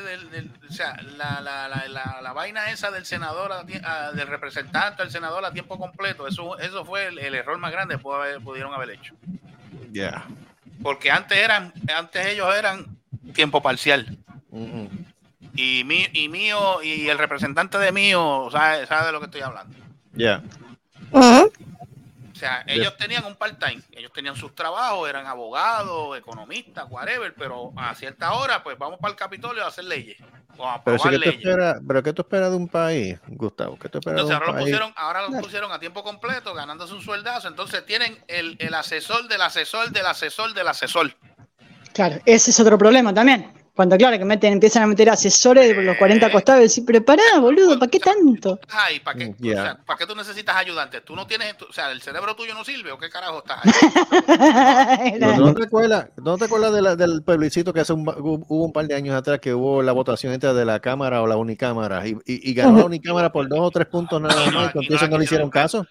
[0.70, 5.10] o sea, la, la, la, la, la vaina esa del senador, a del representante al
[5.12, 8.74] senador a tiempo completo, eso, eso fue el, el error más grande que haber- pudieron
[8.74, 9.14] haber hecho.
[9.92, 10.26] Ya.
[10.84, 12.86] Porque antes eran, antes ellos eran
[13.34, 14.18] tiempo parcial.
[15.56, 19.42] Y, mi, y mío, y el representante de mío, sabe, sabe de lo que estoy
[19.42, 19.76] hablando.
[20.14, 20.42] Ya.
[21.12, 27.72] O sea, ellos tenían un part-time, ellos tenían sus trabajos, eran abogados, economistas, whatever, pero
[27.78, 30.18] a cierta hora, pues vamos para el Capitolio a hacer leyes.
[30.58, 31.40] O a Pero, que leyes.
[31.88, 33.78] pero ¿qué tú esperas de un país, Gustavo?
[33.80, 34.66] ¿Qué tú esperas Entonces de ahora un lo país?
[34.66, 37.48] pusieron, ahora lo pusieron a tiempo completo, ganándose un sueldazo.
[37.48, 41.16] Entonces tienen el, el asesor del asesor del asesor del asesor.
[41.94, 43.54] Claro, ese es otro problema también.
[43.76, 47.04] Cuando, claro, que meten, empiezan a meter asesores de los 40 costados y decir, pero
[47.04, 48.58] pará, boludo, ¿para qué tanto?
[48.70, 51.04] Ay, ¿para qué, o sea, ¿para qué tú necesitas ayudantes?
[51.04, 55.20] ¿Tú no tienes, o sea, el cerebro tuyo no sirve o qué carajo estás ahí?
[55.20, 58.72] ¿No te acuerdas, no te acuerdas de la- del plebiscito que hace un, hubo un
[58.72, 62.08] par de años atrás que hubo la votación entre de la Cámara o la Unicámara
[62.08, 65.10] y, y- y ganó la Unicámara por dos o tres puntos nada más y entonces
[65.10, 65.86] no le hicieron caso?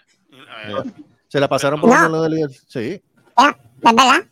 [1.28, 2.06] Se la pasaron por No.
[2.08, 3.02] uno de los- sí,
[3.36, 4.24] ¿Es verdad?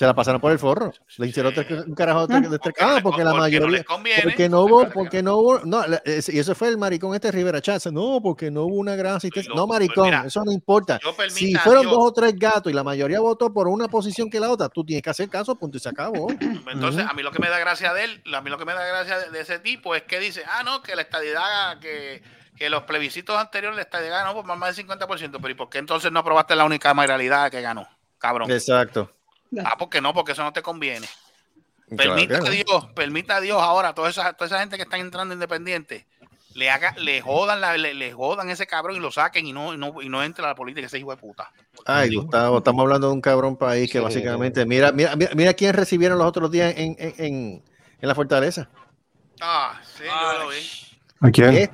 [0.00, 0.94] Se la pasaron por el forro.
[1.18, 3.84] Le hicieron tres- un carajo de tres- de tres- ah, porque la porque no mayoría
[3.84, 4.22] conviene.
[4.22, 7.60] porque no hubo porque no hubo no la- y eso fue el maricón este Rivera
[7.60, 7.92] Chávez.
[7.92, 9.52] No, porque no hubo una gran asistencia.
[9.54, 10.98] No, maricón, mira, eso no importa.
[11.28, 11.92] Si fueron Dios.
[11.92, 14.82] dos o tres gatos y la mayoría votó por una posición que la otra, tú
[14.84, 16.28] tienes que hacer caso, punto y se acabó.
[16.72, 18.72] Entonces, a mí lo que me da gracia de él, a mí lo que me
[18.72, 22.22] da gracia de, de ese tipo es que dice, ah, no, que la estadidad, que,
[22.56, 25.76] que los plebiscitos anteriores la estadidad ganó por más del 50%, pero ¿y por qué
[25.76, 27.86] entonces no aprobaste la única realidad que ganó?
[28.16, 28.50] Cabrón.
[28.50, 29.10] Exacto.
[29.64, 31.08] Ah, porque no, porque eso no te conviene.
[31.88, 35.00] Claro Permita a Dios, permita a Dios ahora, toda esa, toda esa gente que están
[35.00, 36.06] entrando independiente,
[36.54, 39.74] le haga, le jodan, la- le, le jodan ese cabrón y lo saquen y no,
[39.74, 41.50] y no, y no entre a la política ese hijo de puta.
[41.86, 44.04] Ay, Gustavo, estamos hablando de un cabrón país que Sí.
[44.04, 47.64] básicamente, mira, mira, mira, mira quién recibieron los otros días en, en, en,
[48.00, 48.68] en la fortaleza.
[49.40, 50.56] Ah, sí, yo lo vi.
[51.20, 51.50] ¿A quién?
[51.50, 51.70] ¿Qué?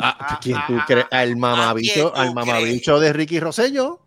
[0.00, 1.06] Ah, ¿Quién tú crees?
[1.10, 4.00] Al mamabicho, al mamabicho de Ricky Rosselló.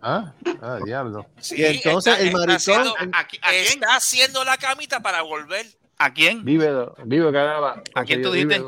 [0.00, 0.32] Ah,
[0.62, 1.26] ah, diablo.
[1.50, 3.10] y entonces el maricón, haciendo, el-
[3.66, 5.66] está haciendo la camita para volver.
[5.98, 6.44] ¿A quién?
[6.44, 6.68] Vive,
[7.04, 7.82] vive, caramba.
[7.94, 8.62] ¿A quién tú dijiste?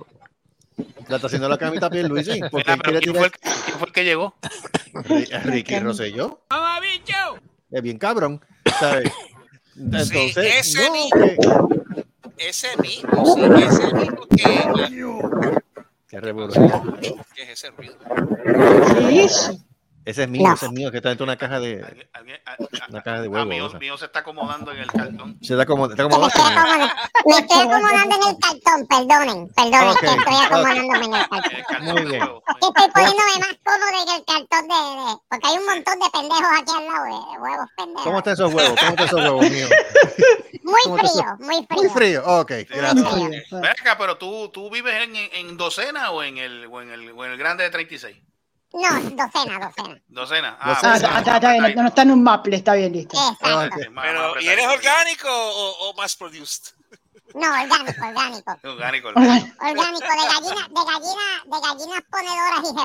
[1.08, 3.86] la está haciendo la camita piel Luis, porque Mira, quiere ¿quién, fue el, quién fue
[3.88, 4.34] el que llegó?
[4.92, 6.40] Ri- Ricky Rosselló.
[7.70, 8.40] Es bien cabrón,
[8.78, 9.10] ¿sabes?
[9.76, 11.20] Entonces, ese no, mismo.
[12.36, 15.84] que- Ese mismo, sí, ese mismo que.
[16.08, 16.98] que revolución.
[17.34, 17.96] ¿Qué es ese ruido?
[19.08, 19.58] ¿Qué es eso?
[20.04, 20.54] Ese es mío, No.
[20.54, 21.76] ese es mío, que está dentro de una caja de,
[22.90, 23.46] una caja de Ah, huevos.
[23.48, 25.38] mío, mío se está acomodando en el cartón.
[25.40, 26.94] Se está Me como estoy acomodando,
[27.26, 31.84] me estoy acomodando en el cartón, perdonen, perdonen, que estoy acomodándome en el cartón.
[31.84, 32.20] Muy bien.
[32.20, 36.10] Que estoy poniéndome más cómodo en el cartón de, de- Porque hay un montón de
[36.12, 38.04] pendejos aquí al lado, de, huevos pendejos.
[38.04, 38.78] ¿Cómo están esos huevos?
[38.80, 39.70] ¿Cómo están esos huevos míos?
[40.64, 41.76] Muy ¿Cómo te frío, muy frío.
[41.82, 43.50] Muy frío, ok, gracias.
[43.50, 47.10] Ven acá, pero tú, tú vives en, en docena o en el, o en el,
[47.10, 48.16] o en el grande de 36?
[48.74, 50.00] No, docena, docena.
[50.08, 50.58] Docena.
[50.60, 53.16] Ah, pues, está, está- está bien, no, no está en un maple, está bien, listo.
[53.16, 53.76] Exacto.
[54.02, 56.74] Pero, ¿y eres orgánico o, o más produced?
[57.34, 58.56] No, orgánico, orgánico.
[58.64, 59.08] Orgánico.
[59.08, 59.08] Orgánico,
[59.60, 62.84] de gallina, de gallina, de gallinas ponedoras y de.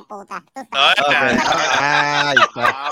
[0.95, 1.43] Tú sabes.
[1.79, 2.89] Ay, se van a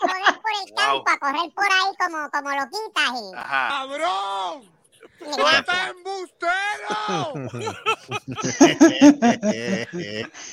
[0.00, 3.34] joder por el campo, a correr por ahí como, como loquitas y...
[3.34, 4.74] ¡Cabrón!
[5.20, 7.34] Mira, ¡Tú estás embustero!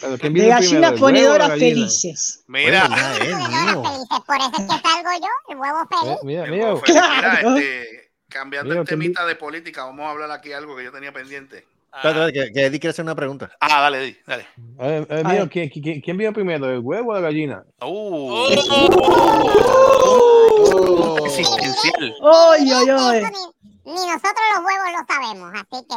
[0.01, 2.43] Pero ¿quién De gallinas ponedoras felices.
[2.47, 3.83] Mira, eh, mío.
[3.83, 6.17] felices, por eso es que salgo yo, el huevo Eh, feliz.
[6.23, 6.75] Mira, mira.
[6.81, 7.55] Claro.
[7.57, 10.83] este, cambiando Mira, el ¿quién vi- temita de política, vamos a hablar aquí algo que
[10.85, 11.65] yo tenía pendiente.
[11.93, 13.51] Espérate, espérate, que, que Eddie quiere hacer una pregunta.
[13.59, 14.43] Ah, dale, di, dale.
[14.79, 15.49] Eh, eh, A mira, ver.
[15.49, 17.65] ¿quién, quién, quién vino primero, el huevo o la gallina?
[17.81, 18.47] Uh,
[20.03, 21.17] Oh.
[21.25, 22.13] existencial.
[22.23, 23.23] ¡Ay, ay, ay!
[23.91, 25.95] Ni- nosotros los huevos lo sabemos, así que.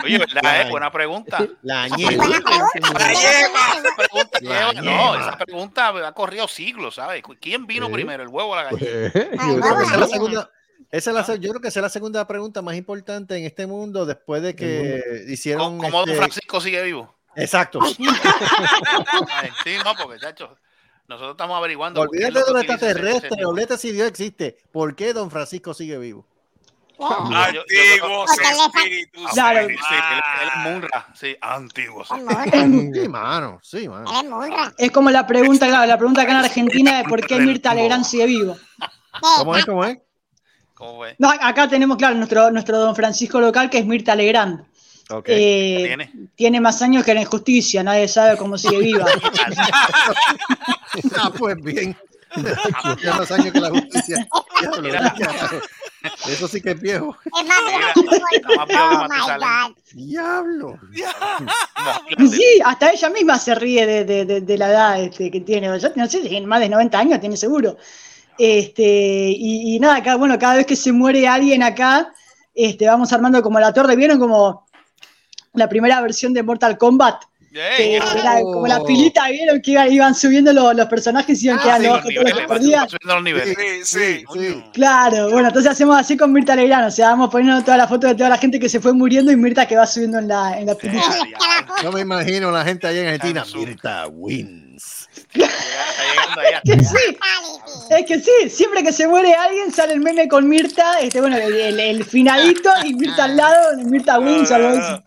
[0.04, 0.62] Oye, ¿verdad?
[0.62, 0.70] eh?
[0.70, 1.46] Buena pregunta.
[1.62, 2.24] La Buena ñema.
[2.40, 3.12] pregunta.
[3.12, 7.22] Esa pregunta La lleva- no, esa pregunta ha corrido siglos, ¿sabes?
[7.40, 7.92] ¿Quién vino Sí.
[7.92, 8.80] primero, el huevo o la gallina?
[8.90, 10.50] Yo Ay, creo que vamos esa es la segunda-
[10.90, 13.66] esa es la yo creo que esa es la segunda pregunta más importante en este
[13.66, 15.76] mundo después de que hicieron.
[15.78, 17.14] ¿Cómo, cómo Don este- Francisco sigue vivo?
[17.36, 17.80] Exacto.
[19.64, 20.56] Sí, no, porque, chacho,
[21.10, 22.00] nosotros estamos averiguando.
[22.00, 24.56] por qué Olvídate de lo los extraterrestres, ese- olvídate si Dios existe.
[24.72, 26.24] ¿Por qué Don Francisco sigue vivo?
[27.02, 29.30] Ah, Antiguos espíritus.
[29.32, 29.66] Claro.
[29.68, 32.04] Sí, sí, él, él es Munra, sí, antiguo.
[32.04, 33.08] sí.
[33.08, 34.10] Mano, sí, mano.
[34.10, 34.74] Él es Munra.
[34.78, 38.04] Es como la pregunta, claro, la pregunta acá en Argentina de por qué Mirta Legrand
[38.04, 38.56] sigue vivo.
[39.38, 39.64] ¿Cómo es?
[40.74, 41.16] ¿Cómo es?
[41.18, 44.64] No, acá tenemos, claro, nuestro, nuestro don Francisco local, que es Mirta Legrand.
[45.26, 46.12] Eh, tiene?
[46.36, 49.06] tiene más años que la injusticia, nadie sabe cómo sigue viva.
[51.18, 51.96] Ah, pues bien.
[53.00, 54.28] Tiene más años que la justicia.
[56.28, 57.16] Eso sí que es viejo.
[57.24, 57.90] Es más viejo
[58.72, 59.74] Oh.
[59.92, 60.78] Diablo.
[62.30, 65.66] Sí, hasta ella misma se ríe de, de- de- de la edad este, que tiene.
[65.78, 67.76] Yo no sé, tiene más de 90 años tiene seguro.
[68.38, 68.82] Este,
[69.36, 72.12] y, y nada, acá, bueno, cada vez que se muere alguien acá,
[72.54, 73.96] este, vamos armando como la torre.
[73.96, 74.66] ¿Vieron como
[75.54, 77.22] la primera versión de Mortal Kombat?
[77.52, 79.60] Que Ey, era como la pilita, ¿vieron?
[79.60, 82.60] Que iban, iban subiendo los, los personajes y iban ah, quedando sí, los abajo todos
[82.60, 83.88] los niveles, subiendo los niveles.
[83.88, 84.24] Sí, sí.
[84.32, 84.64] Sí.
[84.72, 88.06] Claro, bueno, entonces hacemos así con Mirta Legrand, o sea, vamos poniendo toda la foto
[88.06, 90.60] de toda la gente que se fue muriendo y Mirta que va subiendo en la,
[90.60, 91.02] en la pilita.
[91.40, 93.44] Ah, No me imagino la gente allá en Argentina.
[93.52, 95.08] Mirta wins.
[95.34, 95.48] Está
[96.14, 96.60] llegando allá.
[96.64, 97.16] Que sí,
[97.90, 101.36] es que sí, siempre que se muere alguien sale el meme con Mirta, este, bueno,
[101.36, 105.02] el, el- el finadito y Mirta al lado, Mirta Wins, algo así.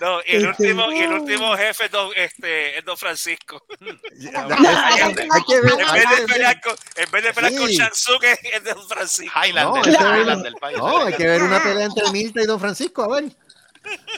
[0.00, 3.64] No, y el Este- último, y el último jefe es don, este, es don Francisco.
[3.80, 5.72] Hay que ver.
[5.72, 7.76] En vez que de pelear con, en vez de pelear con Sí.
[7.76, 9.38] Shansuke, es don Francisco.
[9.44, 10.78] Highlander, No, hay que ver- Highlander, país.
[10.78, 13.24] No, hay que ver una pelea entre Mirta y Don Francisco, a ver.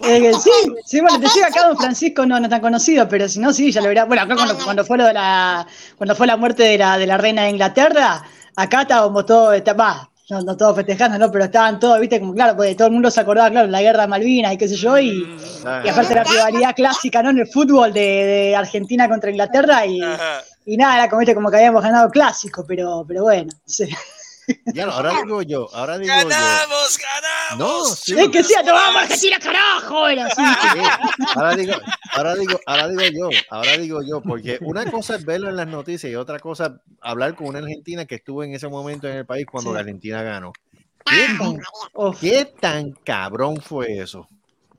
[0.02, 0.50] Eh, sí,
[0.84, 3.70] sí, bueno, te digo acá Don Francisco no, no tan conocido, pero si no, sí,
[3.70, 4.04] ya lo verá.
[4.04, 5.66] Bueno, acá cuando, cuando fue lo de la,
[5.96, 8.22] cuando fue la muerte de la, de la reina de Inglaterra,
[8.56, 11.30] acá estábamos todos, está- va, no, no todos festejando, ¿no?
[11.30, 13.82] Pero estaban todos, viste, como claro, porque todo el mundo se acordaba, claro, de la
[13.82, 15.26] guerra de Malvinas y qué sé yo, y,
[15.84, 17.30] y aparte la rivalidad clásica, ¿no?
[17.30, 20.00] En el fútbol de, de Argentina contra Inglaterra y,
[20.66, 23.88] y nada, era como, viste, como que habíamos ganado clásico, pero, pero bueno, sí.
[24.74, 26.28] Ya no, ahora digo yo, ahora digo yo.
[26.28, 27.58] ¡Ganamos, ganamos!
[27.58, 28.18] No, sí.
[28.18, 30.42] Es que sí, a tomar Argentina, carajo, era así.
[30.42, 31.74] Sí, Ahora digo,
[32.12, 35.66] ahora digo, ahora digo yo, ahora digo yo, porque una cosa es verlo en las
[35.66, 39.16] noticias y otra cosa es hablar con una argentina que estuvo en ese momento en
[39.18, 39.74] el país cuando Sí.
[39.74, 40.52] la Argentina ganó.
[41.04, 41.58] ¿Qué tan,
[42.20, 44.28] qué tan cabrón fue eso?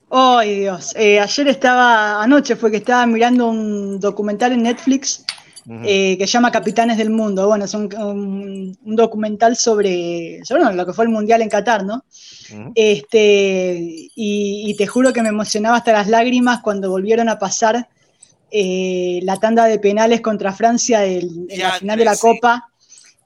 [0.10, 0.94] Ay, Dios.
[0.96, 5.24] Eh, ayer estaba, anoche fue que estaba mirando un documental en Netflix
[5.70, 7.48] Eh, que se llama Capitanes del Mundo.
[7.48, 11.50] Bueno, es un, un- un documental sobre, sobre bueno, lo que fue el Mundial en
[11.50, 12.04] Qatar, ¿no?
[12.74, 13.78] Este,
[14.16, 17.88] y, y te juro que me emocionaba hasta las lágrimas cuando volvieron a pasar
[18.50, 22.22] eh, la tanda de penales contra Francia en la final de la sí.
[22.22, 22.68] Copa.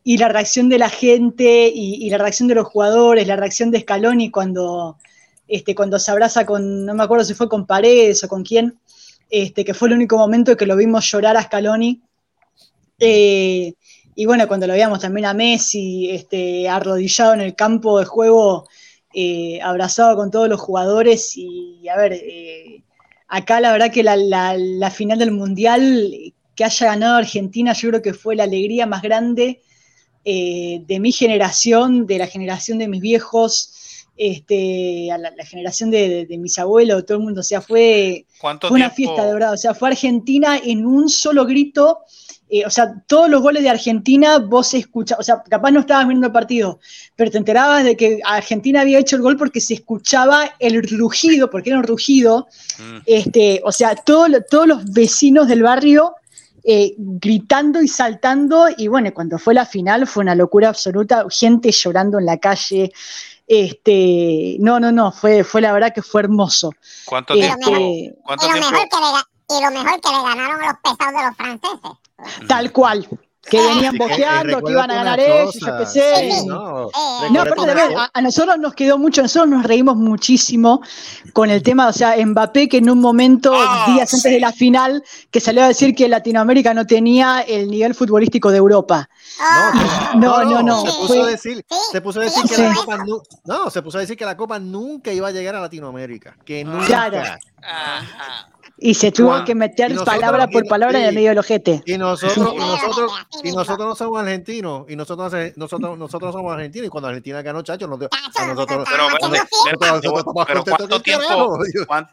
[0.08, 3.72] Y la reacción de la gente y, y la reacción de los jugadores, la reacción
[3.72, 4.98] de Scaloni cuando,
[5.48, 8.78] este, cuando se abraza con, no me acuerdo si fue con Paredes o con quién,
[9.32, 12.02] este, que fue el único momento que lo vimos llorar a Scaloni.
[13.00, 13.74] Eh,
[14.16, 18.68] y bueno, cuando lo veíamos también a Messi este, arrodillado en el campo de juego,
[19.14, 21.34] eh, abrazado con todos los jugadores.
[21.36, 22.84] Y a ver, eh,
[23.28, 27.90] acá la verdad que la, la- la final del Mundial, que haya ganado Argentina, yo
[27.90, 29.62] creo que fue la alegría más grande
[30.24, 33.72] eh, de mi generación, de la generación de mis viejos.
[34.18, 37.60] Este, a la, la generación de, de- de mis abuelos, todo el mundo, o sea,
[37.60, 42.00] fue, ¿Cuánto fue una fiesta de verdad, o sea, fue Argentina en un solo grito,
[42.60, 46.08] eh, o sea, todos los goles de Argentina vos escuchabas, o sea, capaz no estabas
[46.08, 46.80] viendo el partido,
[47.16, 51.50] pero te enterabas de que Argentina había hecho el gol porque se escuchaba el rugido,
[51.50, 52.48] porque era un rugido,
[52.80, 52.98] Mm.
[53.06, 56.14] este, o sea, todo todos los vecinos del barrio
[56.68, 61.72] eh, gritando y saltando, y bueno, cuando fue la final fue una locura absoluta, gente
[61.72, 62.92] llorando en la calle,
[63.48, 66.72] este, no, no, no, fue, fue la verdad que fue hermoso.
[67.06, 68.22] ¿Cuánto Este, tiempo?
[68.24, 68.72] ¿Cuánto Y lo, tiempo?
[68.72, 71.36] mejor que le, ga- y lo mejor que le ganaron a los pesados de los
[71.38, 71.92] franceses.
[72.48, 73.08] Tal cual.
[73.48, 76.32] Que venían Sí, bojeando, que iban a ganar eso, yo qué sé.
[76.42, 76.92] sí, no, Eh,
[77.30, 78.06] No, pero de cosa.
[78.06, 80.82] a, a nosotros nos quedó mucho, nosotros nos reímos muchísimo
[81.32, 84.32] con el tema, o sea, Mbappé que en un momento, Ah, días antes sí.
[84.32, 88.58] de la final, que salió a decir que Latinoamérica no tenía el nivel futbolístico de
[88.58, 89.08] Europa.
[89.40, 92.62] oh, No, no, no, Se puso fue- a decir, se puso a decir que sí.
[92.64, 95.54] la copa nu- no, se puso a decir que la copa nunca iba a llegar
[95.54, 96.88] a Latinoamérica, que nunca.
[96.88, 97.20] Claro.
[97.62, 98.48] Ajá.
[98.78, 101.38] Y se tuvo Juan, que meter nosotros- palabra por y- palabra en el medio del
[101.38, 101.82] ojete.
[101.86, 103.12] Y nosotros, y nosotros,
[103.44, 107.62] y nosotros no somos argentinos, y nosotros, nosotros, nosotros somos argentinos, y cuando Argentina ganó,
[107.62, 109.58] chacho, nos dio- a nosotros, Pero, ¿cuánto tiempo?
[109.70, 110.08] espérate,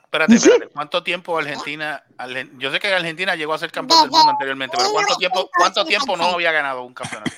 [0.05, 2.03] espérate, ¿Cuánto tiempo Argentina?
[2.19, 5.51] Argen- Yo sé que Argentina llegó a ser campeón del mundo anteriormente, pero ¿cuánto tiempo,
[5.57, 7.31] cuánto tiempo no había ganado un campeonato?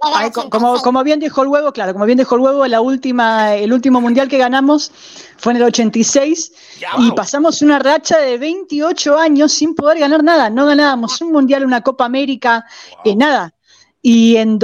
[0.00, 3.54] Ay, como, como bien dijo el huevo, claro, como bien dijo el huevo, la última,
[3.56, 4.92] el último mundial que ganamos
[5.38, 6.52] fue en el 86
[7.00, 10.50] y pasamos una racha de 28 años sin poder ganar nada.
[10.50, 12.64] No ganábamos un mundial, una Copa América,
[13.04, 13.54] eh, nada.
[14.00, 14.58] Y en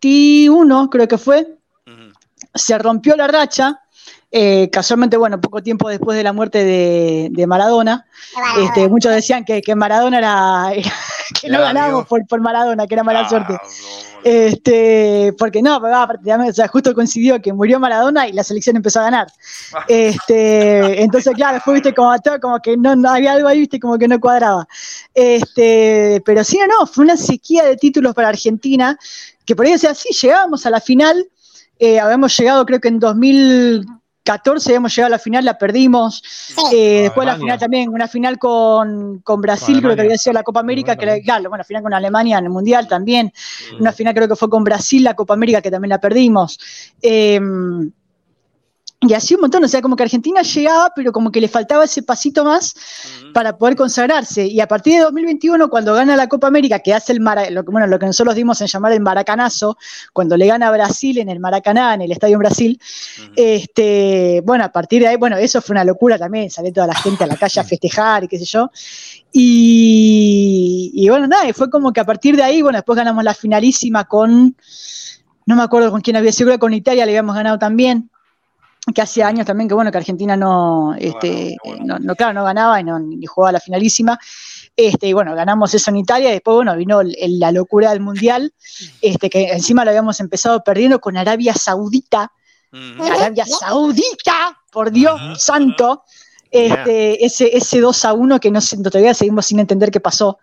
[0.00, 1.56] 2021, creo que fue,
[2.54, 3.80] se rompió la racha.
[4.30, 8.04] eh, casualmente, bueno, poco tiempo después de la muerte de, de Maradona,
[8.62, 10.92] este, muchos decían que, que Maradona era, era-
[11.40, 13.58] que no ganábamos por, por Maradona, que era mala suerte.
[14.24, 16.08] Este, porque no, pero, ah,
[16.48, 19.28] o sea, justo coincidió que murió Maradona y la selección empezó a ganar.
[19.86, 23.80] Este, entonces, claro, después viste como todo, como que no, no había algo ahí, viste,
[23.80, 24.66] como que no cuadraba.
[25.14, 28.98] Este, pero sí o no, fue una sequía de títulos para Argentina,
[29.44, 31.26] que por ahí o sea, sí, llegábamos a la final,
[31.78, 32.98] eh, habíamos llegado creo que en
[34.28, 36.22] 2014 habíamos llegado a la final, la perdimos.
[36.72, 40.34] Eh, después la final también, una final con, con Brasil, Con creo que había sido
[40.34, 43.32] la Copa América, que era, claro, bueno, final con Alemania en el Mundial también.
[43.78, 46.58] Una final creo que fue con Brasil, la Copa América, que también la perdimos.
[47.00, 47.40] Eh,
[49.00, 51.84] y así un montón, o sea, como que Argentina llegaba, pero como que le faltaba
[51.84, 52.74] ese pasito más
[53.32, 54.44] para poder consagrarse.
[54.48, 57.62] Y a partir de 2021, cuando gana la Copa América, que hace el Mara- lo,
[57.62, 59.78] bueno, lo que nosotros dimos en llamar el Maracanazo,
[60.12, 62.80] cuando le gana a Brasil en el Maracaná, en el Estadio en Brasil,
[63.36, 66.94] este, bueno, a partir de ahí, bueno, eso fue una locura también, salió toda la
[66.96, 68.68] gente a la calle a festejar y qué sé yo.
[69.32, 73.22] Y, y bueno, nada, y fue como que a partir de ahí, bueno, después ganamos
[73.22, 74.56] la finalísima con,
[75.46, 78.10] no me acuerdo con quién había que con Italia le habíamos ganado también
[78.94, 82.80] que hace años también que bueno que Argentina no, este, no, no, claro, no ganaba
[82.80, 84.18] y no ni jugaba la finalísima.
[84.76, 87.90] Este, y bueno, ganamos eso en Italia, y después bueno, vino el- el- la locura
[87.90, 88.52] del Mundial,
[89.02, 92.32] este, que encima lo habíamos empezado perdiendo con Arabia Saudita.
[93.00, 96.04] Arabia Saudita, por Dios santo.
[96.50, 100.38] Este, ese, ese 2 a 1 que no todavía seguimos sin entender qué pasó.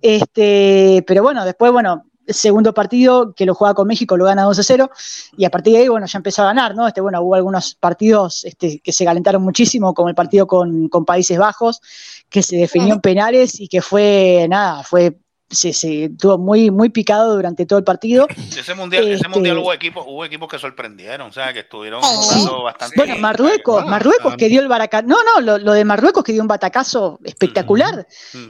[0.00, 4.58] Este, pero bueno, después, bueno, segundo partido que lo juega con México lo gana 2
[4.58, 4.90] a 0
[5.36, 6.86] y a partir de ahí, bueno, ya empezó a ganar, ¿no?
[6.86, 11.04] Este, bueno, hubo algunos partidos este, que se calentaron muchísimo, como el partido con, con
[11.04, 11.80] Países Bajos,
[12.28, 15.16] que se definió en penales y que fue, nada, fue,
[15.50, 18.26] se, se estuvo muy, muy picado durante todo el partido.
[18.56, 22.02] Ese mundial, ese Este- mundial hubo equipos, hubo equipos que sorprendieron, o sea, que estuvieron
[22.02, 22.44] Sí.
[22.62, 22.96] bastante.
[22.96, 26.42] Bueno, Marruecos, Marruecos que dio el baracazo, no, no, lo, lo de Marruecos que dio
[26.42, 28.06] un batacazo espectacular,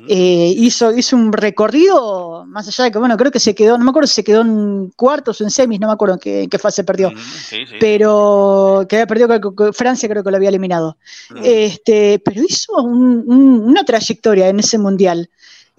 [0.08, 3.84] Eh, hizo, hizo un recorrido, más allá de que, bueno, creo que se quedó, no
[3.84, 6.42] me acuerdo si se quedó en cuartos o en semis, no me acuerdo en qué,
[6.44, 7.74] en qué fase perdió, Sí, sí.
[7.80, 10.96] pero que había perdido, que- que Francia creo que lo había eliminado.
[11.42, 15.30] Este, pero hizo un- un- una trayectoria en ese mundial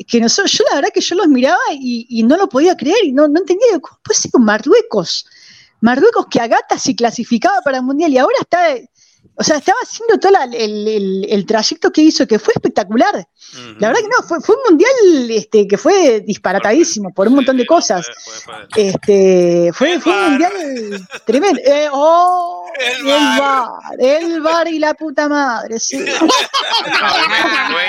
[0.08, 3.12] que nosotros, yo la verdad que yo los miraba y, no lo podía creer y
[3.12, 5.26] no, entendía cómo puede ser con Marruecos.
[5.82, 8.76] Marruecos que a gata se clasificaba para el mundial y ahora está,
[9.40, 13.26] o sea, estaba haciendo todo la- el, el- el trayecto que hizo, que fue espectacular.
[13.80, 17.56] La verdad que no, fue, fue un mundial este, que fue disparatadísimo por un montón
[17.58, 18.06] de cosas.
[18.76, 21.60] Este, fue, fue un mundial tremendo.
[21.66, 23.70] Eh, oh, el bar.
[23.98, 25.98] el bar y la puta madre, sí.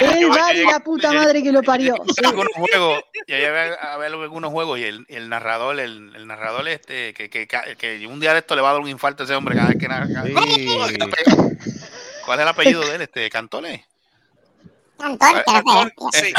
[0.00, 1.94] El bar y la puta madre que lo parió.
[2.08, 2.24] sí.
[2.24, 6.66] algunos juegos y ahí había, había algunos juegos y el, el narrador el, el narrador
[6.68, 9.26] este que, que, que un día de esto le va a dar un infarto a
[9.26, 10.06] ese hombre cada vez que narra
[12.24, 13.02] ¿cuál es el apellido de él?
[13.02, 13.86] este Cantole
[14.98, 16.32] Cantón, Cantón, pero sí,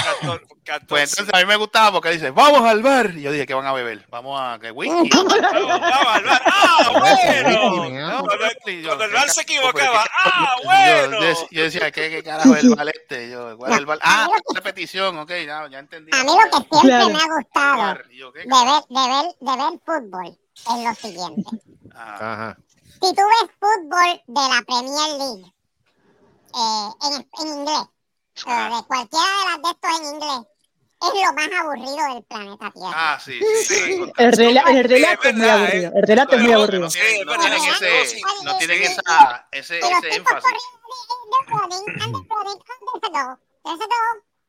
[0.88, 3.56] pues entonces a mí me gustaba porque dice vamos al bar y yo dije que
[3.56, 6.42] van a beber vamos a que whisky Vamos al bar.
[6.46, 7.90] ¡Ah, bueno!
[7.90, 10.04] No, Cuando, el ¿qué bar se equivocaba.
[10.04, 11.22] ¿qué- ¡Ah, yo- bueno!
[11.22, 13.32] Yo, dec- yo decía, ¿qué, qué carajo es el bar este?
[13.32, 14.00] Yo, ¿cuál es el bar?
[14.04, 16.12] Ah, repetición, ok, ya, ya entendí.
[16.14, 17.10] A mí lo que siempre Claro.
[17.10, 21.50] me ha gustado yo, de ¿qué ver, de, ver, de ver fútbol es lo siguiente.
[21.96, 22.58] Ajá.
[23.02, 25.54] Si tú ves fútbol de la Premier League
[26.54, 27.88] eh, en, en inglés,
[28.46, 30.42] o de cualquiera de las de estos en inglés,
[31.02, 32.94] es lo más aburrido del planeta Tierra.
[32.94, 34.12] Ah, sí, sí.
[34.18, 35.92] El, rela- el relato es muy aburrido.
[35.96, 36.84] El relato es muy aburrido.
[36.84, 40.52] No tienen, no tienen ese, no tienen esa, ese, ese énfasis.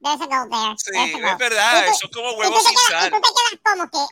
[0.04, 0.74] There's a goal there.
[0.78, 1.30] Sí, there's a goal.
[1.32, 3.10] es verdad, Y tú- son como y huevos sin quedas- y sal.
[3.12, 4.02] tú te quedas como que,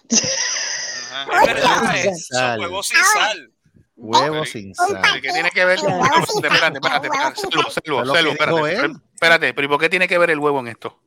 [1.20, 3.52] Es verdad, eh, son huevos sin sal.
[4.02, 5.20] Huevo sin sal.
[5.20, 5.78] ¿Qué tiene que ver?
[5.78, 6.78] Espérate,
[8.31, 8.74] espérate,
[9.14, 10.98] espérate, pero ¿y por qué tiene que ver el huevo en esto?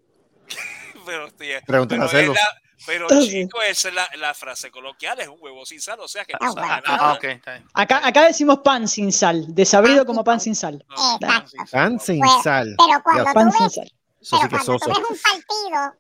[1.05, 2.39] Pero, hostia, Pregúntale a pero la-
[2.85, 6.07] Pero Ah, chico, esa es la, la frase coloquial, es un huevo sin sal, o
[6.07, 6.81] sea que Ah, no sabe bueno.
[6.85, 6.97] nada.
[6.99, 7.67] Ah, ok, está bien.
[7.73, 10.85] Acá, acá decimos pan sin sal, desabrido como pan sin sal.
[11.19, 12.75] Pan sin sal.
[12.77, 13.91] Pero cuando tú Pan sin ves,
[14.31, 15.95] pero cuando tú ves un partido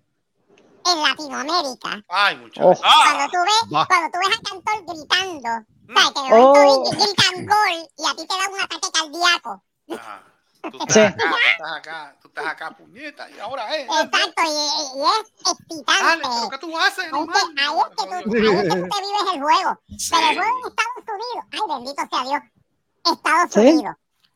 [0.85, 2.79] en Latinoamérica, Ay, muchachos.
[2.83, 5.95] Oh, cuando tú ves, cuando tú ves a Cantor gritando, Mm.
[5.97, 6.11] ¿sabes?
[6.13, 6.83] Que de momento Oh.
[6.83, 9.63] gri- gritan gol y a ti te da un ataque cardíaco.
[9.91, 10.23] Ajá.
[10.71, 10.99] Tú Sí.
[11.01, 13.83] estás acá, tú estás acá, tú estás acá, puñeta, y ahora es.
[13.83, 16.03] Exacto, y, y es excitante.
[16.03, 17.35] Dale, pero ¿qué tú haces, animal?
[17.35, 19.79] ahí es que tú, ahí es que tú te vives el juego.
[19.97, 20.09] Sí.
[20.11, 22.41] Pero el juego en Estados Unidos, ay bendito sea Dios,
[23.13, 23.59] Estados ¿Sí?
[23.59, 23.95] Unidos.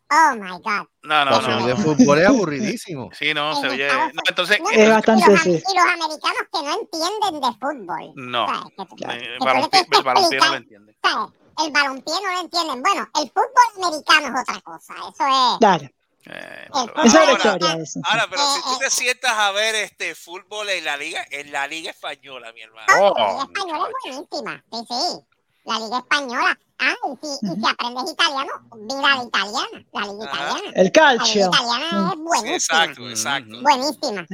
[0.10, 0.88] Oh my God.
[1.04, 1.68] No, no, La no.
[1.68, 3.10] de fútbol es aburridísimo.
[3.14, 3.88] Sí, no, se oye.
[3.92, 5.50] No, entonces, No, Es y bastante, los, sí.
[5.50, 8.14] y los americanos que no entienden de fútbol.
[8.16, 8.48] no.
[8.48, 8.74] ¿sabes?
[8.78, 10.98] Que que El balompié el balompié no lo entiende.
[11.04, 11.34] ¿sabes?
[11.66, 12.84] El balompié no lo entienden.
[12.84, 14.94] Bueno, el fútbol americano es otra cosa.
[14.94, 15.58] Eso es.
[15.60, 15.90] Claro.
[16.30, 17.84] Eh, el pero- Esa es la Ahora- historia.
[17.84, 18.00] eso.
[18.04, 18.78] Ahora, pero si Eh, tú eh.
[18.82, 22.86] te sientas a ver este fútbol en la liga, en la liga española, mi hermano.
[22.90, 24.64] la Oh, Liga Española es buenísima.
[24.72, 25.26] Sí, sí.
[25.66, 26.60] La Liga Española.
[26.80, 29.86] Ah, y si, y si aprendes italiano, mira la italiana.
[29.94, 30.26] La Liga.
[30.26, 30.72] Italiana.
[30.76, 31.48] El La Liga calcio.
[31.48, 32.56] Italiana es buenísima.
[32.56, 33.62] exacto, exacto.
[33.62, 34.26] Buenísima.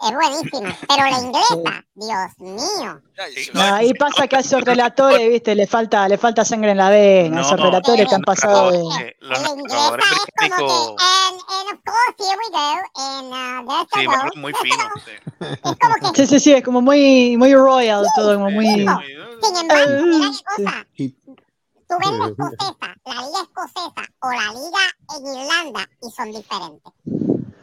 [0.00, 0.76] Es buenísima.
[0.88, 3.00] Pero la inglesa, Dios mío.
[3.34, 6.76] Sí, No, ahí pasa que a esos relatores, viste, le falta, le falta sangre en
[6.76, 8.78] la vena, No, esos no, relatores que han no, pasado de.
[8.78, 13.86] eh, La inglesa es como que, and, and of course, here we go, and uh,
[13.92, 14.30] Sí, goal.
[14.36, 14.84] muy fino.
[15.04, 15.12] sí.
[15.64, 18.66] Es como que, Sí, sí, sí, es como muy, muy royal todo, como muy.
[18.66, 20.86] sin embargo, mira qué cosa.
[21.88, 24.84] Tú ves la escocesa, la liga escocesa o la liga
[25.16, 26.92] en Irlanda y son diferentes.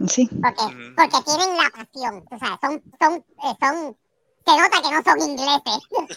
[0.07, 0.27] Sí.
[0.41, 3.97] Porque, porque tienen la pasión, tú sabes, son, son, eh, son,
[4.45, 5.79] se nota que no son ingleses,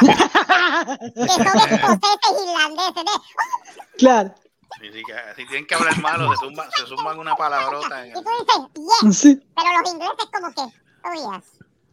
[0.00, 3.04] que son escoceses irlandeses.
[3.04, 4.34] de, claro.
[4.80, 8.06] Sí, que si tienen que hablar malo, se zumban, se zumban una palabrota.
[8.06, 8.58] Y tú dices,
[9.02, 9.40] yes, Sí.
[9.54, 10.62] pero los ingleses como que,
[11.04, 11.44] oh yes,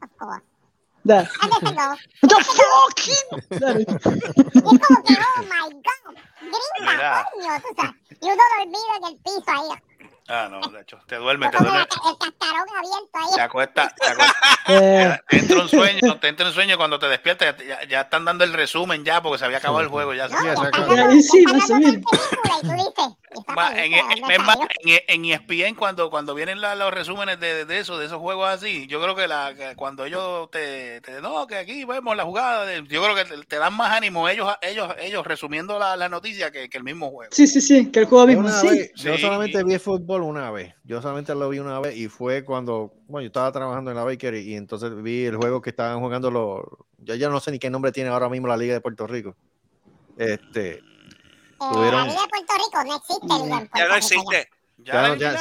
[0.02, 0.44] of course.
[1.04, 1.20] Da.
[1.20, 1.98] And a goal.
[2.22, 3.58] The fucking.
[3.58, 3.80] Claro.
[3.80, 3.88] Y es
[4.82, 7.96] como que, oh my god, gringa, coño, tú sabes.
[8.22, 9.70] Y uno dormido en el piso ahí,
[10.30, 11.96] Ah, no, de hecho, te duermes, te con el, duermes.
[12.08, 13.36] el cascarón abierto ahí.
[13.36, 14.36] Te acuestas, te acuestas.
[14.72, 18.24] Eh, Te entra un sueño, te entra un sueño cuando te despiertas, ya, ya están
[18.24, 20.28] dando el resumen ya porque se había acabado el juego ya.
[20.28, 20.82] No, Sí, ya exacto.
[20.82, 22.02] están dando- Ahí sí, ya están vas a dando ver.
[22.04, 24.68] película y tú dices, ¿y esta Ma- En, película
[25.08, 28.88] en- ESPN cuando, cuando vienen la- los resúmenes de, de eso, de esos juegos así,
[28.88, 32.66] yo creo que, la, que cuando ellos te, te no, que aquí vemos la jugada,
[32.66, 36.10] de- yo creo que te, te dan más ánimo ellos ellos ellos resumiendo la, la
[36.10, 37.32] noticia que, que el mismo juego.
[37.34, 38.68] sí, sí, sí, que el juego mismo, sí.
[38.68, 39.22] vez, yo Sí.
[39.22, 40.74] solamente vi fútbol una vez.
[40.84, 44.04] Yo solamente lo vi una vez y fue cuando, bueno, yo estaba trabajando en la
[44.04, 46.64] Bakery y entonces vi el juego que estaban jugando los,
[46.98, 49.36] ya ya no sé ni qué nombre tiene ahora mismo la Liga de Puerto Rico.
[50.18, 50.82] Este,
[51.60, 54.50] tuvieron- La Liga de Puerto Rico no existe Puerto Ya no existe.
[54.78, 55.34] Ya, Ya la no, ya-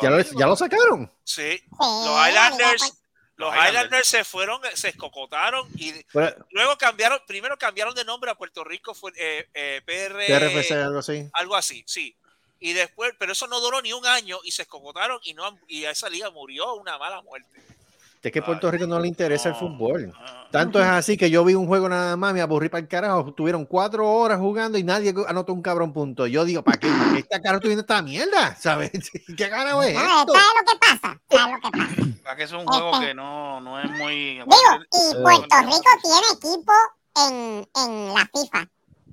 [0.00, 1.10] ya lo, ya lo sacaron.
[1.24, 1.58] Sí.
[1.58, 2.96] Sí, Los Puerto-
[3.36, 3.54] los.
[3.56, 8.62] Highlanders se fueron, se escocotaron y Pero, luego cambiaron, primero cambiaron de nombre a Puerto
[8.62, 11.28] Rico, fue eh, eh, PR, TRFC, algo así.
[11.32, 12.16] algo así, sí.
[12.60, 15.60] Y después, pero eso no duró ni un año y se escocotaron y no han-
[15.66, 17.48] y esa liga murió una mala muerte.
[18.22, 20.12] Es que a Puerto Rico no le interesa el fútbol.
[20.16, 20.46] Ah.
[20.52, 23.34] Tanto es así que yo vi un juego nada más, me aburrí para el carajo.
[23.34, 26.26] Tuvieron cuatro horas jugando y nadie anotó un cabrón punto.
[26.28, 26.88] Yo digo, ¿para qué?
[26.88, 28.54] ¿Para qué está carajo viendo esta mierda?
[28.54, 28.92] ¿Sabes?
[29.36, 30.34] ¿Qué carajo es No, esto?
[30.34, 31.20] ¿sabes lo que pasa?
[31.28, 32.08] ¿Sabes lo que pasa?
[32.24, 34.34] Ah, que es un juego que no, no es muy.
[34.34, 36.72] Digo, y Puerto Rico tiene equipo
[37.16, 38.68] en, en la FIFA.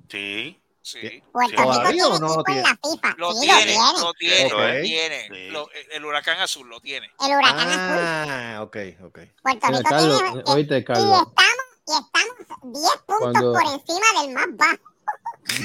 [0.08, 0.59] Sí.
[0.82, 1.22] Sí.
[1.30, 1.50] Puerto.
[1.52, 2.62] Rico ¿Todavía tiene o no lo equipo en tiene?
[2.62, 3.14] la FIFA.
[3.18, 4.50] Lo sí, tiene, lo lo tiene.
[4.50, 5.28] lo tiene.
[5.30, 5.50] Sí.
[5.50, 7.10] Lo- el huracán azul lo tiene.
[7.20, 8.04] El huracán azul.
[8.04, 9.18] Ah, ok, ok.
[9.42, 10.40] Puerto Mira, Rico Carlos, tiene.
[10.40, 11.04] eh, oíste, y Carlos.
[11.28, 14.90] estamos, y estamos 10 puntos Cuando- por encima del más bajo.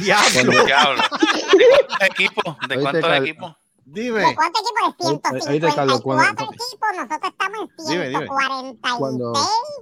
[0.02, 0.66] Diablo.
[0.66, 1.04] Diablo.
[1.58, 2.44] ¿De cuántos equipos?
[2.68, 3.30] ¿De Oíste, cuántos Carlos.
[3.30, 3.56] equipos?
[3.86, 4.34] ¿De Dime.
[4.36, 5.08] cuántos equipos?
[5.08, 8.26] De Oíste, Oíste, Carlos, 154 cuando- equipos, nosotros estamos en Dime, dime.
[8.26, 9.00] 146.
[9.00, 9.34] Cuando,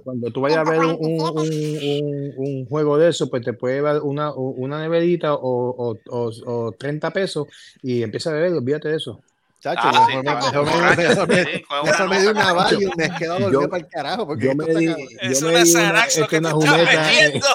[0.04, 3.54] cuando tú vayas a ver un, un, un- un- un juego de eso, pues te
[3.54, 7.46] puede dar una, una neverita o, o, o, o 30 pesos
[7.82, 9.20] y empieza a beber, olvídate de eso.
[9.60, 13.50] Chacho, Ah, sí, mejor, para- mejor me- sí, mejor una me valla y me dormido
[13.62, 14.26] Yo- para el carajo.
[14.26, 15.08] Porque Yo esto me está di, cabrón.
[15.22, 17.02] Es yo una me di una, Xanax lo que una te estás jumeta.
[17.02, 17.46] metiendo.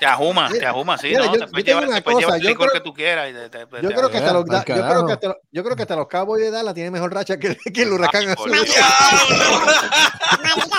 [0.00, 1.26] Te ajuma, te ajuma, sí, Mira, ¿no?
[1.26, 2.88] yo- te yo puedes tengo llevar, una te puedes llevar cosa, el licor creo- que
[2.88, 3.30] tú quieras.
[3.30, 5.12] y te- te- te- Yo te- creo que hasta los, Pa'l yo creo que carajo.
[5.12, 7.82] hasta, los- yo creo que hasta los Cowboys de Dallas tienen mejor racha que, que
[7.82, 8.50] el huracán Ah, azul.
[8.50, 8.70] Maldita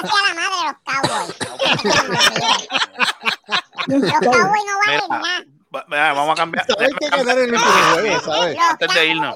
[0.01, 1.35] sea la madre de los Cowboys.
[3.87, 5.43] Los Cowboys no valen nada.
[5.87, 6.65] mira, vamos a cambiar.
[6.67, 8.55] Sabes que ganaron el último juego, ¿sabes?
[8.57, 9.35] Los Antes de irnos.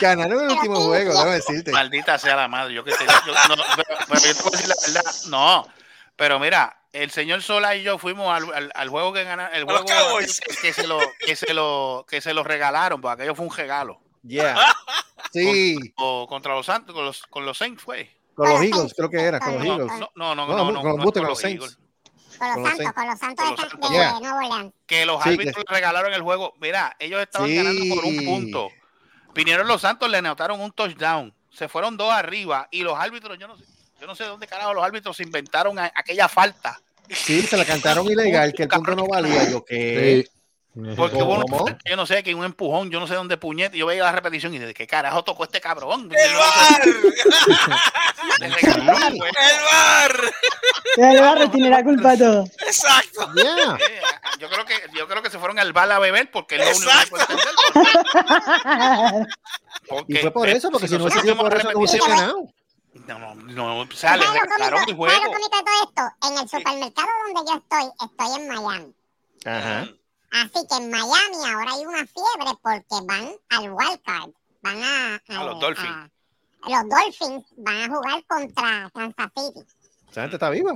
[0.00, 1.72] Ganaron el último juego, déjame decirte.
[1.72, 2.74] Maldita sea la madre.
[2.74, 5.12] Yo que te, yo- no, pero, pero yo te voy a decir la verdad.
[5.28, 5.66] No,
[6.16, 9.64] pero mira, el señor Sola y yo fuimos al, al, al juego que ganaron, el
[9.64, 10.26] juego que,
[10.62, 14.00] que se lo, que se lo, que se lo regalaron, porque aquello fue un regalo.
[14.22, 14.56] Yeah.
[15.32, 15.76] Sí.
[15.96, 18.08] O contra los Santos, con los, con los Saints fue.
[18.34, 19.86] Con los Eagles, creo que era, con los Eagles.
[19.98, 21.76] no, no, no, No, no, con no, los con los Saints.
[22.38, 22.92] Con los Santos, Saints.
[22.94, 23.88] con los Santos de.
[23.88, 24.72] Nuevo Orleans.
[24.86, 26.54] que los Sí, árbitros regalaron el juego.
[26.60, 27.56] Mira, ellos estaban Sí.
[27.56, 28.68] ganando por un punto.
[29.34, 31.34] Vinieron los Santos, le anotaron un touchdown.
[31.50, 33.64] Se fueron dos arriba y los árbitros, yo no sé,
[34.00, 36.80] yo no sé dónde carajo los árbitros se inventaron a- aquella falta.
[37.10, 39.50] Sí, se la cantaron ilegal, que el punto no valía.
[39.50, 40.26] Yo que.
[40.96, 43.78] Porque falta, yo no sé, que un empujón, yo no sé dónde puñete.
[43.78, 46.10] Yo veía la repetición y de qué carajo tocó este cabrón.
[46.12, 46.82] ¡El bar!
[48.40, 49.24] Regalaron el juego.
[49.24, 50.32] ¡El bar!
[50.96, 52.44] El barrio tiene la culpa de todo.
[52.66, 53.32] Exacto.
[53.34, 53.76] Yeah.
[53.88, 54.00] Eh,
[54.40, 56.76] Yo creo que yo creo que se fueron al bar a beber porque es lo
[56.76, 57.54] único que puedo entender.
[59.88, 62.48] Porque, Y fue por eso, porque si no hubiese sido por eso, no hubiese ganado.
[63.06, 65.12] No, no, no, o sea, le ¿Sabes lo regalaron el juego.
[65.14, 66.26] ¿Sabes lo cómico de todo esto?
[66.26, 68.94] En el supermercado donde yo estoy, estoy en Miami.
[69.44, 69.88] Ajá.
[70.32, 74.30] Así que en Miami ahora hay una fiebre porque van al wildcard.
[74.62, 75.88] Van a, A los Dolphins.
[75.88, 76.10] a-
[76.66, 79.60] los Dolphins van a jugar contra Kansas City.
[80.10, 80.72] Esa gente está viva.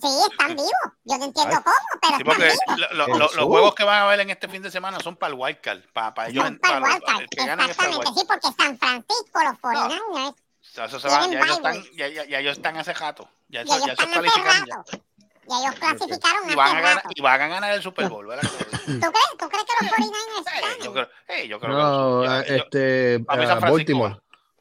[0.00, 0.70] Sí, están vivos.
[1.04, 1.62] Yo no entiendo Ay.
[1.62, 2.80] cómo, pero Sí, están porque vivos.
[2.80, 3.18] lo- lo- Jesús.
[3.18, 5.38] lo- los juegos que van a ver en este fin de semana son para el
[5.38, 5.80] wildcard.
[5.92, 7.16] Para, para ellos, Son para el para- wildcard.
[7.20, 10.36] el el Exactamente, sí, porque San Francisco, los 49ers, O
[10.74, 13.28] sea, eso se va, ya, ellos están, ya, ya- ya ellos están hace rato.
[13.48, 14.76] Ya eso, ellos están hace ya.
[14.76, 15.02] rato.
[15.48, 17.08] Y ellos clasificaron Y van, a ganar, rato.
[17.14, 18.48] y van a ganar el Super Bowl, ¿verdad?
[18.50, 19.10] ¿Tú crees?
[19.38, 20.84] ¿Tú crees que los 49ers Eh, están?
[20.84, 24.16] yo creo, eh, yo creo No, que yo- este, a Francisco Baltimore.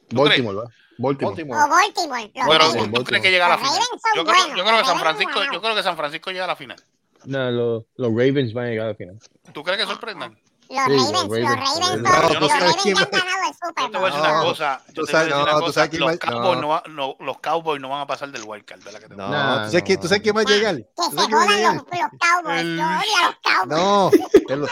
[0.10, 0.64] Baltimore, ¿va?
[0.98, 1.28] Baltimore.
[1.28, 1.60] Baltimore.
[1.64, 2.32] O Baltimore.
[2.36, 2.94] Los Ravens.
[2.94, 3.88] ¿tú crees que llega a la Los final?
[4.16, 6.56] Yo creo, yo creo que San Francisco, yo creo que San Francisco llega a la
[6.56, 6.78] final.
[7.26, 9.20] No, los, los Ravens van a llegar al final.
[9.54, 10.38] ¿Tú crees que sorprendan?
[10.72, 12.40] Los Sí, los Ravens, los Ravens, los Ravens.
[12.40, 14.22] no han ganado el Yo Super te voy a decir Bowl.
[14.22, 14.82] una No, cosa.
[14.88, 15.88] Yo tú te voy a decir no, una cosa.
[15.90, 16.62] quién Los va- Cowboys no.
[16.62, 19.00] no, va- no- los Cowboys no van a pasar del wildcard, ¿verdad?
[19.02, 20.76] Que te- No, Nah, ¿tú, sabes quién, ¿tú sabes quién va a llegar?
[20.78, 22.64] Que ¿Tú se a jodan los, los Cowboys.
[22.64, 23.68] Yo odio a los Cowboys.
[23.68, 24.12] No,
[24.50, 24.68] el,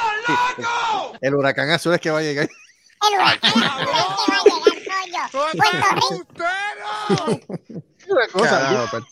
[1.21, 2.47] el huracán azul es que va a llegar.
[3.09, 6.23] El huracán azul es que va a llegar soy yo.
[6.33, 6.45] Puerto
[7.29, 7.45] Rico.
[8.09, 9.03] Una cosa, Carajo, yo- pues,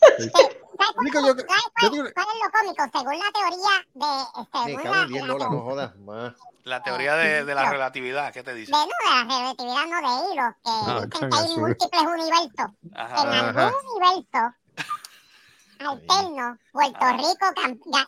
[0.78, 2.82] ¿Sabes Único, cuál, yo- sabes cuál- digo- cuál es lo cómico?
[2.98, 4.06] Según la teoría de...
[4.06, 6.32] Me Según cago la, en 10 la- dólares, no jodas más.
[6.68, 8.70] La teoría de, de la relatividad, ¿qué te dice?
[8.70, 12.70] de, no, de la relatividad, no de hilos, que Ah, dicen que hay múltiples universos.
[12.94, 13.22] Ajá.
[13.22, 13.66] En Ajá.
[13.68, 14.54] algún universo
[15.78, 17.46] alterno, Puerto Rico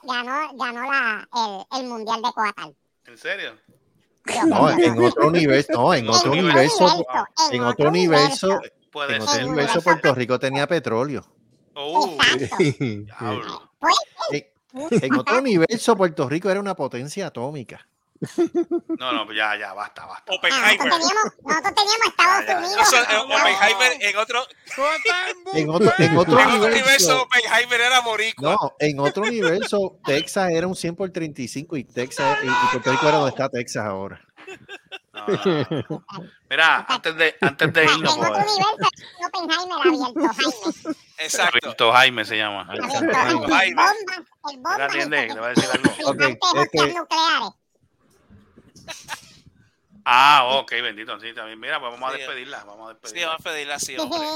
[0.02, 1.28] ganó, ganó la,
[1.72, 2.76] el, el Mundial de Coatal.
[3.06, 3.56] ¿En serio?
[4.26, 7.06] Yo No, en otro universo, no, en otro universo,
[7.50, 8.60] en otro universo,
[8.92, 9.46] Puede en otro ser.
[9.46, 11.24] universo Puerto Rico tenía petróleo.
[11.74, 12.18] Oh.
[13.78, 13.96] Pues,
[14.32, 17.86] En, en otro universo Puerto Rico era una potencia atómica.
[18.98, 20.30] No, no, pues ya, ya, basta, basta.
[20.32, 20.86] ah, Oppenheimer.
[20.86, 22.58] nosotros teníamos, nosotros teníamos Estados Ya, ya.
[22.58, 22.82] Unidos.
[22.82, 24.46] Eso, eh, Oppenheimer en otro,
[25.54, 28.52] En otro, en otro en otro universo, universo, Oppenheimer era boricua.
[28.52, 32.92] no, en otro universo Texas era un 100 por 35 y Texas y, y Puerto
[32.92, 34.20] Rico era donde está Texas ahora.
[35.12, 36.04] No, no, no.
[36.48, 38.88] Mira, antes de, antes de En irnos, otro pues, universo,
[39.32, 40.32] Oppenheimer abierto,
[40.82, 40.96] Jaime.
[41.18, 41.58] Exacto.
[41.62, 42.62] Alberto Jaime se llama.
[42.62, 42.88] Abierto.
[43.48, 43.74] Jaime.
[43.74, 44.84] Bombas, el Mira, bomba.
[44.84, 45.90] atiende, le voy a decir algo.
[46.10, 47.50] Ok, Implantes este- nucleares.
[50.04, 51.60] Ah, ok, bendito, sí, también.
[51.60, 52.18] Mira, pues vamos a Sí.
[52.18, 53.28] despedirla, vamos a Sí, despedirla.
[53.28, 54.28] vamos a pedirle así, hombre.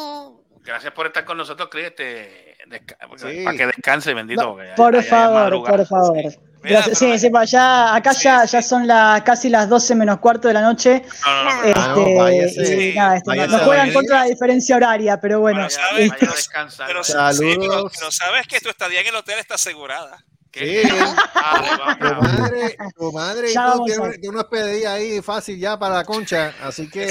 [0.63, 3.45] Gracias por estar con nosotros, Cris, este, desca- Sí.
[3.45, 4.43] para que descanse, bendito.
[4.43, 6.17] No, porque ya- por favor, por favor.
[6.63, 6.99] Gracias.
[6.99, 8.53] pero- Sí, sí, pa, ya, acá Sí, ya, sí.
[8.53, 11.03] ya son las casi las 12 menos cuarto de la noche.
[11.23, 12.89] No, no, no, Este, Ah, no, váyase.
[12.91, 15.59] y nada, este, Váyase nos a juegan contra la diferencia horaria, pero bueno.
[15.59, 16.09] Bueno, ¿sabes?
[16.09, 16.87] vaya a descansar.
[16.87, 17.37] Pero, Saludos.
[17.37, 20.25] sí, pero, pero sabes que tu estadía en el hotel está asegurada.
[20.55, 20.83] ¿Qué?
[20.83, 20.89] Sí.
[21.47, 24.47] Ah, Tu madre, tu madre y Ya tú a- tienen unas
[24.87, 27.07] ahí fácil ya para la concha, así que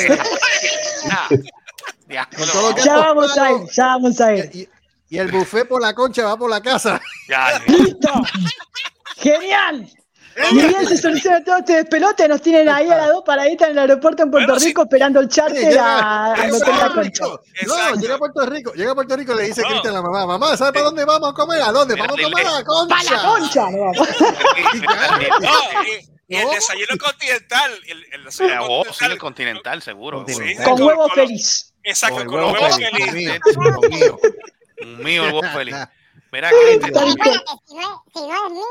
[2.09, 4.49] ya, que- Ya vamos a ir, ya vamos a ir.
[4.53, 4.69] y,
[5.09, 6.99] y el buffet por la concha va por la casa.
[7.29, 8.09] ya, ¡Listo!
[9.17, 9.87] ¡Genial!
[10.51, 13.73] Ni bien se soluciona todo este despelote, nos tienen ahí a las dos paraditas en
[13.73, 14.67] el aeropuerto en Puerto Bueno, sí.
[14.67, 16.35] Rico esperando el Sí, charter llega- a- a.
[16.35, 16.55] Rico.
[16.57, 17.43] Exacto.
[17.67, 19.67] No, llega a Puerto Rico, llega a Puerto Rico y le dice No.
[19.67, 21.61] Cristian a la mamá, mamá, ¿sabes para dónde vamos a comer?
[21.61, 21.95] ¿A dónde?
[21.95, 22.95] Vamos a comer a la concha.
[22.95, 23.69] ¡Para la concha!
[23.69, 23.91] no
[26.27, 26.51] y, el ¿No?
[26.51, 27.71] desayuno continental.
[27.87, 29.19] El, el desayuno Oh, sí, el continental.
[29.19, 30.17] continental, seguro.
[30.23, 30.65] Continental.
[30.65, 31.73] Con huevo los- feliz.
[31.83, 33.13] Exacto, Con con huevo feliz, feliz.
[33.13, 33.33] mío,
[33.75, 34.19] con mío.
[34.81, 35.75] Un mío, el huevo feliz.
[36.31, 36.49] Mira.
[36.49, 37.43] Espérate, si no, es,
[38.13, 38.63] si no es mío,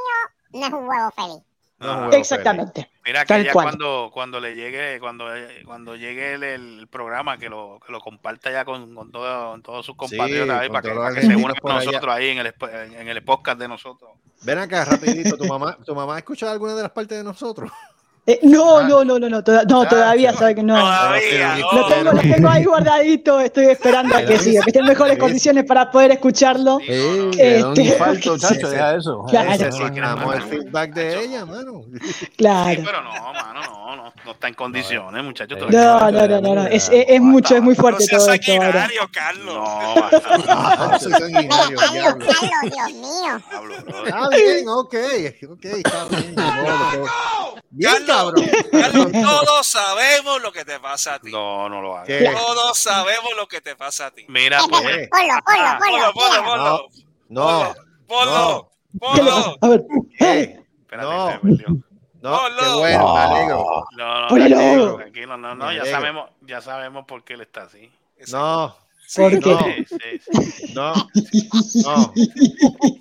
[0.52, 1.42] no es un huevo feliz.
[1.82, 2.88] No, huevo Exactamente.
[3.04, 3.64] Mira que Tal ya cual.
[3.66, 5.26] cuando, cuando le llegue, cuando,
[5.64, 9.62] cuando llegue el, el programa, que lo, que lo comparta ya con, con, todo- con
[9.62, 11.84] todos sus compatriotas ahí, para que, para que se unan por con allá.
[11.86, 14.10] nosotros ahí en el, en, en el podcast de nosotros.
[14.42, 17.70] Ven acá rapidito, tu mamá, tu mamá ha escuchado alguna de las partes de nosotros.
[18.24, 20.76] Eh, no, no, no, no, no, toda- no, todavía sabe que no.
[20.78, 21.72] Todavía, no.
[21.80, 25.18] Lo tengo, lo tengo ahí guardadito, estoy esperando a que siga, que esté en mejores
[25.18, 26.78] condiciones para poder escucharlo.
[26.86, 27.24] Sí, no, no, no.
[27.24, 28.70] un Este, infarto, sí, chacho, sí.
[28.74, 29.24] deja eso.
[29.28, 29.50] Claro.
[29.50, 31.82] Necesitamos el feedback de ella, mano.
[32.00, 32.82] Sí, Claro.
[32.84, 34.12] pero no, mano, no, no.
[34.24, 35.58] no está en condiciones, muchachos.
[35.70, 36.66] No, no, no, no, no.
[36.66, 39.54] Es, es, es mucho, es muy fuerte No seas todo esto sanguinario, Carlos.
[39.54, 39.94] No,
[40.48, 42.14] Ah, soy sanguinario, Carlos,
[42.62, 43.36] Dios mío.
[44.06, 44.94] Está bien, ok,
[45.50, 46.34] ok, está bien.
[47.70, 48.50] Bien, Carlos, cabrón.
[48.70, 51.30] Carlos, todos sabemos lo que te pasa a ti.
[51.32, 52.08] No, no lo hagas.
[52.34, 54.24] Todos sabemos lo que te pasa a ti.
[54.28, 55.08] Mira, Es pues, verdad.
[55.10, 56.88] Ponlo, ponlo, Ponlo, ponlo.
[57.28, 57.74] ponlo,
[58.06, 58.32] ponlo.
[58.32, 59.56] No, Ponlo.
[59.62, 59.84] A ver,
[60.18, 60.60] ¿qué?
[60.82, 61.82] espérate, No.
[62.22, 62.58] No, Ponlo.
[62.62, 63.86] qué bueno, me alegro.
[63.96, 67.90] No, no, tranquilo, tranquilo, no, no, ya sabemos, ya sabemos por qué él está así.
[68.30, 68.76] No,
[69.16, 69.50] ¿por qué?
[69.50, 70.72] no, Sí, sí, sí.
[70.74, 70.92] no,
[71.84, 72.12] no.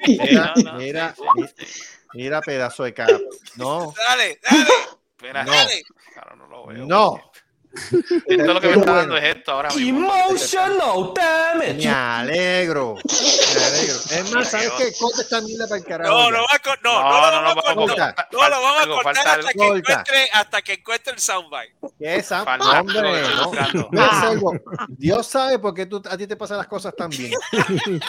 [0.07, 1.23] Mira, no, no, mira, sí,
[1.57, 1.83] sí, sí.
[2.13, 3.09] mira, pedazo de cap.
[3.57, 4.65] No, Dale, dale,
[5.11, 5.51] Espera, No.
[5.51, 5.83] dale.
[6.13, 6.85] claro, no lo veo.
[6.85, 7.30] no.
[7.73, 10.13] Esto lo que me está dando es esto ahora mismo.
[10.13, 11.73] Emotional damage.
[11.75, 13.95] Me alegro, me alegro.
[14.11, 14.91] Es más, ¿sabes qué?
[14.99, 16.11] Corta esta mierda para el carajo.
[16.11, 17.95] No, no, va a cor- no, No, no, no, lo no.
[17.95, 21.75] No, lo vamos a cortar hasta que, encuentre, hasta que encuentre el soundbite.
[21.97, 23.23] ¿Qué es Hombre,
[23.73, 24.21] no.
[24.21, 24.53] Selvo,
[24.89, 27.31] Dios sabe por qué tú, a ti te pasan las cosas tan bien.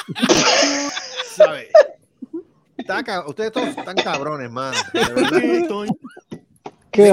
[1.36, 1.70] ¿Sabe?
[2.76, 4.50] Está ca- Ustedes todos están cabrones.
[4.92, 5.88] Estoy
[6.90, 7.12] Qué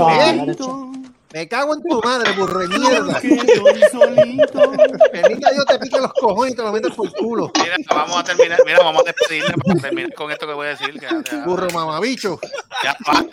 [1.34, 3.20] Me cago en tu madre, burro de mierda.
[3.22, 4.72] que estoy solito.
[5.12, 7.52] Permita Dios te pique los cojones y te los metas por el culo.
[7.62, 10.70] Mira, vamos a terminar, mira, vamos a despedirle para terminar con esto que voy a
[10.72, 10.94] decir.
[10.94, 12.40] que ya- ya- Burro mamabicho.
[12.84, 13.26] ya va.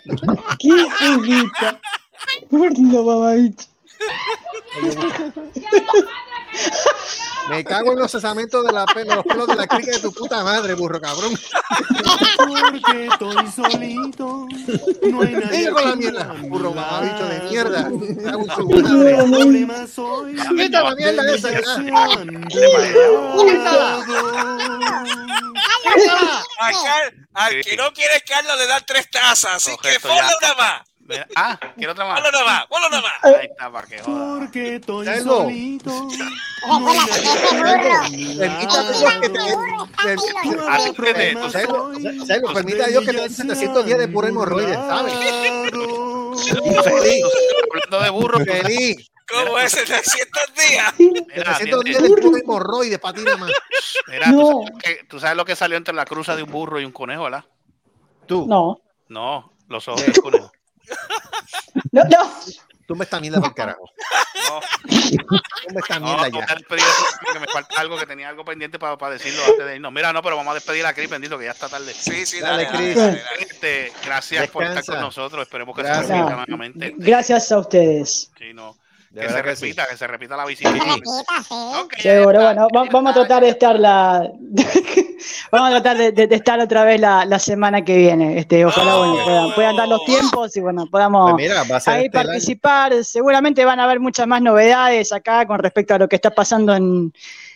[0.58, 0.68] Qué.
[2.50, 3.66] Burlo, mamabicho.
[7.48, 10.12] Me cago en los cesamentos de, la, de los pelos de la crica de tu
[10.12, 11.32] puta madre, burro cabrón.
[12.36, 14.48] Porque estoy solito.
[15.10, 17.88] No hay nadie la mierda, mi burro mamabicho de mierda.
[18.56, 21.60] Problema soy Quita la mierda de esa ya.
[27.76, 30.08] no quiere Carlos le dan tres tazas, así que ya.
[30.08, 30.82] una más.
[31.36, 32.20] Ah, quiero otra más.
[32.20, 33.12] Ponle una más, ponle una más.
[33.24, 34.38] Ahí está, para que joda.
[34.38, 36.08] Porque estoy solito.
[42.26, 45.14] Selvo, permita Dios que te den 710 de pura hemorroides, ¿sabes?
[45.14, 45.32] Feliz,
[47.72, 49.10] Hablando de burro, que feliz.
[49.28, 50.94] ¿Cómo es el 300 días?
[50.98, 52.08] mira, 710 atiende.
[52.08, 53.50] de pura hemorroides para ti nada más.
[54.06, 54.40] Mira, No.
[54.40, 56.84] tú, sabes que, tú sabes lo que salió entre la cruza de un burro y
[56.84, 57.44] un conejo, ¿verdad?
[58.26, 58.80] Tú, No.
[59.08, 60.50] No, los ojos del conejo.
[61.92, 62.32] No, no.
[62.86, 63.90] tú me estás mierda por carajo.
[64.48, 64.60] No,
[64.90, 66.56] Tú me estás no, mierda a ya.
[66.68, 66.82] porque
[67.40, 69.92] me falta algo que tenía algo pendiente para, para decirlo antes de irnos.
[69.92, 71.92] Mira, no, pero vamos a despedir a Cris, bendito, que ya está tarde.
[71.94, 72.96] Sí, sí, Dale, dale, Chris.
[72.96, 73.42] dale, dale, dale.
[73.42, 75.42] Este, gracias por estar con nosotros.
[75.42, 76.06] Esperemos que Gracias.
[76.06, 76.94] se repita nuevamente.
[76.98, 78.30] Gracias a ustedes.
[78.38, 78.76] Sí, no.
[79.16, 79.42] De Que se sí.
[79.64, 80.70] repita, que se repita la visita.
[81.98, 84.30] Seguro, bueno, va- vamos a tratar de estar la
[85.50, 88.38] vamos a tratar de, de- de estar otra vez la, la semana que viene.
[88.38, 92.10] Este, ojalá bueno, puedan, puedan dar los tiempos y bueno, podamos Pues mira, ahí estelar.
[92.26, 93.04] participar.
[93.04, 96.74] Seguramente van a haber muchas más novedades acá con respecto a lo que está pasando
[96.74, 97.10] en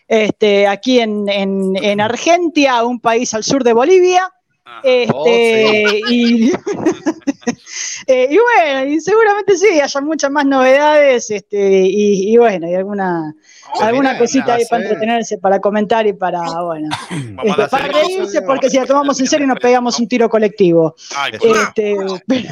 [0.08, 4.32] este aquí en, en, en Argentina, un país al sur de Bolivia.
[4.64, 4.80] Ajá.
[4.84, 6.02] Este, Oh, sí.
[6.10, 6.52] y,
[8.06, 12.74] eh, y bueno, y seguramente sí, haya muchas más novedades, este, y, y bueno, y
[12.74, 13.34] alguna,
[13.66, 16.88] Vamos, alguna mira, cosita ahí para entretenerse, para comentar y para, bueno,
[17.44, 20.94] este, para reírse, porque si la tomamos en serio nos pegamos un tiro colectivo.
[21.16, 21.96] Ay, Este,
[22.26, 22.44] pero-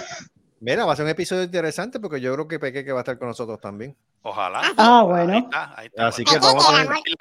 [0.61, 3.03] Mira, va a ser un episodio interesante porque yo creo que Peque que va a
[3.03, 3.95] estar con nosotros tamtambién.
[4.23, 4.61] Ojalá.
[4.77, 5.39] ah, Ahí bueno.
[5.39, 6.07] está, ahí está.
[6.09, 6.73] Así Bueno, que vamos a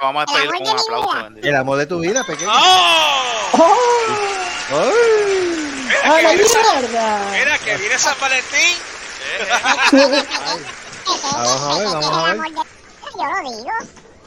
[0.01, 1.27] vamos a amor un aplauso.
[1.43, 2.45] el amor de tu vida, Peque.
[2.47, 3.59] ¡Oh!
[3.59, 4.26] ¡Oh!
[4.71, 6.25] ¡Ay!
[6.25, 7.31] ¡A Mira la San- mierda!
[7.31, 8.77] mira que viene San Valentín.
[11.33, 12.37] Vamos a ver, vamos a ver.
[13.17, 13.69] Yo lo digo.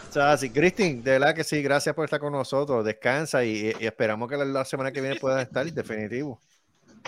[0.08, 2.84] O sea, sí, Cristin, de verdad que sí, gracias por estar con nosotros.
[2.84, 6.40] Descansa y, y esperamos que la, la semana que viene puedan estar, definitivo.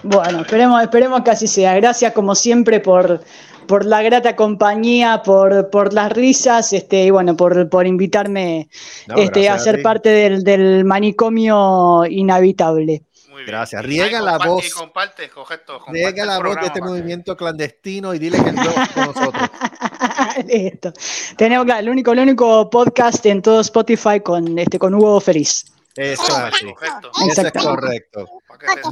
[0.05, 1.75] Bueno, esperemos, esperemos que así sea.
[1.75, 3.23] Gracias como siempre por,
[3.67, 8.69] por la grata compañía, por, por las risas, este, y bueno, por, por invitarme
[9.09, 13.03] No, este, a ser parte del, del manicomio inhabitable.
[13.33, 13.47] Muy.
[13.47, 13.83] Gracias.
[13.83, 14.67] Riega la voz.
[14.67, 15.79] Y comparte, correcto.
[15.79, 19.51] comparte Riega la voz de este movimiento clandestino y dile que el blog con nosotros.
[20.47, 20.93] Listo.
[21.39, 25.65] Tenemos claro, el único, el único podcast en todo Spotify con este con Hugo Feliz.
[25.97, 26.73] Eso es así.
[26.75, 27.11] Correcto.
[27.15, 27.69] Eso es Exacto.
[27.69, 28.29] correcto.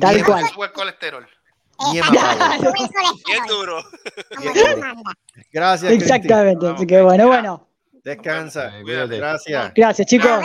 [0.01, 0.45] Tal cual.
[0.75, 1.27] colesterol.
[1.93, 2.05] Bien
[3.27, 3.85] Bien duro.
[5.53, 5.93] Gracias.
[5.93, 6.67] Exactamente.
[6.67, 7.67] Así que bueno, bueno.
[8.03, 8.73] Descansa.
[8.83, 9.19] Cuídate.
[9.19, 9.73] Gracias.
[9.75, 10.41] Gracias, chicos.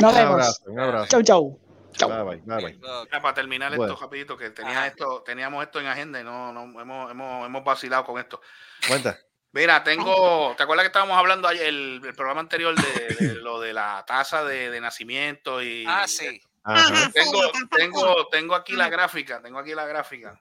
[0.00, 0.30] Nos vemos.
[0.30, 0.62] Un abrazo.
[0.66, 1.06] Un abrazo.
[1.08, 1.65] Chau, chau.
[1.98, 2.36] Bye bye.
[2.44, 2.74] Bye bye.
[2.90, 3.04] Ok.
[3.06, 3.92] Mira, para terminar Bueno.
[3.92, 7.64] esto rapidito, que tenía esto, teníamos esto en agenda y no, no hemos, hemos, hemos
[7.64, 8.40] vacilado con esto.
[8.86, 9.18] Cuenta.
[9.52, 13.58] Mira, tengo, ¿te acuerdas que estábamos hablando ayer, el, el programa anterior de, de lo
[13.60, 16.40] de la tasa de, de nacimiento y Ah, sí.
[16.64, 17.10] Ajá.
[17.14, 17.40] tengo,
[17.76, 20.36] tengo, tengo aquí la gráfica, tengo aquí la gráfica.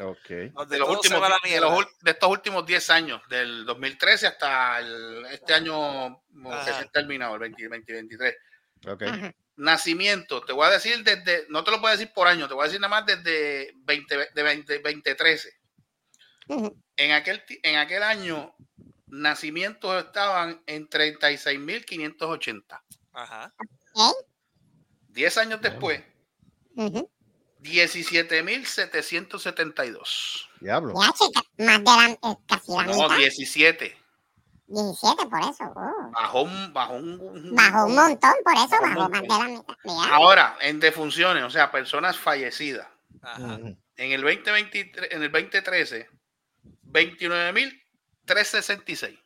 [0.00, 0.30] Ok.
[0.54, 5.52] Donde de, los últimos, de, los estos últimos 10 años, del 2013 hasta el- este
[5.52, 8.36] año que se ha terminado, el 20, 2023.
[8.88, 9.02] Ok.
[9.62, 12.54] Nacimiento, te voy a decir desde, no te lo voy a decir por año, te
[12.54, 15.52] voy a decir nada más desde 20, de 20, 2013.
[16.96, 18.56] En aquel, en aquel año,
[19.06, 22.82] nacimientos estaban en 36.580.
[23.12, 23.54] Ajá.
[25.10, 26.02] 10 años después,
[27.60, 30.48] 17.772.
[30.60, 30.92] Diablo.
[31.00, 32.18] Ya, chica, más de la, eh,
[32.48, 33.16] casi la No, mitad.
[33.16, 33.96] 17.
[34.72, 35.64] 17, por eso.
[35.74, 36.10] oh.
[36.12, 39.64] Bajó un, bajó un, Bajó un montón, por eso Bajó bajó más de la mitad.
[39.84, 40.14] Mira.
[40.14, 42.86] Ahora, en defunciones, o sea, personas fallecidas.
[43.22, 43.58] Ajá.
[43.96, 46.08] En el 2023, en el 2013,
[46.90, 49.18] 29.366.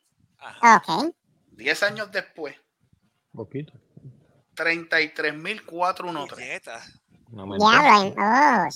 [0.62, 1.14] Ok.
[1.52, 2.54] 10 años después,
[3.32, 3.72] Poquito.
[4.54, 6.28] 33.413.
[6.30, 6.82] Puñeta.
[7.36, 7.68] Aumentó.
[7.70, 8.14] Diablo.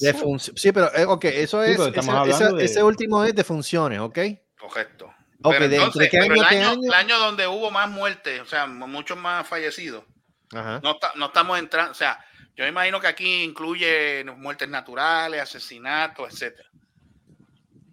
[0.01, 1.77] eh, Oh, sí, pero eh, ok, eso Sí, es.
[1.77, 4.19] pero estamos ese, ese- de- ese último es de funciones, ¿ok?
[4.59, 5.13] Correcto.
[5.43, 6.81] Ok, Pero ¿de entonces, entre qué pero año, el, año, año?
[6.85, 10.05] el año donde hubo más muertes, o sea, mu- muchos más fallecidos,
[10.53, 10.81] Ajá.
[10.83, 12.23] no, estamos entrando, o sea,
[12.57, 16.69] yo me imagino que aquí incluye muertes naturales, asesinatos, etcétera.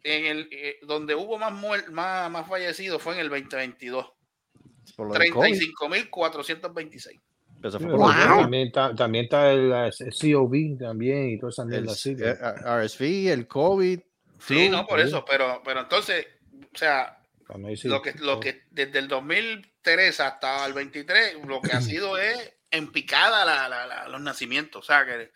[0.04, 1.54] En el eh, donde hubo más,
[1.90, 4.06] más más fallecidos fue en el 2022,
[4.96, 5.54] Por lo del COVID.
[6.12, 7.20] 35.426.
[7.60, 8.42] Pero eso Sí, fue pero por lo del COVID.
[8.42, 9.92] también, está, también está el, eh,
[10.34, 12.16] COV también y toda esa El mierda así.
[12.20, 14.00] eh, RSV, el COVID.
[14.00, 14.04] Sí,
[14.40, 15.08] flu, no, por sí.
[15.08, 16.28] eso, pero pero entonces,
[16.74, 17.17] o sea,
[17.96, 22.54] Lo que lo que desde el 2003 hasta el 23 lo que ha sido es
[22.72, 25.32] en picada la- la- la- los nacimientos o sea que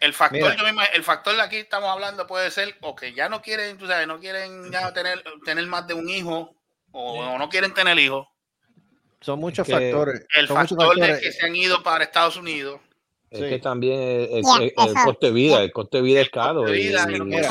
[0.00, 3.40] el factor yo el factor de aquí estamos hablando puede ser o que ya no
[3.40, 6.54] quieren tú sabes no quieren ya tener tener más de un hijo
[6.92, 8.26] o, o no quieren tener hijos.
[9.20, 10.26] Son muchos que- factores.
[10.36, 12.80] el son factor de que se han ido para Estados Unidos
[13.34, 13.48] Es Sí.
[13.48, 16.26] que también el, el- Ya, el- el coste de vida, el coste de vida es
[16.26, 16.62] El caro.
[16.62, 17.48] de y- vida, y- pero Mira,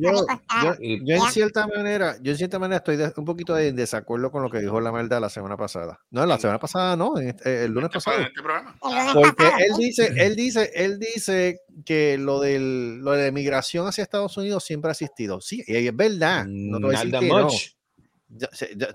[0.00, 4.30] yo, en cierta manera, yo en cierta manera estoy de- un poquito de- en desacuerdo
[4.30, 6.00] con lo que dijo la maldad la semana pasada.
[6.10, 8.22] No, la semana pasada no, en este- el lunes este, pasado.
[8.22, 13.32] este El Porque él dice, él dice, él dice que lo del lo de la
[13.32, 15.40] migración hacia Estados Unidos siempre ha existido.
[15.40, 16.44] Sí, y es verdad.
[16.46, 17.48] No te voy a decir Nada que no.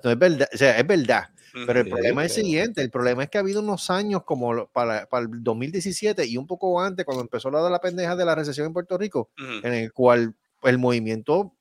[0.03, 1.23] no es verdad, o sea, es verdad.
[1.65, 4.67] Pero el problema es el siguiente, el problema es que ha habido unos años como
[4.67, 8.25] para, para el 2017 y un poco antes, cuando empezó la de la pendeja de
[8.25, 9.29] la recesión en Puerto Rico,
[9.63, 11.53] en el cual el movimiento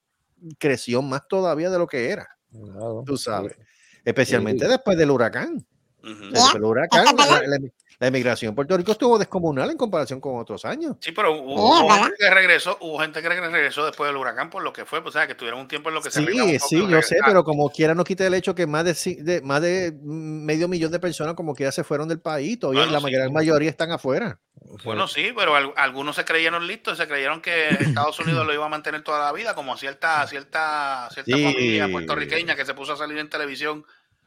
[0.59, 3.03] creció más todavía de lo que era, Claro.
[3.07, 3.57] tú sabes.
[4.05, 4.71] Especialmente Sí.
[4.71, 5.65] después del huracán.
[6.03, 6.31] Ujú.
[6.33, 7.59] Después del huracán, la, la-
[7.99, 10.97] la emigración en Puerto Rico estuvo descomunal en comparación con otros años.
[11.01, 14.51] Sí, pero hubo, Sí, hubo gente que regresó, hubo gente que regresó después del huracán
[14.51, 16.21] por lo que fue, pues, o sea, que tuvieron un tiempo en lo que se
[16.21, 18.85] Sí, poco sí, y yo sé, pero como quiera no quita el hecho que más
[18.85, 22.83] de, de- más de medio millón de personas como quiera se fueron del país, todavía
[22.83, 23.15] Bueno, la sí.
[23.15, 24.39] gran mayoría están afuera.
[24.85, 28.67] Bueno, sí, pero al- algunos se creyeron listos, se creyeron que Estados Unidos lo iba
[28.67, 31.43] a mantener toda la vida, como cierta, cierta, cierta Sí.
[31.45, 33.85] familia puertorriqueña que se puso a salir en televisión,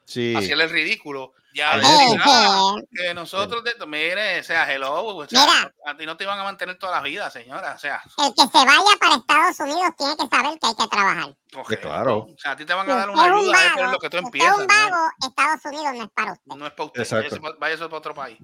[0.09, 0.35] Sí.
[0.35, 1.33] haciendo el ridículo.
[1.53, 5.73] Ya, eh, que nosotros, te, mire, o sea, hello, o sea, Mira.
[5.87, 8.41] a ti no te iban a mantener toda la vida, señora, o sea, El que
[8.43, 11.35] se vaya para Estados Unidos tiene que saber que hay que trabajar.
[11.81, 12.17] claro.
[12.19, 13.91] O sea, a ti te van a dar una es un ayuda, eso vago, es
[13.93, 14.51] lo que tú empiezas.
[14.53, 16.45] es un vago, Estados Unidos no es para usted.
[16.45, 17.23] No, no es para usted, Exacto.
[17.23, 18.37] váyase, pa- váyase para otro país.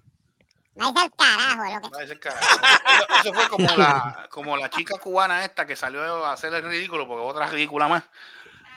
[0.73, 2.45] Váyase al carajo, lo que al carajo.
[2.45, 6.63] Eso, eso fue como la, como la chica cubana esta que salió a hacer el
[6.63, 8.03] ridículo, porque otra ridícula más,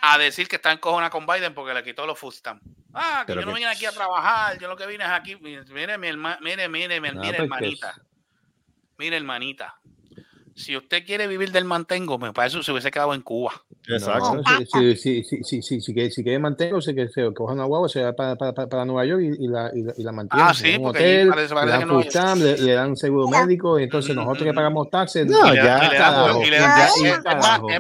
[0.03, 2.63] a decir que está en cojona con Biden porque le quitó los food stamps.
[2.95, 5.11] Ah, que Pero yo no que- vine aquí a trabajar, yo lo que vine es
[5.11, 5.37] aquí.
[5.37, 7.95] Mire, mi herma- mire, mire, mire, Ah, mire, pues, hermanita.
[8.99, 9.75] Mire, hermanita.
[10.57, 13.53] Si usted quiere vivir del mantengo, me parece que se hubiese quedado en Cuba.
[13.87, 14.35] Exacto.
[14.35, 17.53] No, si, si, si, si, si, si, si, quiere- si quiere mantenerse, que se coja
[17.53, 20.03] una guagua, se va para, para, para, Nueva York y, y la, y, la, y
[20.03, 20.45] la mantiene.
[20.49, 21.95] Ah, sí, en un porque hotel, parece- le parece dan no
[22.45, 25.27] le, le dan seguro médico, y entonces Mm, nosotros que pagamos taxes.
[25.27, 25.91] No, Y le- ya, es-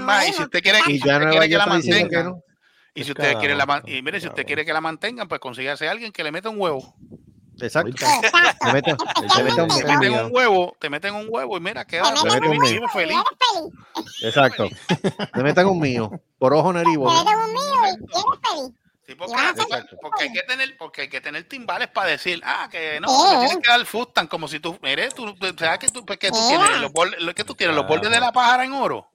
[0.01, 1.90] más, y si usted quiere, Y si ya usted Nueva quiere que York la está
[3.00, 5.88] y si usted quiere la y mire, si usted quiere que la mantengan, pues consígase
[5.88, 6.94] a alguien que le meta un huevo.
[7.60, 7.92] Exacto.
[8.60, 12.14] Te meten, te meten un, Te meten huevo, te meten un huevo y mira, queda,
[12.14, 12.88] Te meten un mío.
[12.88, 13.16] feliz.
[14.22, 14.68] Exacto.
[15.34, 16.10] Te metan un mío.
[16.38, 17.10] Por ojo naribo.
[17.10, 18.74] Te un mío y feliz.
[19.08, 19.34] Sí, porque,
[20.02, 23.46] porque- hay que tener, porque hay que tener timbales para decir, ah, que no, me
[23.46, 26.36] tienes que dar fustan como si tú, mire, tú, ¿sabes que tú, pues, que tú
[26.46, 26.78] tienes?
[26.82, 29.08] Los bordes, lo que tú tienes, los bordes de la pájara en oro.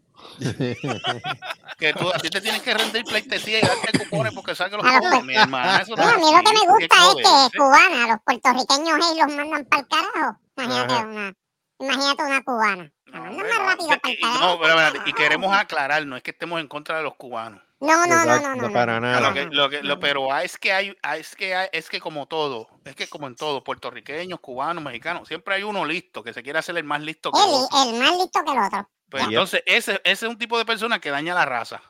[1.77, 4.77] Que tú, a ti te tienes que rendir pleitesía y darte cupones porque sabes que
[4.77, 5.77] los A los cobran, puer- mi hermana.
[5.81, 8.17] Eso no Bueno, a mí lo que así, me gusta es que es cubana, los
[8.25, 10.39] puertorriqueños ahí los mandan para el carajo.
[10.57, 11.05] Imagínate Ajá.
[11.05, 11.33] una,
[11.79, 12.91] imagínate una cubana.
[13.05, 13.69] La No, mandan hombre, más no.
[13.69, 14.59] rápido para el Y- y- no, carajo.
[14.93, 17.61] pero, y queremos aclarar, no es que estemos en contra de los cubanos.
[17.83, 18.71] No, no, no, no, no.
[18.73, 19.19] para nada.
[19.19, 21.89] Lo que, lo que- lo- pero ah, es que hay, ah, es que hay- es
[21.89, 26.23] que como todo, es que como en todo, puertorriqueños, cubanos, mexicanos, siempre hay uno listo
[26.23, 27.83] que se quiere hacer el más listo que el El, otro.
[27.83, 28.89] el más listo que el otro.
[29.09, 31.81] Pues entonces ese, ese es un tipo de persona que daña la raza.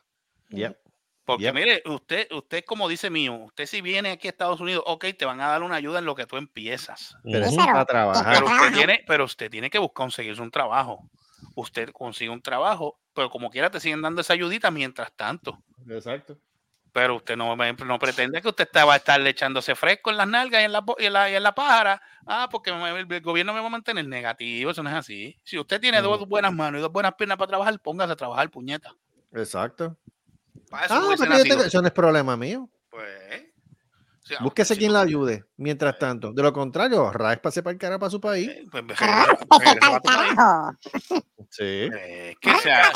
[0.49, 0.77] Yep.
[1.25, 5.05] Porque mire, usted, usted como dice mío, usted si viene aquí a Estados Unidos, ok,
[5.17, 7.15] te van a dar una ayuda en lo que tú empiezas.
[7.23, 8.33] Pero Sí, pero- trabajar.
[8.33, 11.07] Pero usted tiene, pero usted tiene que buscar conseguirse un trabajo.
[11.55, 15.61] Usted consigue un trabajo, pero como quiera te siguen dando esa ayudita mientras tanto.
[15.89, 16.37] Exacto.
[16.91, 20.17] Pero usted no, me- no pretende que usted te va a estar echándose fresco en
[20.17, 22.01] las nalgas y en la, y en la, y en la pájara.
[22.27, 24.69] Ah, porque me- el, el gobierno me va a mantener negativo.
[24.71, 25.39] Eso no es así.
[25.43, 28.49] Si usted tiene dos buenas manos y dos buenas piernas para trabajar, póngase a trabajar,
[28.51, 28.93] puñeta.
[29.33, 29.97] Exacto.
[30.69, 32.69] Para eso Ah, pero yo eso no es problema mío.
[32.91, 33.43] Pues,
[34.23, 35.43] o sea, Búsquese si quien no- la ayude.
[35.57, 38.49] Mientras tanto, de lo contrario, ráspase para el cara para su país.
[38.49, 39.73] eh, pues, para tu país.
[40.03, 40.71] carajo.
[41.49, 41.63] Sí.
[41.93, 42.91] Eh, que sea-.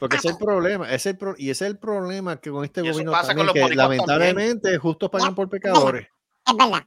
[0.00, 2.64] Porque ese es el problema, es el pro- y ese es el problema que con
[2.64, 6.08] este Y gobierno pasa con también, los que lamentablemente justos pagan por pecadores.
[6.46, 6.86] Es verdad.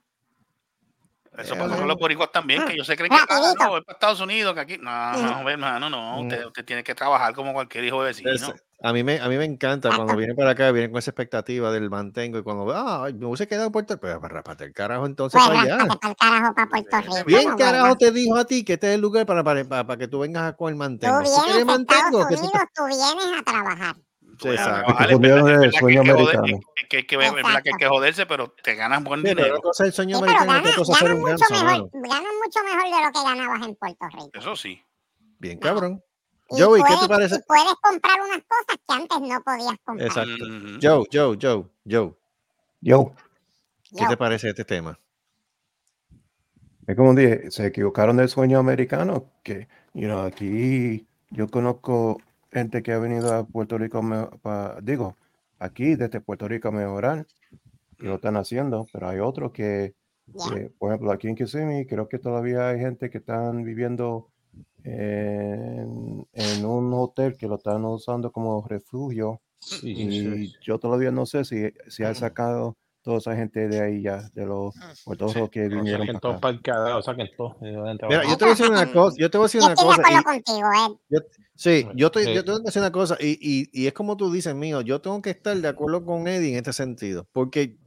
[1.42, 1.78] Eso Eh, pasa no.
[1.78, 3.64] con los boricuas también, que ellos se creen que ah, Rapidito.
[3.64, 4.78] no, voy para Estados Unidos, que aquí.
[4.78, 5.14] No,
[5.44, 6.22] no, hermano, no.
[6.22, 8.32] Usted, usted tiene que trabajar como cualquier hijo de vecino.
[8.32, 8.54] Es-
[8.84, 11.72] a mí me a mí me encanta cuando vienen para acá, vienen con esa expectativa
[11.72, 14.74] del mantengo y cuando ah, ay, me hubiese quedado en Puerto Rico, pues rápate el
[14.74, 15.88] carajo entonces Pues para allá.
[16.02, 17.24] pa'l carajo para Puerto Rico.
[17.28, 19.98] Bien carajo te dijo a ti que este es el lugar para, para, para, para
[20.00, 21.14] que tú vengas con el mantengo.
[21.20, 23.96] ¿Tú vienes a Estados Unidos, tú vienes a trabajar.
[24.50, 24.94] Exacto.
[25.00, 25.12] es es
[25.64, 26.60] el que sueño que joder- americano.
[26.76, 29.36] que- que hay que es verdad que hay que joderse, pero te ganas buen pero
[29.36, 29.54] dinero.
[29.56, 31.90] una cosa es el sueño Sí, pero americano, otra cosa es un mucho ganso, mejor,
[31.94, 34.30] ganas mucho mejor de lo que ganabas en Puerto Rico.
[34.34, 34.82] Eso sí.
[35.40, 36.04] Bien cabrón.
[36.50, 37.36] Y Joey, ¿qué puedes, te parece?
[37.36, 40.08] y puedes comprar unas cosas que antes no podías comprar.
[40.08, 40.44] Exacto.
[40.46, 40.80] Ujú.
[40.82, 42.14] Joe, Joe, Joe, Joe,
[42.82, 43.14] Yo,
[43.96, 44.08] ¿qué Yo.
[44.10, 44.98] te parece este tema?
[46.88, 52.22] es como dije, se equivocaron del sueño americano, que, you know, aquí yo conozco
[52.52, 55.16] gente que ha venido a Puerto Rico, me- pa- digo,
[55.60, 57.28] aquí desde Puerto Rico a mejorar,
[58.00, 59.96] y lo están haciendo, pero hay otros que,
[60.50, 64.30] que, por ejemplo, aquí en Kissimmee, creo que todavía hay gente que están viviendo
[64.84, 69.42] en, en un hotel que lo están usando como refugio,
[69.94, 74.30] y yo todavía no sé si, si han sacado toda esa gente de ahí ya,
[74.34, 74.74] de los
[75.04, 76.42] puertorriqueños que Lo vinieron saquen para todo acá.
[76.42, 77.58] para el carajo, saquen todo.
[77.62, 79.48] y vayan a Mira, yo te voy a decir una cosa, yo te voy a
[79.48, 80.02] decir Yo una estoy de cosa.
[80.12, 80.70] y- acuerdo contigo,
[81.10, 81.24] Ed.
[81.56, 82.34] Sí, yo estoy, Sí.
[82.34, 84.82] yo te voy a decir una cosa, y, y, y es como tú dices, mío,
[84.82, 87.78] yo tengo que estar de acuerdo con Eddie en este sentido, porque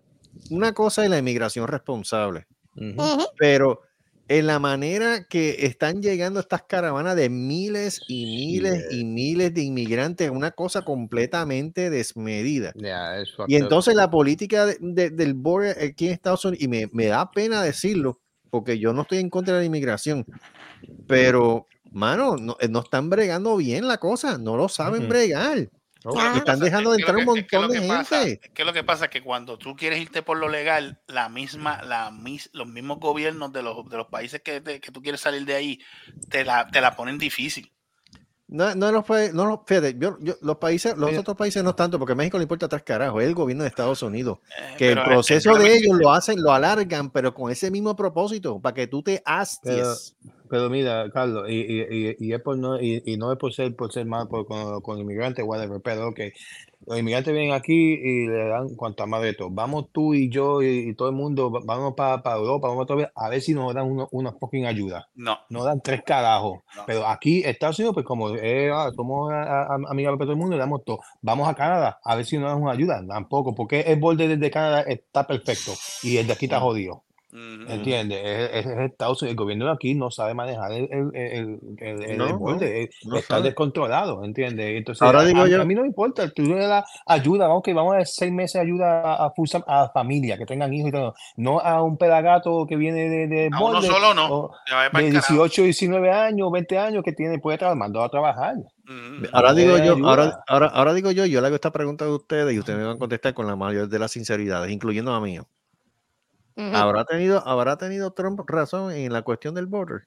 [0.51, 2.47] una cosa es la inmigración responsable,
[2.77, 3.01] Ujú.
[3.03, 3.24] Ujú.
[3.39, 3.81] pero
[4.29, 9.63] en la manera que están llegando estas caravanas de miles y miles y miles de
[9.63, 12.75] inmigrantes, una cosa completamente desmedida.
[13.21, 16.89] Eso Y entonces la política de- de- del border aquí en Estados Unidos, y me,
[16.93, 18.21] me da pena decirlo,
[18.51, 20.27] porque yo no estoy en contra de la inmigración,
[21.07, 25.09] pero, mano, no, eh, no están bregando bien la cosa, no lo saben Ujú.
[25.09, 25.71] bregar.
[26.05, 26.35] Ah.
[26.36, 28.40] Están dejando de que entrar un montón de que pasa- gente.
[28.47, 31.28] es que lo que pasa es que cuando tú quieres irte por lo legal, la
[31.28, 35.01] misma, la mis- los mismos gobiernos de los, de los países que, te- que tú
[35.01, 35.81] quieres salir de ahí
[36.28, 37.70] te la, te la ponen difícil.
[38.47, 41.20] No, no, los, no, los- fíjate, yo, yo- los países, los Mira.
[41.22, 43.70] otros países no tanto, porque a México le importa tres carajos, es el gobierno de
[43.70, 44.39] Estados Unidos.
[44.59, 48.60] Eh, Que el proceso de ellos lo hacen, lo alargan, pero con ese mismo propósito,
[48.60, 50.14] para que tú te hasties.
[50.22, 50.34] Pero
[50.71, 53.91] mira, Carlos, y, y, y, y es por no, y, no es por ser, por
[53.93, 56.33] ser mal por- con, con inmigrantes, whatever, pero que
[56.87, 59.49] los inmigrantes vienen aquí y le dan cuanto más de todo.
[59.51, 63.29] Vamos tú y yo y, todo el mundo, va- vamos para Europa, vamos vez, a
[63.31, 65.09] ver si nos dan una, una fucking ayuda.
[65.15, 65.39] No.
[65.49, 66.59] Nos dan tres carajos.
[66.77, 66.83] No.
[66.87, 70.39] Pero aquí, Estados Unidos, pues como eh, ah, somos a- a- amigables para todo el
[70.41, 71.01] mundo, le damos todo.
[71.23, 73.03] Vamos a Canadá, a ver si nos dan una ayuda.
[73.09, 75.73] Tampoco, porque el borde desde Canadá está perfecto
[76.03, 77.03] y el de aquí está jodido.
[77.35, 77.73] Ujú.
[77.73, 78.20] ¿Entiendes?
[78.24, 79.32] Es, es- es Estados Unidos.
[79.32, 82.90] El gobierno de aquí no sabe manejar el, el, el, el- el No, borde, eh,
[83.06, 83.48] no está sabe.
[83.48, 84.77] descontrolado, ¿entiendes?
[84.78, 87.48] Entonces, Ahora a, digo a- yo- a mí no me importa, tú le das ayuda,
[87.48, 89.32] vamos, que vamos a dar seis meses de ayuda a, a,
[89.66, 93.44] a familia, que tengan hijos y todo, no a un pelagato que viene de, de
[93.52, 94.27] A uno borde, solo no.
[94.32, 95.32] o de carajo.
[95.35, 98.55] 18, 19 años, 20 años que tiene, puede trabajar, mandó a trabajar.
[99.32, 102.55] Ahora digo yo, ahora, ahora, ahora digo yo, yo le hago esta pregunta a ustedes
[102.55, 105.39] y ustedes me van a contestar con la mayor de las sinceridades, incluyendo a mí.
[106.56, 110.06] ¿Habrá tenido, ¿Habrá tenido Trump razón en la cuestión del border?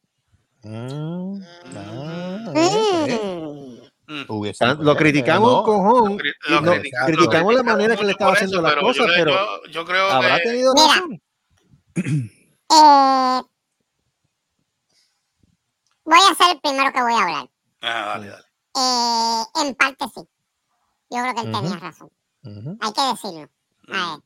[0.63, 1.41] Mm,
[1.75, 3.91] ah, eh, eh.
[4.07, 4.81] Mm.
[4.81, 8.05] Lo criticamos no, cojón, Cri- y lo no- critica- lo criticamos la criticamos manera que
[8.05, 10.87] le estaba haciendo las pero cosas, yo, pero yo, yo creo ¿habrá que tenido Mira.
[10.87, 11.21] razón?
[12.69, 13.41] Eh,
[16.05, 17.49] voy a ser el primero que voy a hablar.
[17.81, 18.43] Ah, dale, dale.
[18.77, 20.21] Eh, en parte sí.
[21.09, 22.09] Yo creo que él tenía razón.
[22.79, 23.49] Hay que decirlo.
[23.89, 24.23] A ver.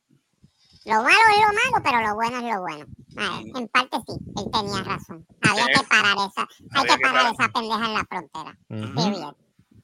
[0.84, 2.86] Lo malo es lo malo, pero lo bueno es lo bueno.
[3.14, 5.26] Ver, en parte sí, él tenía razón.
[5.48, 7.32] Había que parar esa, hay Había que parar parar.
[7.38, 8.58] esa pendeja en la frontera.
[8.68, 8.94] Ujú.
[8.94, 9.34] Period.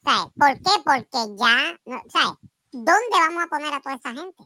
[0.05, 0.33] ¿Sabes?
[0.39, 0.83] ¿Por qué?
[0.85, 2.39] Porque ya, no, ¿sabes?
[2.73, 4.45] ¿dónde vamos a poner a toda esa gente?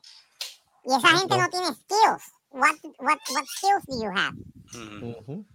[0.84, 2.22] Y esa gente no tiene skills.
[2.50, 4.34] What, what, what skills do you have?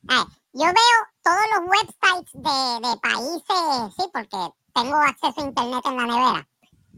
[0.09, 5.85] Ah, yo veo todos los websites de, de países, sí, porque tengo acceso a internet
[5.85, 6.47] en la nevera.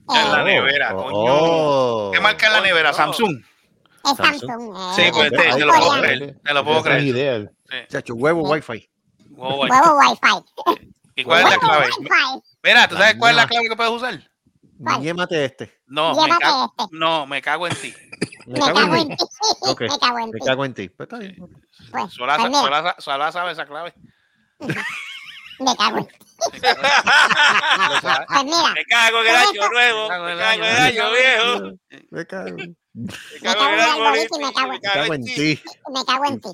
[0.09, 1.33] En la Eh, nevera, Oh, coño.
[1.33, 2.11] oh.
[2.13, 2.93] ¿Qué marca en la nevera?
[2.93, 3.43] Samsung.
[4.05, 4.75] Es Samsung.
[4.75, 6.37] eh, Sí, pues es te, te lo puedo creer.
[6.43, 7.03] Te lo puedo creer.
[7.03, 7.51] ideal.
[7.89, 8.89] Chacho, huevo wifi.
[9.31, 10.91] Huevo Wi-Fi.
[11.15, 11.89] ¿Y cuál es la clave?
[12.63, 14.19] Mira, ¿tú sabes cuál es la clave que puedes usar?
[15.01, 15.73] Llémate este.
[15.87, 16.95] No, me cago, este.
[16.97, 17.93] no, me cago en ti.
[18.47, 19.15] Me Me cago en ti.
[19.65, 20.45] Me cago en Me ti.
[20.45, 20.89] cago en ti.
[20.89, 21.35] Pues está bien.
[21.37, 21.51] Pues,
[21.91, 22.13] pues
[23.03, 23.93] sola sabe esa clave.
[24.59, 26.15] me cago en ti.
[26.49, 26.73] Pues Me
[28.85, 30.03] cago en el año nuevo.
[30.03, 31.71] Me cago en Me el año viejo.
[32.09, 32.57] Me cago,
[32.99, 35.63] Me cago en el me cago en- Me me cago en ti.
[35.91, 36.49] me cago en ti.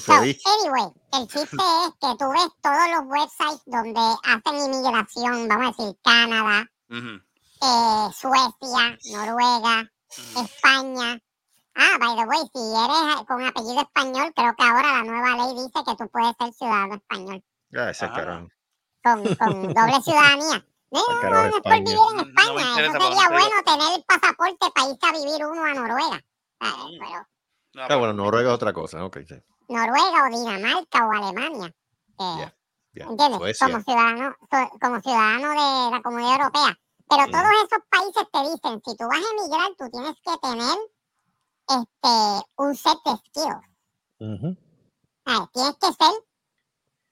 [0.00, 1.56] So, anyway, el chiste
[1.86, 6.66] es que tú ves todos los websites donde hacen inmigración, vamos a decir Canadá,
[7.62, 9.90] eh, Suecia, Noruega,
[10.36, 11.20] España.
[11.76, 15.54] Ah, by the way, si eres con apellido español, creo que ahora la nueva ley
[15.54, 17.44] dice que tú puedes ser ciudadano español
[17.76, 18.46] Ah, ese Ah.
[19.02, 20.66] con, con doble ciudadanía.
[20.92, 22.70] No, no, no es por vivir en No España.
[22.70, 26.24] interesa, Eso sería no bueno tener el pasaporte para irse a vivir uno a Noruega.
[26.60, 27.26] Ah, pero
[27.74, 29.04] No, Ah, bueno, Noruega es otra cosa.
[29.04, 29.40] Ok, sí.
[29.68, 31.66] Noruega o Dinamarca o Alemania.
[32.18, 32.54] eh, Ya,
[32.92, 33.04] ya.
[33.06, 33.38] ¿Entiendes?
[33.38, 33.66] Suecia.
[33.68, 36.78] Como ciudadano, so- como ciudadano de la comunidad europea.
[37.08, 37.30] Pero Mm.
[37.30, 40.78] todos esos países te dicen, si tú vas a emigrar, tú tienes que tener
[41.68, 43.66] este un set de skills.
[44.18, 44.56] Ujú.
[45.26, 46.12] Ah, Tienes que ser,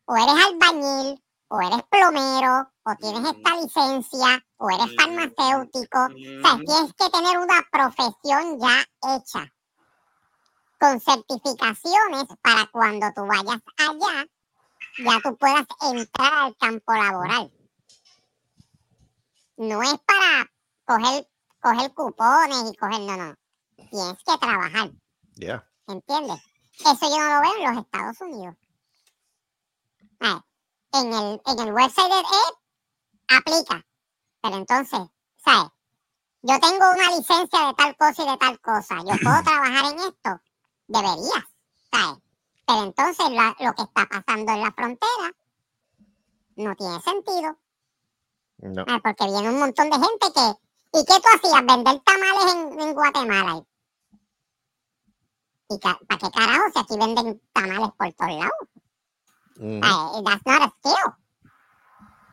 [0.06, 5.98] o eres albañil, o eres plomero, o tienes esta licencia, o eres farmacéutico.
[5.98, 9.52] O sea, tienes que tener una profesión ya hecha,
[10.80, 14.26] con certificaciones para cuando tú vayas allá,
[14.98, 17.52] ya tú puedas entrar al campo laboral.
[19.58, 20.50] No es para
[20.86, 21.28] coger,
[21.60, 23.34] coger cupones y coger, no, no.
[23.90, 24.90] Tienes que trabajar,
[25.34, 25.68] Ya.
[25.88, 26.40] ¿entiendes?
[26.80, 28.56] Eso yo no lo veo en los Estados Unidos.
[30.92, 32.54] En, el, en el website de ED,
[33.28, 33.84] aplica.
[34.42, 35.00] Pero entonces,
[35.44, 35.70] ¿sabes?
[36.42, 38.96] Yo tengo una licencia de tal cosa y de tal cosa.
[38.98, 40.40] Yo puedo trabajar en esto.
[40.86, 41.44] Deberías,
[41.90, 42.18] ¿sabes?
[42.66, 45.32] Pero entonces la- lo que está pasando en la frontera
[46.56, 47.58] no tiene sentido.
[48.58, 48.84] No.
[48.88, 50.98] Ah, porque viene un montón de gente que...
[51.00, 51.66] ¿Y qué tú hacías?
[51.66, 53.62] Vender tamales en, en Guatemala.
[55.70, 58.68] ¿Y para qué carajo si aquí venden tamales por todos lados?
[59.82, 61.14] Ah, that's not a skill.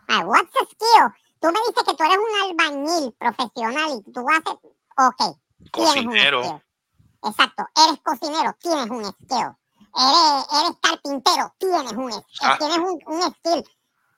[0.07, 1.09] Ah, what's a skill?
[1.41, 4.53] Tú me dices que tú eres un albañil profesional y tú haces...
[4.97, 5.35] Ok, un
[5.71, 6.61] Cocinero.
[7.23, 9.55] Exacto, eres cocinero, tienes un skill.
[9.97, 12.25] Eres, eres carpintero, tienes un skill.
[12.41, 12.57] Ah.
[12.59, 13.63] Tienes un, un skill.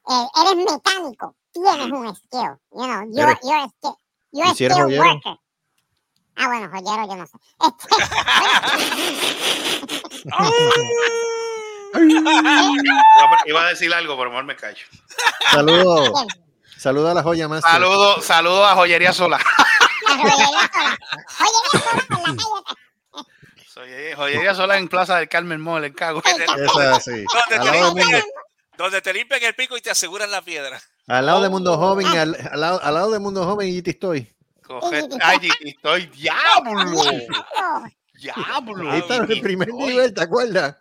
[0.10, 2.58] Eh, eres mecánico, tienes un skill.
[2.72, 3.96] You know, you're, Eres- you're a skill.
[4.32, 5.04] You're a ¿Y si eres skill joyero?
[5.14, 5.38] worker.
[6.36, 7.38] Ah, bueno, joyero yo no sé.
[10.26, 11.37] Iba-
[13.46, 14.86] Iba a decir algo, pero mejor me callo.
[15.52, 16.12] Saludos.
[16.78, 17.62] Saludos a la joya más.
[17.64, 19.40] Saludos saludo a Joyería Sola.
[20.08, 21.00] La joyería sola.
[21.38, 22.64] Joyería sola en la calle.
[23.68, 26.22] Soy- Joyería Sola en Plaza del Carmen Mall, en Cago.
[26.24, 27.26] Sí, Eso es así.
[27.50, 28.24] ¿Dónde Al te, limpian
[28.78, 30.80] donde te limpian el pico y te aseguran la piedra.
[31.08, 33.92] al lado de Mundo Joven, al, al lado, al lado de Mundo Joven y te
[33.92, 34.32] estoy.
[34.64, 36.92] Coge- Ay, estoy diablo.
[38.18, 38.92] Oh, Diablo.
[38.92, 40.78] Ahí está en el primer nivel, ¿te acuerdas?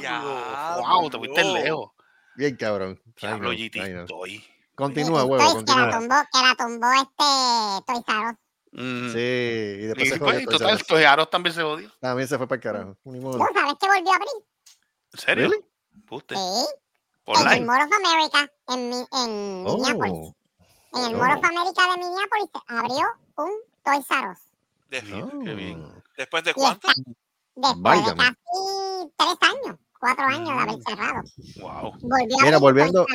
[0.00, 0.36] Diablo.
[0.80, 1.90] Wow, te fuiste lejos.
[2.36, 3.00] Bien, cabrón.
[3.20, 4.44] Diablo, GT, estoy.
[4.74, 5.90] Continúa, huevo, que la continúa.
[5.90, 8.36] tumbó, que la tumbó este Us.
[8.72, 9.12] Mm.
[9.12, 10.48] Sí, y después Y se pues, jodió.
[10.48, 10.82] total.
[10.86, 11.90] Toys R Us también se jodió.
[12.00, 12.96] También se fue para el carajo.
[13.04, 13.36] Ni modo.
[13.38, 14.28] ¿No sabes que volvió a abrir?
[15.12, 15.48] ¿En serio?
[15.50, 15.64] Really?
[16.06, 16.34] Puste.
[16.34, 16.40] Sí.
[17.26, 17.66] En el Online.
[17.66, 20.12] Mall of America, en, Mi- en Minneapolis.
[20.14, 20.34] Oh,
[20.94, 21.18] En el Oh.
[21.18, 23.06] Mall of America de Minneapolis abrió
[23.36, 23.52] un.
[24.88, 25.44] De- no.
[25.44, 26.01] Qué bien.
[26.16, 26.88] ¿Después de cuánto?
[26.88, 27.02] está
[27.54, 28.36] después de casi
[29.16, 31.22] tres años, cuatro años de haber cerrado.
[31.60, 31.92] Wow.
[32.00, 33.06] Volvió Mira, volviendo-.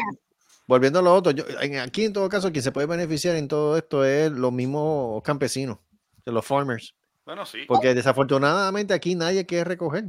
[0.68, 3.48] Volviendo a lo otro, yo- en- aquí en todo caso, quien se puede beneficiar en
[3.48, 5.78] todo esto es los mismos campesinos,
[6.26, 6.94] de los farmers.
[7.26, 7.60] Bueno, sí.
[7.68, 10.06] Porque desafortunadamente aquí nadie quiere recoger.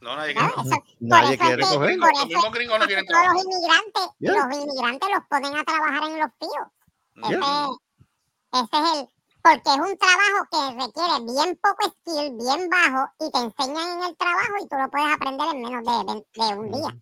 [0.00, 0.40] No, nadie ¿no?
[0.52, 0.68] quiere.
[0.68, 1.98] Eso- Nadie quiere que- recoger.
[1.98, 3.34] por Los mismos gringos no quieren trabajar.
[3.34, 4.32] los inmigrantes, Yeah.
[4.48, 6.30] los inmigrantes los ponen a trabajar en los.
[7.22, 7.68] Ese, Yeah.
[8.52, 9.08] ese es el,
[9.42, 14.02] porque es un trabajo que requiere bien poco skill, bien bajo, y te enseñan en
[14.08, 16.96] el trabajo y tú lo puedes aprender en menos de, de un día.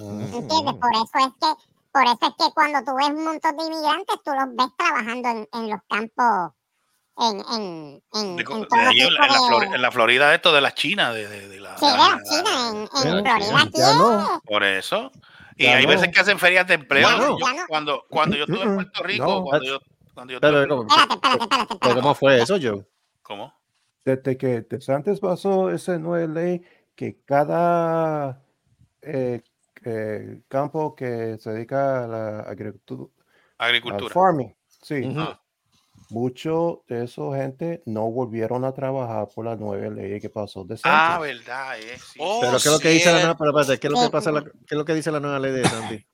[0.00, 0.74] ¿Entiendes?
[0.74, 4.16] Por eso es que, por eso es que cuando tú ves un montón de inmigrantes,
[4.24, 6.52] tú los ves trabajando en, en los campos,
[7.16, 9.74] en, en, en, De- en de todo ahí en, la, en la tipo de- Flor-
[9.74, 12.68] en la Florida, esto de las chinas, de, de, de la, Sí, de la China,
[12.70, 12.88] en,
[13.24, 13.60] Florida.
[13.60, 14.20] Aquí ya no.
[14.22, 15.10] es- Por eso.
[15.56, 15.90] Y Ya hay no.
[15.90, 17.08] veces que hacen ferias de empleo.
[17.10, 17.66] Yo- no.
[17.66, 18.74] cuando, cuando yo estuve en.
[18.76, 19.42] Puerto Rico, No.
[19.42, 19.78] cuando yo,
[20.26, 21.78] Yo Pero, ¿cómo, Espérate, espérate, espérate.
[21.80, 22.86] pero ¿cómo fue eso, Joe?
[23.22, 23.52] ¿Cómo?
[24.04, 26.62] Desde que desde antes pasó esa nueva ley
[26.94, 28.42] que cada
[29.02, 29.42] eh,
[29.84, 33.10] eh, campo que se dedica a la agricultura,
[33.58, 34.12] Agricultura.
[34.14, 35.14] farming, sí.
[35.16, 35.40] Ah,
[36.10, 40.78] mucho de esa gente no volvieron a trabajar por la nueva ley que pasó de
[40.84, 41.36] Ah, Sánchez.
[41.46, 41.98] verdad, eh.
[41.98, 42.18] sí.
[42.22, 44.10] Oh, Pero ¿qué es lo que dice la nueva, pero ¿qué es lo que Sí.
[44.10, 46.06] pasa, la- qué es lo que dice la nueva ley de Sandy?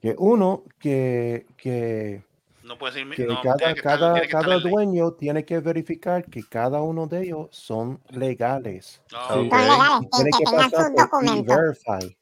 [0.00, 2.24] Que uno, que, que,
[2.66, 3.14] No puede decir.
[3.14, 6.24] que no, cada, tiene que estar- cada, tiene que estar cada dueño tiene que verificar
[6.24, 9.02] que cada uno de ellos son legales.
[9.12, 9.26] No, Sí.
[9.28, 11.56] Son legales, Y y tiene que que tengan pasar sus por documentos.
[11.56, 12.18] E-Verify.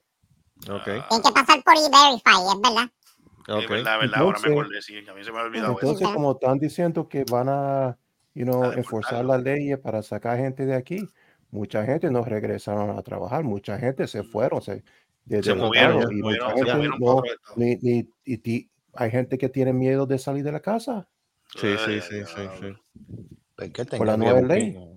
[0.70, 2.90] Ok, Tienen que pasar por E-Verify, es verdad.
[3.46, 3.70] Es ok.
[3.70, 4.18] verdad, verdad.
[4.20, 4.96] Ahora me Entonces- acordé, sí.
[5.10, 5.80] A mí se me ha olvidado eso.
[5.80, 6.14] Entonces, ¿verdad?
[6.14, 7.98] como están diciendo que van a,
[8.34, 11.08] you know, A enforzar las leyes para sacar gente de aquí,
[11.50, 14.82] mucha gente no regresaron a trabajar, mucha gente se fueron, se,
[15.42, 17.22] Se movieron, se se no-
[17.56, 18.08] ni- ni-
[18.96, 21.08] hay gente que tiene miedo de salir de la casa.
[21.54, 22.16] Sí, sí, Ay, sí,
[22.60, 22.66] sí.
[23.58, 24.72] Es que Por la nueva miedo, ley.
[24.72, 24.94] porque-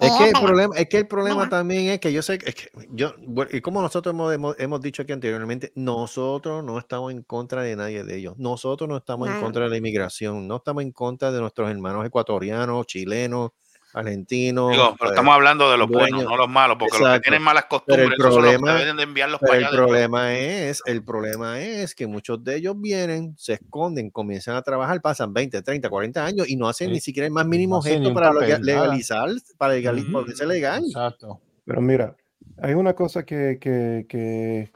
[0.00, 2.54] Es que el problema, es que el problema también es que yo sé que, es
[2.54, 7.10] que yo, bueno, y como nosotros hemos, hemos, hemos dicho aquí anteriormente, nosotros no estamos
[7.10, 8.34] en contra de nadie de ellos.
[8.38, 12.06] Nosotros no estamos en contra de la inmigración, no estamos en contra de nuestros hermanos
[12.06, 13.50] ecuatorianos, chilenos,
[13.94, 14.70] argentinos.
[14.72, 17.42] Digo, pero eh, estamos hablando de los buenos, no los malos, porque los que tienen
[17.42, 19.64] malas Pero costumbres, el esos son los que problema- deben de enviarlos Pero para el
[19.64, 19.70] allá.
[19.70, 19.88] de nuevo.
[19.92, 25.00] problema es, el problema es que muchos de ellos vienen, se esconden, comienzan a trabajar,
[25.00, 26.94] pasan 20, 30, 40 años y no hacen Sí.
[26.94, 28.82] ni siquiera el más mínimo No gesto para papel, lega- nada.
[28.82, 30.12] legalizar, para legali- Ujú.
[30.12, 30.84] volverse legal.
[30.84, 31.40] Exacto.
[31.64, 32.16] Pero mira,
[32.62, 34.70] hay una cosa que, que, que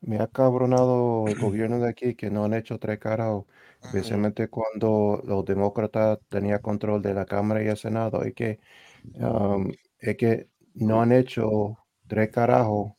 [0.00, 3.44] me ha cabronado el gobierno de aquí, que no han hecho tres carajos,
[3.82, 8.58] especialmente cuando los demócratas tenían control de la Cámara y el Senado, es que,
[9.14, 12.92] um, es que no han hecho tres carajos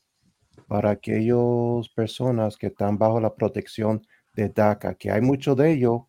[0.67, 6.01] para aquellas personas que están bajo la protección de DACA, que hay muchos de ellos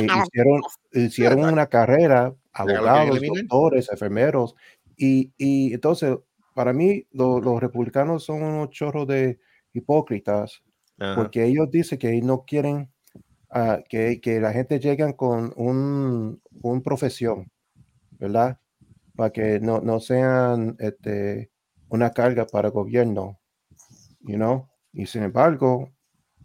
[0.00, 0.60] que hicieron,
[0.92, 4.54] hicieron una carrera, abogados, doctores, enfermeros,
[4.96, 6.16] y, y entonces,
[6.54, 9.38] para mí, lo- los republicanos son unos chorros de
[9.72, 10.62] hipócritas,
[10.98, 11.14] Ajá.
[11.14, 12.90] porque ellos dicen que no quieren
[13.52, 17.50] ah, que, que la gente llegue con un, un profesión,
[18.18, 18.58] ¿verdad?
[19.14, 21.50] Para que no, no sean este,
[21.88, 23.38] una carga para el gobierno,
[24.20, 24.68] you know?
[24.92, 25.90] Y sin embargo,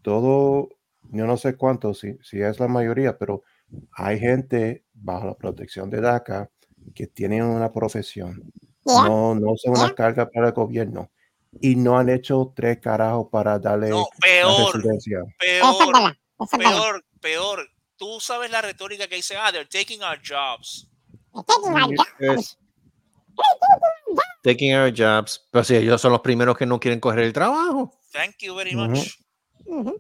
[0.02, 0.70] todo,
[1.12, 3.44] yo no sé cuánto, si, si es la mayoría, pero
[3.92, 6.50] hay gente bajo la protección de DACA
[6.94, 8.42] que tienen una profesión.
[8.86, 9.04] Yeah.
[9.04, 9.96] No, no son una Yeah.
[9.96, 11.12] carga para el gobierno.
[11.60, 15.20] Y no han hecho tres carajos para darle No, la peor, residencia.
[15.20, 16.18] Eso es peor,
[16.60, 17.70] peor, peor.
[17.98, 20.88] Tú sabes la retórica que dice, ah, they're taking our jobs.
[21.34, 22.18] Taking our jobs.
[22.20, 22.58] Es-
[24.44, 25.46] taking our jobs.
[25.52, 27.92] Pero si ellos son los primeros que no quieren coger el trabajo.
[28.12, 29.18] Thank you very much.
[29.68, 30.00] O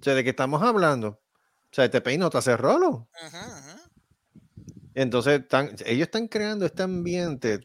[0.00, 1.08] sea, ¿de qué estamos hablando?
[1.08, 3.08] O sea, este país no te hace rolo.
[3.26, 3.80] Ujú.
[4.94, 7.60] Entonces, están- ellos están creando este ambiente.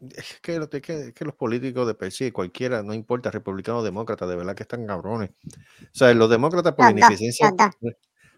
[0.00, 3.30] Es que, lo- es que, es que los políticos de per sí, cualquiera, no importa,
[3.30, 5.30] republicanos o demócratas, de verdad que están cabrones.
[5.82, 7.50] O sea, los demócratas por la ineficiencia.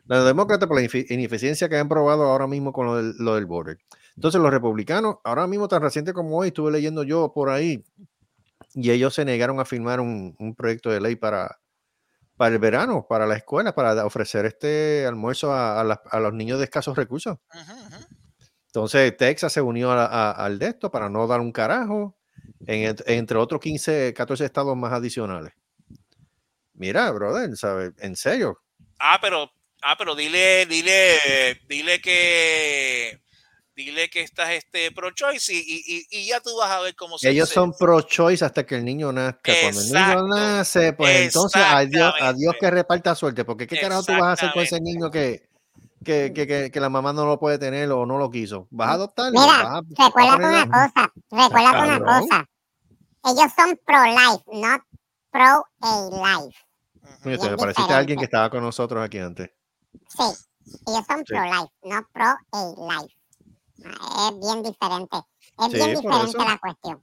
[0.07, 3.35] los demócratas por la inefi- ineficiencia que han probado ahora mismo con lo del, lo
[3.35, 3.79] del border.
[4.17, 7.85] Entonces, los republicanos, ahora mismo tan reciente como hoy, estuve leyendo yo por ahí,
[8.75, 11.61] y ellos se negaron a firmar un, un proyecto de ley para,
[12.37, 16.33] para el verano, para la escuela, para ofrecer este almuerzo a, a las- a los
[16.35, 17.39] niños de escasos recursos.
[17.55, 18.05] Ujú.
[18.71, 22.17] Entonces, Texas se unió a- a- al de esto para no dar un carajo,
[22.67, 25.53] en ent- entre otros 15, 14 estados más adicionales.
[26.75, 27.91] Mira, brother, ¿sabes?
[27.99, 28.61] En serio.
[29.01, 29.51] Ah, pero,
[29.83, 33.21] ah, pero dile, dile, dile que,
[33.75, 37.29] dile que estás este pro choice y, y, ya tú vas a ver cómo se
[37.29, 39.53] Ellos son pro-choice hasta que el niño nazca.
[39.63, 43.45] Cuando el niño nace, pues entonces adiós, adiós que reparta suerte.
[43.45, 45.50] Porque ¿qué carajo tú vas a hacer con ese niño que,
[46.05, 48.67] que, que, que- que la mamá no lo puede tener o no lo quiso?
[48.71, 49.39] ¿Vas a adoptarlo?
[49.41, 51.13] Mira, ¿Vas a- vas a recuérdate ponerle- una cosa.
[51.31, 52.47] Recuérdate una cosa.
[53.25, 54.83] Ellos son pro-life, not
[55.31, 56.57] pro-a-life.
[57.23, 59.51] Te pareciste a alguien que estaba con nosotros aquí antes.
[60.09, 60.23] Sí,
[60.87, 61.25] ellos son Sí.
[61.27, 63.15] pro-life, no pro-a-life.
[63.85, 65.17] Ah, Es bien diferente.
[65.59, 67.01] Es Sí, bien diferente la cuestión.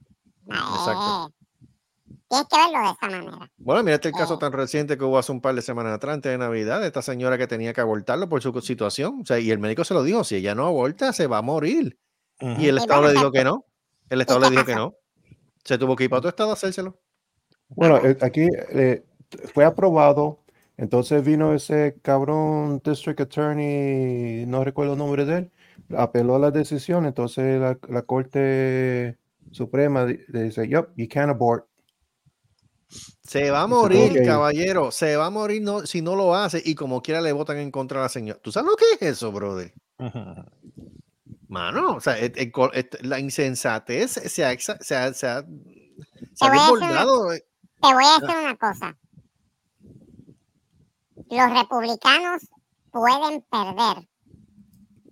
[0.50, 1.34] Ah, Exacto.
[2.28, 3.50] Tienes que verlo de esa manera.
[3.56, 6.30] Bueno, mira este caso tan reciente que hubo hace un par de semanas atrás, antes
[6.30, 9.20] de Navidad, de esta señora que tenía que abortarlo por su situación.
[9.22, 11.42] O sea, y el médico se lo dijo, si ella no aborta, se va a
[11.42, 11.98] morir.
[12.40, 13.64] Y el Y Estado bueno, le dijo ¿qué- que no.
[14.10, 14.94] El Estado le dijo que no.
[15.64, 16.98] Se tuvo que ir para otro estado a hacérselo.
[17.68, 19.04] Bueno, eh, aquí eh,
[19.52, 20.40] fue aprobado.
[20.76, 25.50] Entonces vino ese cabrón district attorney, no recuerdo el nombre de él,
[25.96, 27.04] apeló a la decisión.
[27.04, 29.18] Entonces la, la Corte
[29.50, 31.66] Suprema dice, yup, you can't abort.
[32.88, 34.24] Se va a morir, ir.
[34.24, 34.90] caballero.
[34.90, 37.70] Se va a morir no, si no lo hace y como quiera le votan en
[37.70, 38.40] contra a la señora.
[38.42, 39.74] ¿Tú sabes lo que es eso, brother?
[41.48, 45.26] Mano, o sea, et- el co- et- la insensatez se ha, exa- se ha, se
[45.26, 47.32] ha, se Te ha voy a decir desbordado.
[47.32, 47.44] eh.
[47.80, 48.98] Te voy a decir una cosa.
[51.30, 52.42] Los republicanos
[52.90, 54.08] pueden perder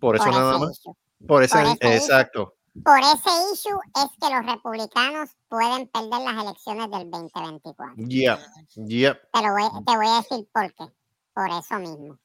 [0.01, 0.81] Por eso por nada más.
[0.81, 0.97] Por
[1.27, 1.77] Por issue.
[1.81, 2.55] exacto.
[2.85, 7.95] Por ese issue es que los republicanos pueden perder las elecciones del 2024.
[7.97, 8.39] Yep,
[8.89, 9.31] yep.
[9.33, 10.85] Te, lo voy, te voy a decir por qué.
[11.35, 12.19] Por eso mismo.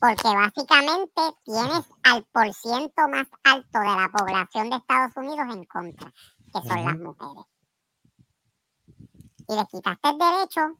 [0.00, 6.12] Porque básicamente tienes al porciento más alto de la población de Estados Unidos en contra,
[6.52, 7.44] que son las mujeres.
[9.48, 10.78] Y les quitaste el derecho,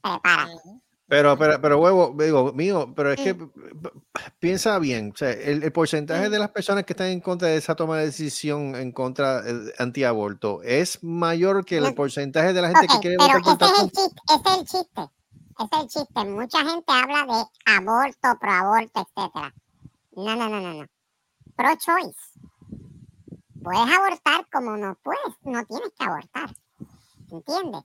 [0.00, 0.84] prepárate.
[1.06, 3.50] Pero, pero, pero huevo, digo, mío, pero es que p-
[4.38, 7.58] piensa bien, o sea, el, el porcentaje de las personas que están en contra de
[7.58, 12.68] esa toma de decisión en contra eh, antiaborto es mayor que el porcentaje de la
[12.68, 15.10] gente que quiere pero votar por ese es el chiste, ese es el chiste.
[15.56, 16.24] Ese es el chiste.
[16.24, 19.54] Mucha gente habla de aborto, proaborto, etcétera.
[20.16, 20.86] No, no, no, no, no.
[21.54, 22.18] Pro choice.
[23.62, 26.50] Puedes abortar como no puedes, no tienes que abortar.
[27.30, 27.82] ¿Entiendes?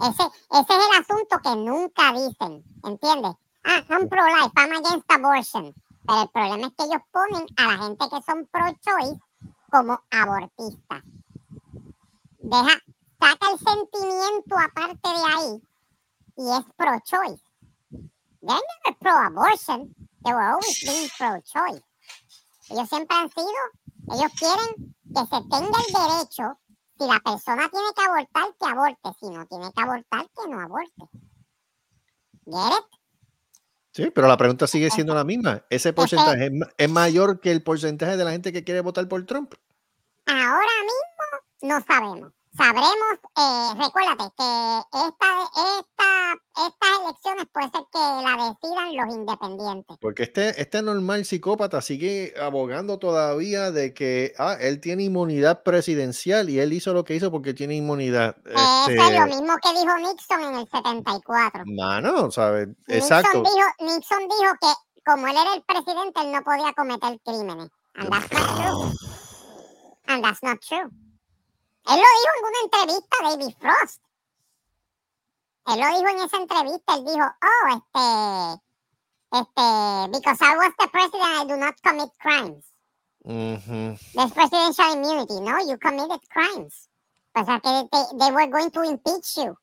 [0.00, 2.64] Ese, ese es el asunto que nunca dicen.
[2.84, 3.36] ¿Entiendes?
[3.64, 5.74] Ah, I'm pro-life, I'm against abortion.
[6.06, 9.20] Pero el problema es que ellos ponen a la gente que son pro-choice
[9.70, 11.02] como abortistas.
[12.38, 12.78] Deja,
[13.20, 15.62] saca el sentimiento aparte de ahí
[16.36, 17.42] y es pro-choice.
[18.42, 19.94] They're never pro-abortion,
[20.24, 21.82] they were always being pro-choice.
[22.68, 23.48] Ellos siempre han sido,
[24.12, 26.58] ellos quieren que se tenga el derecho,
[26.98, 30.60] si la persona tiene que abortar, que aborte, si no tiene que abortar, que no
[30.60, 31.08] aborte.
[32.46, 33.00] Get it?
[33.92, 35.64] Sí, pero la pregunta sigue siendo la misma.
[35.70, 39.54] ¿Ese porcentaje es mayor que el porcentaje de la gente que quiere votar por Trump?
[40.26, 42.32] Ahora mismo no sabemos.
[42.56, 45.26] Sabremos, eh, recuérdate que esta,
[45.56, 49.96] esta, estas elecciones puede ser que la decidan los independientes.
[50.00, 56.48] Porque este, este normal psicópata sigue abogando todavía de que ah, él tiene inmunidad presidencial
[56.48, 58.36] y él hizo lo que hizo porque tiene inmunidad.
[58.44, 61.64] Eso es lo Este, mismo que dijo Nixon en el 74.
[61.66, 62.68] mano, ¿sabes?
[62.68, 63.42] Nixon Exacto.
[63.42, 64.68] dijo, Nixon dijo que
[65.04, 67.68] como él era el presidente, él no podía cometer crímenes.
[67.96, 68.92] And that's not true.
[70.06, 70.88] And that's not true.
[71.86, 74.02] Él lo dijo en una entrevista a David Frost.
[75.66, 78.62] Él lo dijo en esa entrevista, él dijo, oh, este,
[79.32, 82.64] este, because I was the president, I do not commit crimes.
[83.24, 83.98] Ujú.
[84.14, 85.40] There's presidential immunity.
[85.40, 86.88] No, you committed crimes.
[87.34, 89.56] O sea que they, they were going to impeach you.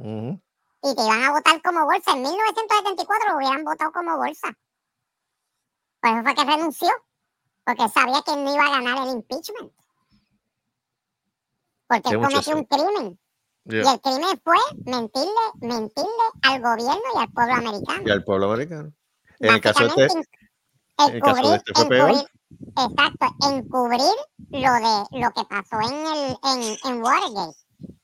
[0.00, 0.40] Ujú.
[0.84, 2.12] y te iban a votar como bolsa.
[2.12, 4.54] En 1974 lo hubieran votado como bolsa.
[6.00, 6.90] Por eso fue que renunció,
[7.64, 9.72] porque sabía que no iba a ganar el impeachment.
[11.86, 13.18] Porque él cometió un crimen.
[13.66, 13.82] Yeah.
[13.82, 15.30] Y el crimen fue mentirle,
[15.60, 16.08] mentirle
[16.42, 18.02] al gobierno y al pueblo americano.
[18.06, 18.92] Y al pueblo americano.
[19.40, 20.18] En el caso de este,
[20.98, 22.10] el caso de encubrir, este fue peor.
[22.10, 22.28] encubrir-
[22.76, 24.14] exacto, encubrir
[24.50, 27.56] lo de lo que pasó en el en, en Watergate.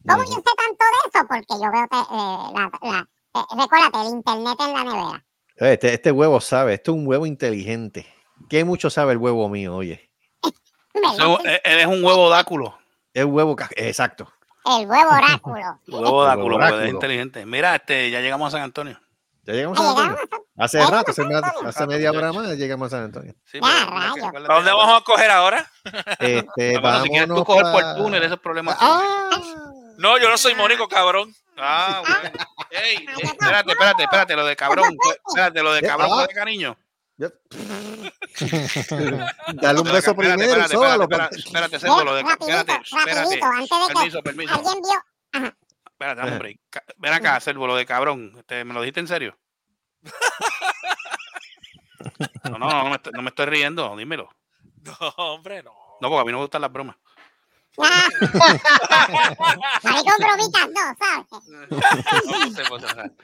[0.09, 1.27] ¿Cómo yo sé tanto de eso?
[1.29, 5.25] Porque yo veo te- eh, la, la- eh, recuérdate, el internet en la nevera.
[5.57, 8.07] este, este huevo sabe, este es un huevo inteligente.
[8.49, 10.11] ¿Qué mucho sabe el huevo mío, oye?
[10.43, 10.53] Él
[11.65, 12.77] él es un huevo dáculo.
[13.15, 14.33] El huevo, exacto.
[14.65, 15.81] El huevo oráculo.
[15.89, 16.89] Huevo dáculo, pues, es oráculo.
[16.91, 17.47] inteligente.
[17.47, 19.01] Mira, este, ya llegamos a San Antonio.
[19.45, 20.19] Ya llegamos a San Antonio.
[20.59, 23.35] Hace rato, hace, me- hace media hora más llegamos a San Antonio.
[23.47, 25.67] Sí, Ya, ¿Para dónde vamos a coger ahora?
[26.19, 28.77] Este, Bueno, si quieres tú vámonos coger por el túnel, ese es problema.
[29.97, 31.35] No, yo no soy mónico, cabrón.
[31.57, 32.37] Ah, bueno.
[32.71, 34.97] Ey, ey, espérate, espérate, espérate, lo de cabrón.
[35.27, 36.15] Espérate, lo de cabrón Ah.
[36.17, 36.77] fue de cariño.
[39.55, 41.03] Dale un beso Espérate, primero, espérate, sóbalo.
[41.05, 42.23] espérate, espérate, espérate, espérate.
[42.23, 42.73] rapidito,
[43.05, 43.41] antes de que
[43.95, 44.55] Permiso, permiso.
[44.55, 44.99] alguien vio,
[45.85, 46.59] Espérate, dame un break.
[46.97, 48.33] Ven acá, Servo, lo de cabrón.
[48.39, 49.39] Este, ¿Me lo dijiste en serio?
[52.45, 54.29] No, no, no me, estoy, no me estoy riendo, dímelo.
[54.83, 55.73] No, hombre, no.
[56.01, 56.97] No, porque a mí no me gustan las bromas.
[59.83, 61.27] Maricón bromitas, no, ¿sabes?
[62.61, 62.69] No,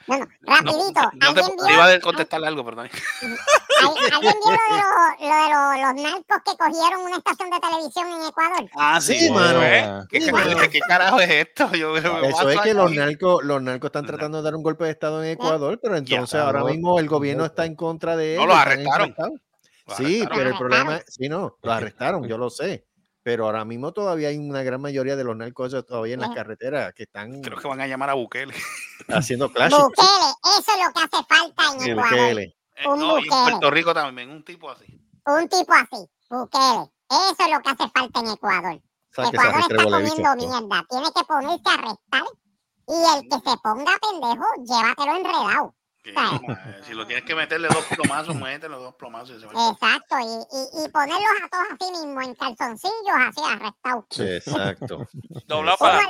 [0.06, 2.88] Bueno, no, rapidito, no te, alguien te iba vio, a contestarle algo, perdón.
[3.22, 7.50] al- alguien vio lo de, los- lo de los, los narcos que cogieron una estación
[7.50, 8.70] de televisión en Ecuador.
[8.76, 10.06] Ah, Sí, mano.
[10.08, 10.56] ¿Qué, Sí, ca- mano.
[10.70, 11.72] ¿Qué carajo es esto?
[11.74, 14.90] Yo, Eso es que los narcos, los narcos están tratando de dar un golpe de
[14.92, 18.54] estado en Ecuador, pero entonces ahora mismo el gobierno está en contra de No, ellos.
[18.54, 19.42] los están arrestaron.
[19.86, 21.04] Los Sí, pero el Los problema arrestaron.
[21.08, 22.85] es, sí, no, los arrestaron, yo lo sé.
[23.26, 26.94] Pero ahora mismo todavía hay una gran mayoría de los narcos todavía en las carreteras
[26.94, 28.54] que están Creo que van a llamar a Bukele.
[29.08, 29.72] haciendo clash.
[29.72, 30.30] Bukele,
[30.60, 32.10] eso es lo que hace falta en Ecuador.
[32.10, 32.56] Bukele.
[32.76, 33.50] Eh, Un no, y en Bukele.
[33.50, 35.00] Puerto Rico también, un tipo así.
[35.26, 36.88] Un tipo así, Bukele.
[37.10, 38.80] Eso es lo que hace falta en Ecuador.
[39.10, 40.86] Ecuador está comiendo mierda.
[40.88, 42.22] Tiene que ponerse a arrestar
[42.86, 45.74] y el que se ponga pendejo, llévatelo enredado.
[46.14, 46.56] Que, eh,
[46.86, 49.36] si lo tienes que meterle dos plomazos, métele dos plomazos.
[49.36, 49.46] y se.
[49.46, 50.24] Exacto, y,
[50.82, 54.04] y, y ponerlos a todos así mismo en calzoncillos, así arrestados.
[54.20, 55.08] Exacto.
[55.46, 56.00] Doblado Uno para.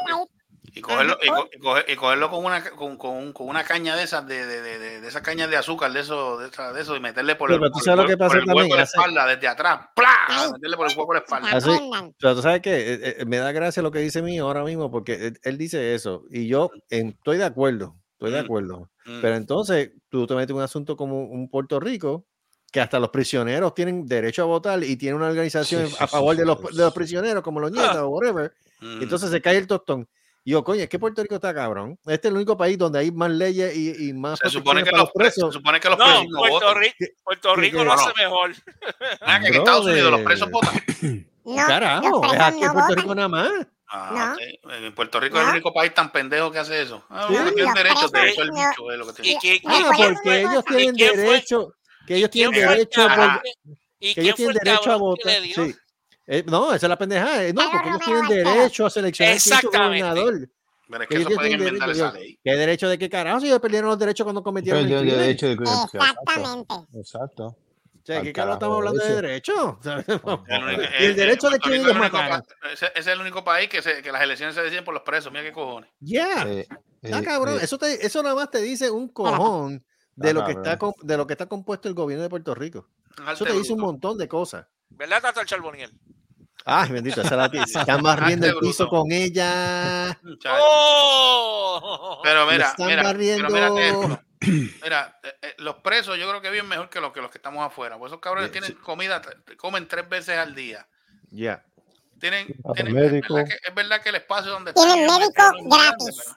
[0.75, 3.97] Y cogerlo, y, co- y coger- y cogerlo con una con, con, con una caña
[3.97, 6.73] de esas de, de, de, de, de esas cañas de azúcar de eso de, esa-
[6.75, 8.49] de eso y meterle por el, por el sabes lo hue- que pasa por el
[8.49, 10.51] hueco de la espalda desde atrás ¡plá!
[10.53, 11.71] meterle por el hueco de la espalda Así,
[12.19, 15.41] pero tú sabes que me da gracia lo que dice mío ahora mismo, porque él,
[15.45, 18.45] él dice eso, y yo en- estoy de acuerdo, estoy de Mm.
[18.45, 18.91] acuerdo.
[19.05, 19.21] Mm.
[19.21, 22.27] Pero entonces tú te metes en un asunto como un Puerto Rico,
[22.73, 26.07] que hasta los prisioneros tienen derecho a votar y tiene una organización Sí, sí, a
[26.07, 28.53] favor sí, de, los, de los prisioneros, como los nietas o whatever.
[28.81, 29.03] Mm.
[29.03, 30.09] Entonces se cae el tostón.
[30.45, 31.99] Y yo, coño, es que Puerto Rico está cabrón.
[32.07, 34.91] Este es el único país donde hay más leyes y, y más se supone que
[34.93, 36.83] para los presos, se supone que los presos no Puerto votan.
[36.83, 38.51] Rico, Puerto Rico lo no, hace mejor.
[39.23, 40.83] Ah, que en Estados Unidos los presos votan
[41.45, 42.97] No, Carajo, los es aquí en Puerto votan.
[42.97, 43.51] Rico nada más.
[43.89, 44.35] Ah,
[44.65, 44.71] No.
[44.71, 44.73] ok.
[44.85, 47.05] En Puerto Rico es el único país tan pendejo que hace eso.
[47.09, 47.35] Ah, Sí.
[47.35, 49.41] bueno, tienen derecho, derecho al bicho es lo que ¿Y tienen.
[49.41, 51.23] qué- Ah, Recuerda porque ellos tienen ¿Y quién fue?
[51.25, 51.75] derecho,
[52.07, 53.51] que ellos ¿Y quién tienen derecho, por- que-
[54.01, 55.33] ¿Y que quién ellos tienen derecho a votar.
[55.43, 55.75] Sí.
[56.29, 57.45] Eh, no, esa es la pendejada.
[57.45, 60.03] eh, No, porque ellos tienen derecho a seleccionar su Exactamente.
[60.03, 60.49] gobernador.
[60.89, 62.07] Pero es Que que ellos eso pueden enmendar derecho.
[62.09, 62.39] esa ley.
[62.45, 63.41] ¿Qué derecho de qué carajo?
[63.41, 65.19] Si ellos perdieron los derechos cuando cometieron el crimen.
[65.19, 66.75] derecho de Exactamente.
[66.95, 67.45] Exacto.
[67.47, 67.57] O
[68.07, 69.79] sea, ¿qué carajo estamos hablando de derecho.
[70.49, 72.43] El único- y el derecho de ellos es pa-
[72.73, 75.33] ese, es el único país que, se, que las elecciones se deciden por los presos.
[75.33, 75.91] Mira qué cojones.
[76.01, 76.45] Yeah.
[76.47, 76.67] Eh,
[77.03, 77.55] Está eh, cabrón.
[77.57, 79.85] eh, Eso, te- eso nada más te dice un cojón
[80.15, 80.95] de Está lo que está cabrón.
[81.03, 82.89] de lo que está compuesto el gobierno de Puerto Rico.
[83.33, 84.67] Eso te dice un montón de cosas.
[84.91, 85.93] ¿Verdad, Tato el Charboniel?
[86.65, 89.03] Ay, bendito, esa la se están barriendo el piso bruto.
[89.03, 90.19] con ella.
[90.49, 92.21] ¡Oh!
[92.23, 93.49] Pero mira, están mira, barriendo.
[93.51, 94.21] pero mira esto.
[94.83, 97.39] Mira, eh, eh, los presos yo creo que viven mejor que los que los que
[97.39, 97.99] estamos afuera.
[97.99, 98.77] Pues esos cabrones Sí, tienen sí.
[98.77, 99.23] comida,
[99.57, 100.87] comen tres veces al día.
[101.31, 101.65] Ya.
[102.21, 102.47] Tienen,
[102.93, 103.39] médico.
[103.39, 106.37] Es, verdad que, es verdad que el espacio donde Tienen están médico grande, gratis.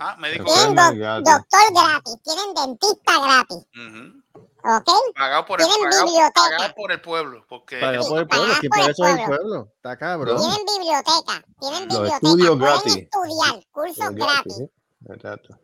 [0.00, 0.74] Ah, médico Tienen
[1.24, 3.66] doctor gratis, tienen dentista gratis.
[4.62, 4.90] ¿ok?
[5.16, 6.40] Pagado por el Tienen pagado, biblioteca.
[6.40, 9.04] pagado por el pueblo, porque Pagado por el pueblo, pagado que por por el eso
[9.04, 9.36] es el pueblo.
[9.38, 9.72] pueblo.
[9.76, 10.36] Está cabrón.
[10.38, 12.96] Tienen biblioteca, tienen Los biblioteca, estudios pueden gratis.
[12.96, 14.62] estudiar, cursos Gratis.
[15.08, 15.58] Exacto.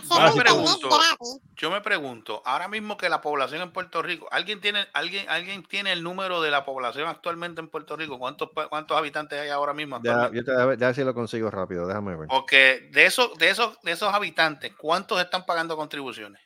[0.00, 1.40] Yo me pregunto, gratis.
[1.56, 5.62] yo me pregunto, ahora mismo que la población en Puerto Rico, ¿alguien tiene, alguien, alguien
[5.64, 8.18] tiene el número de la población actualmente en Puerto Rico?
[8.18, 10.00] ¿Cuántos, cuántos habitantes hay ahora mismo?
[10.02, 12.28] Ya, yo te, si lo consigo rápido, déjame ver.
[12.28, 16.40] Porque de esos, de esos, de esos habitantes, ¿cuántos están pagando contribuciones?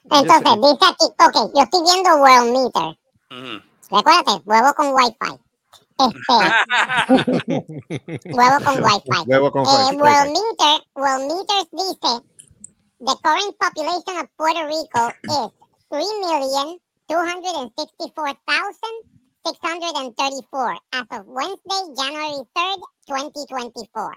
[0.09, 2.97] Entonces, dice aquí, ok, yo estoy viendo World Meter.
[3.29, 3.61] Ujú.
[3.95, 5.33] Recuérdate, huevo con Wi-Fi.
[5.99, 6.35] Este,
[8.33, 9.19] huevo con Wi-Fi.
[9.27, 9.97] Huevo con Eh, Wi-Fi.
[9.97, 12.21] World Meter, World Meters dice,
[12.99, 15.51] the current population of Puerto Rico is
[19.53, 24.11] 3,264,634 as of Wednesday, January 3rd, 2024.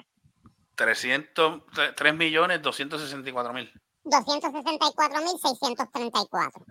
[0.80, 1.60] 300,
[1.94, 3.70] 3 millones 264 mil.
[4.06, 6.64] 264.634.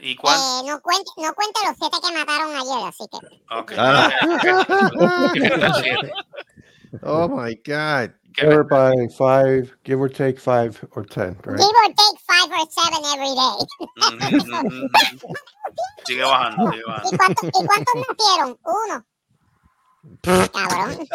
[0.00, 0.42] ¿Y cuánto?
[0.42, 3.18] Eh, no, cuente, no cuente los siete que mataron ayer, así que.
[3.54, 3.72] Ok.
[3.78, 4.10] Ah.
[7.02, 8.12] Oh my God.
[8.42, 11.58] Or by five, give or take five or ten, right?
[11.58, 13.66] Give or take five or seven every day.
[16.06, 17.10] Sigue bajando, sigue ¿Y bajando.
[17.18, 18.58] cuántos, ¿Y cuántos nacieron?
[18.64, 19.04] Uno.
[20.22, 21.08] Cabrón.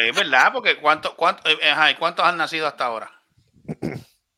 [0.00, 3.10] Es verdad, porque ¿cuánto, cuánto, eh, ajá, ¿y cuántos han nacido hasta ahora?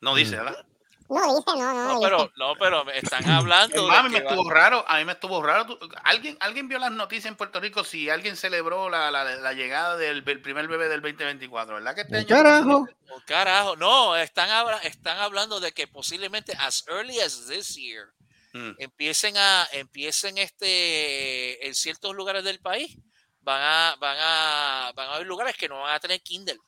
[0.01, 0.65] No dice, ¿verdad?
[1.09, 2.01] No, dice no, no.
[2.01, 3.91] Pero, no, pero me están hablando.
[3.91, 5.79] a mí me estuvo raro, a mí me estuvo raro.
[6.05, 9.97] ¿Alguien, alguien vio las noticias en Puerto Rico si alguien celebró la, la, la llegada
[9.99, 11.95] del, primer bebé del 2024, ¿verdad?
[11.95, 12.89] Que este año- Carajo.
[13.11, 18.07] Oh, carajo, no, están, habla- están hablando de que posiblemente as early as this year
[18.55, 18.73] Mm.
[18.81, 22.99] empiecen a empiecen este en ciertos lugares del país
[23.43, 26.59] van a van a van a haber lugares que no van a tener Kindle.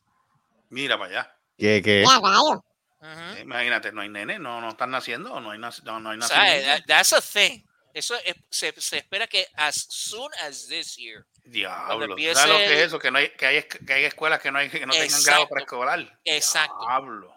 [0.70, 1.36] Mira para allá.
[1.56, 2.04] ¿Qué, qué?
[2.04, 2.62] Ujú.
[3.02, 5.70] Eh, Imagínate, no hay nene, no, no están naciendo, no hay, no,
[6.00, 6.66] no hay O sea, nacimiento.
[6.66, 7.62] that- that's a thing.
[7.92, 11.24] Eso es- se, se espera que as soon as this year.
[11.44, 12.06] Diablo.
[12.06, 12.98] empiece ¿Sabes lo que es eso?
[12.98, 15.26] Que, no hay, que, hay, que hay escuelas que no, hay, que no tengan Exacto.
[15.30, 16.18] grado preescolar.
[16.24, 16.78] Exacto.
[16.80, 17.34] Diablo.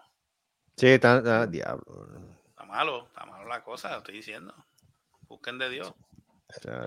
[0.78, 2.08] Sí, está, ah, diablo.
[2.50, 4.56] Está malo, está malo la cosa, lo estoy diciendo.
[5.28, 5.94] Busquen de Dios.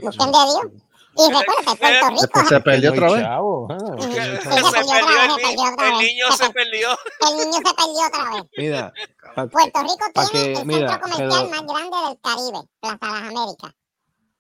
[0.01, 0.67] Busquen de Dios.
[1.17, 2.21] Y recuerda Puerto Rico.
[2.21, 3.23] Después se perdió otra vez.
[3.23, 3.75] Chavo, ah.
[3.77, 4.03] Ujú.
[4.03, 6.89] Sí, Se se perdió otra perdió vez, el, niño Se se per- perdió.
[7.29, 8.45] El niño se perdió otra vez.
[8.57, 8.93] Mira,
[9.35, 12.99] pa- Puerto Rico tiene que- el mira, centro comercial pero- más grande del Caribe, Plaza
[13.01, 13.73] Las Américas.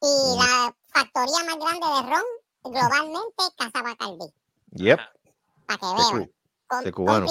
[0.03, 4.33] Y la factoría más grande de ron globalmente, Casa Bacardí.
[4.73, 4.99] Yep.
[5.67, 6.33] Para que cu-
[6.69, 7.27] Con, de cubano.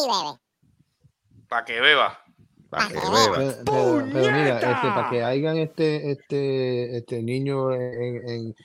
[1.47, 2.19] Para que beba.
[2.69, 3.35] Para Pa' que beba.
[3.37, 8.55] pero, pero- pero mira, este, para que hayan este, este, este niño en, en-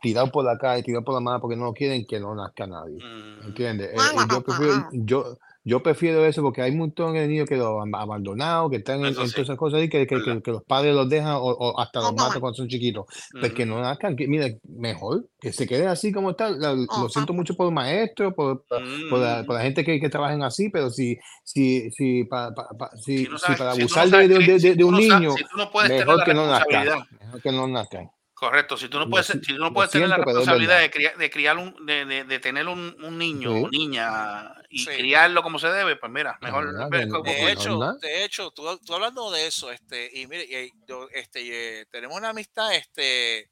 [0.00, 2.66] tirado por la calle, tirado por la mano porque no lo quieren, que no nazca
[2.66, 2.98] nadie.
[3.02, 3.46] Mm.
[3.46, 3.88] ¿Entiendes?
[3.90, 7.56] Eh, eh, yo, prefiero, yo, yo prefiero eso porque hay un montón de niños que
[7.56, 9.34] los han abandonado, que están en, Eso en sí.
[9.34, 12.00] todas esas cosas y que, que, que- que los padres los dejan o, o hasta
[12.00, 12.26] los verdad.
[12.26, 13.04] matan cuando son chiquitos.
[13.38, 16.60] Pues que no nazcan, que, mira, mejor que se queden así como están.
[16.60, 19.46] La- Lo siento mucho por los maestros, por, por, por la, Mm.
[19.46, 23.18] por la gente que, que trabajen así, pero si, si, si, pa- pa- pa- si,
[23.18, 24.84] Si no si sabes- para si tú no abusar sabes de, de- de- si de
[24.84, 25.44] un no sabes- niño, si
[25.88, 26.86] mejor la que no nazcan.
[27.20, 28.10] Mejor que no nazcan.
[28.40, 31.14] Correcto, si tú no puedes, si- si tú no puedes tener la responsabilidad de criar,
[31.18, 33.62] de criar un, de, de, de tener un, un niño Sí.
[33.64, 34.86] o niña y Sí.
[34.86, 39.30] criarlo como se debe, pues mira, mejor no- De hecho, de hecho, tú, tú hablando
[39.30, 43.50] de eso, este, y mire, y yo, este, eh, tenemos una amistad, este,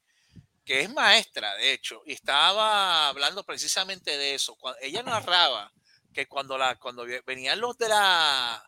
[0.65, 4.55] que es maestra, de hecho, y estaba hablando precisamente de eso.
[4.55, 5.71] Cuando, ella narraba
[6.11, 8.67] que cuando la, cuando ve- venían los de la,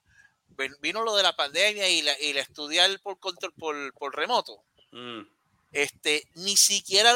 [0.81, 4.64] vino lo de la pandemia y la, y la estudiar por control, por, por remoto,
[4.91, 5.22] Mm.
[5.72, 7.14] Este, ni siquiera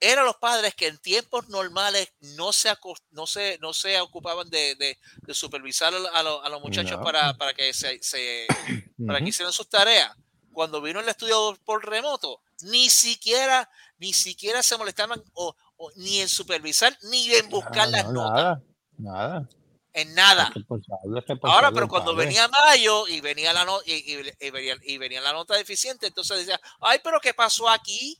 [0.00, 2.72] eran los padres que en tiempos normales no se,
[3.12, 7.04] no se, no se ocupaban de, de- de supervisar a, lo- a los- muchachos No.
[7.04, 8.46] para, para que se, se-
[9.06, 10.10] para que hicieran sus tareas.
[10.52, 16.18] Cuando vino el estudio por remoto, ni siquiera, ni siquiera se molestaban o, o ni
[16.20, 18.62] en supervisar ni en buscar las no, notas, nada,
[18.98, 19.48] nada.
[19.94, 20.50] En nada.
[20.54, 22.26] Responsable, Ahora, responsable pero cuando padre.
[22.26, 26.06] venía mayo y venía la no- y, y- y venía, y venía la nota deficiente,
[26.06, 28.18] entonces decía, ay, pero ¿qué pasó aquí?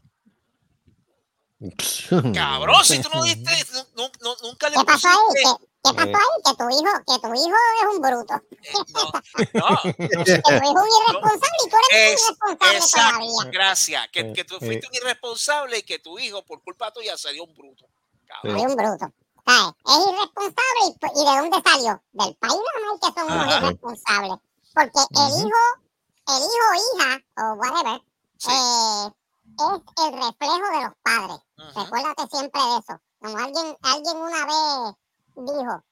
[2.35, 5.17] Cabrón, si tú no diste, nu- nu- nu- nunca le ¿Qué pasó ahí?
[5.35, 5.43] ¿Qué,
[5.85, 6.43] qué pasó ahí?
[6.45, 8.35] Que tu hijo, que tu hijo es un bruto.
[8.35, 8.73] eh,
[9.55, 9.83] no, no,
[10.25, 13.51] Que tu hijo es un irresponsable y tú eres Es- un irresponsable exacto, todavía.
[13.53, 14.09] gracias.
[14.13, 14.59] Que, Eh, que tú eh.
[14.61, 17.87] fuiste un irresponsable y que tu hijo, por culpa tuya, salió un bruto.
[18.27, 18.57] Cabrón.
[18.57, 19.13] Es un bruto.
[19.47, 19.75] ¿Sabes?
[19.87, 22.03] Es irresponsable y, y ¿de dónde salió?
[22.13, 23.59] Del país normal que son unos Ajá.
[23.67, 24.39] irresponsables.
[24.75, 25.65] Porque el hijo,
[26.29, 28.01] el hijo o hija, o whatever,
[28.39, 28.51] Sí.
[28.51, 29.11] eh,
[29.59, 31.39] es el reflejo de los padres.
[31.77, 33.01] Recuérdate siempre de eso.
[33.21, 34.95] Como alguien, alguien una vez
[35.37, 35.85] dijo,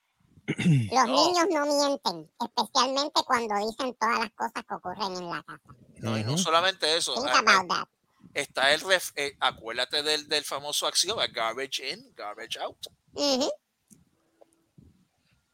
[0.95, 1.13] los No.
[1.13, 5.61] niños no mienten, especialmente cuando dicen todas las cosas que ocurren en la casa.
[5.99, 7.15] No, y no solamente eso.
[7.15, 7.89] Think about that.
[8.33, 12.79] Está el ref, eh, acuérdate del, del famoso axioma, garbage in, garbage out.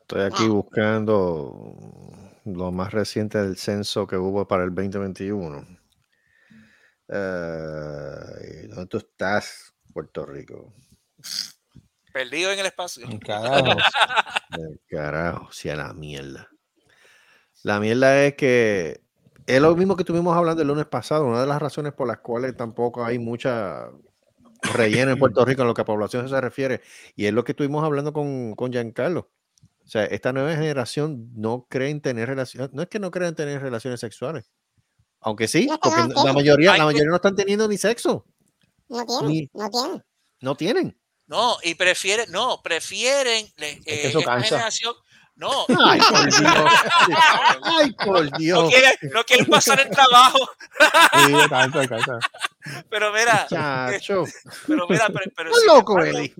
[0.00, 1.74] Estoy aquí buscando
[2.44, 5.66] lo más reciente del censo que hubo para el 2021.
[7.08, 10.72] Eh, ¿Dónde tú estás, Puerto Rico?
[12.12, 13.06] Perdido en el espacio.
[13.24, 13.78] Carajo.
[14.88, 16.48] Carajo, si a la mierda.
[17.62, 19.00] La mierda es que
[19.46, 21.26] es lo mismo que estuvimos hablando el lunes pasado.
[21.26, 23.88] Una de las razones por las cuales tampoco hay mucha
[24.62, 26.80] relleno en Puerto Rico en lo que a población se refiere.
[27.14, 29.30] Y es lo que estuvimos hablando con, con Giancarlo.
[29.84, 33.62] O sea, esta nueva generación no creen tener relaciones, no es que no crean tener
[33.62, 34.50] relaciones sexuales.
[35.20, 38.26] Aunque sí, es porque no la mayoría, la mayoría no están teniendo ni sexo.
[38.88, 40.04] No tienen, Ni- no tienen.
[40.40, 41.00] No tienen.
[41.28, 44.48] No, y prefieren, no, prefieren que eh, eso esta cansa.
[44.48, 44.94] generación.
[45.36, 46.70] No, Ay, por Dios.
[47.62, 48.68] Ay, por no Dios.
[48.70, 50.38] quieren, no quieren pasar el trabajo.
[51.26, 52.18] Sí, cansa, cansa.
[52.88, 54.24] Pero mira, Chacho.
[54.66, 56.34] pero mira, pero, pero sin loco, embargo- Eli.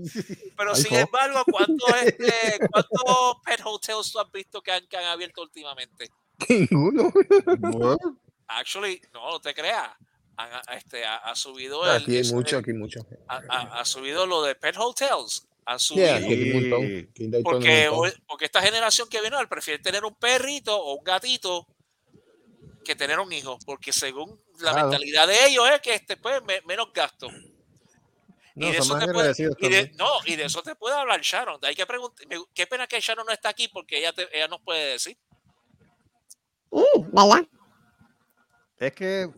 [0.56, 0.96] Pero Ay, sin jo.
[0.96, 6.10] embargo, ¿cuántos, este, ¿cuántos pet hotels tú has visto que han, que han abierto últimamente?
[6.48, 7.12] Ninguno.
[8.48, 9.90] Actually, no, no te creas.
[10.38, 13.00] Ha- este, ha, ha subido el, Aquí hay mucho, aquí mucho.
[13.28, 15.46] ha, ha- ha subido lo de pet hotels.
[15.68, 16.06] Han subido.
[16.18, 17.90] Yeah, Porque,
[18.26, 21.66] porque esta generación que viene ahora prefiere tener un perrito o un gatito
[22.84, 24.88] que tener un hijo, porque según la Claro.
[24.88, 27.28] mentalidad de ellos es que este, pues, me- menos gasto.
[28.54, 31.20] No, y, de eso te puede, y de- no, y de eso te puede hablar
[31.20, 31.58] Sharon.
[31.62, 34.60] Hay que preguntar, qué pena que Sharon no está aquí porque ella, te- ella nos
[34.62, 35.18] puede decir.
[36.70, 37.46] ¿Verdad?
[38.78, 39.28] Es que,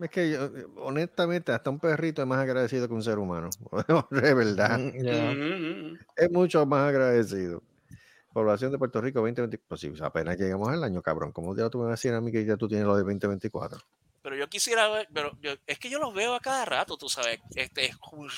[0.00, 3.50] es que yo, honestamente, hasta un perrito es más agradecido que un ser humano.
[4.10, 4.78] De verdad.
[4.78, 5.30] Mm, ya.
[5.32, 7.62] Mm, Es mucho más agradecido.
[8.32, 9.66] Población de Puerto Rico 2024.
[9.68, 11.32] Pues sí, apenas llegamos al año, cabrón.
[11.32, 13.02] ¿Cómo ya tú me vas a decir a mí que ya tú tienes lo de
[13.02, 13.80] 2024?
[14.20, 17.08] Pero yo quisiera ver, pero yo- es que yo los veo a cada rato, tú
[17.08, 17.92] sabes, este,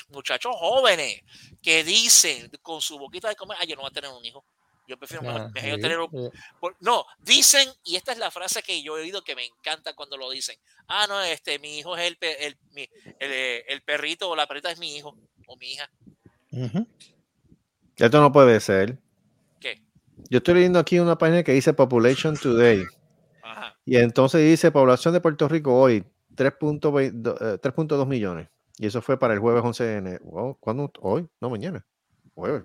[0.09, 1.21] muchachos jóvenes
[1.61, 4.45] que dicen con su boquita de comer, ah, yo no voy a tener un hijo.
[4.91, 6.37] Yo prefiero mejor- Ah, mejor sí, tener un, sí.
[6.59, 9.93] por- no, dicen, y esta es la frase que yo he oído que me encanta
[9.95, 10.57] cuando lo dicen.
[10.89, 12.89] Ah, no, este, mi hijo es el, el, el,
[13.21, 15.15] eh, el perrito o la perrita es mi hijo
[15.47, 15.89] o mi hija.
[17.95, 18.97] Esto no puede ser.
[19.61, 19.81] ¿Qué?
[20.29, 22.83] Yo estoy leyendo aquí una página que dice Population Today.
[23.43, 23.77] Ajá.
[23.85, 26.03] Y entonces dice población de Puerto Rico hoy
[26.35, 28.49] 3.2 eh, 3.2 millones.
[28.77, 30.57] Y eso fue para el jueves 11 de enero.
[30.59, 30.91] ¿Cuándo?
[30.99, 31.85] Hoy, no mañana.
[32.33, 32.63] Jueves.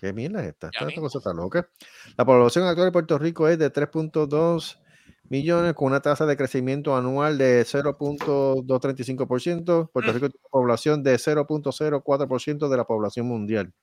[0.00, 0.70] ¿Qué mierda es esta?
[0.72, 1.68] Esta, cosa está loca.
[2.16, 4.78] La población actual de Puerto Rico es de 3.2
[5.28, 9.90] millones con una tasa de crecimiento anual de 0.235%.
[9.92, 13.74] Puerto Rico tiene una población de 0.04% de la población mundial.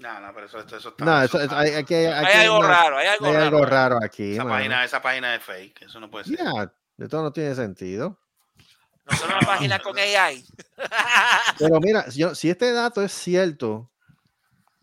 [0.01, 1.05] No, no, pero eso, eso, eso está.
[1.05, 3.45] No, eso eso, hay, algo no, raro, hay algo hay raro.
[3.45, 4.33] algo raro aquí.
[4.33, 4.55] esa, mano.
[4.55, 5.83] página, esa página es fake.
[5.83, 6.37] Eso no puede ser.
[6.39, 8.17] Ya, de todo no tiene sentido.
[9.05, 10.43] No son una página con AI.
[11.59, 13.91] Pero mira, si, yo- si este dato es cierto,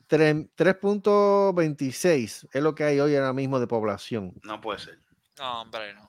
[0.08, 4.34] tre- 3.26 es lo que hay hoy ahora mismo de población.
[4.44, 5.00] No puede ser.
[5.38, 6.08] No, hombre, no.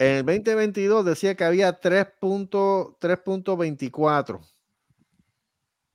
[0.00, 4.40] En el 2022 decía que había 3.3.24.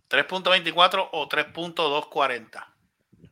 [0.09, 2.65] 3.24 o 3.240.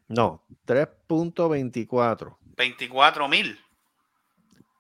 [0.08, 2.38] No, 3.24.
[2.58, 3.60] 24 mil.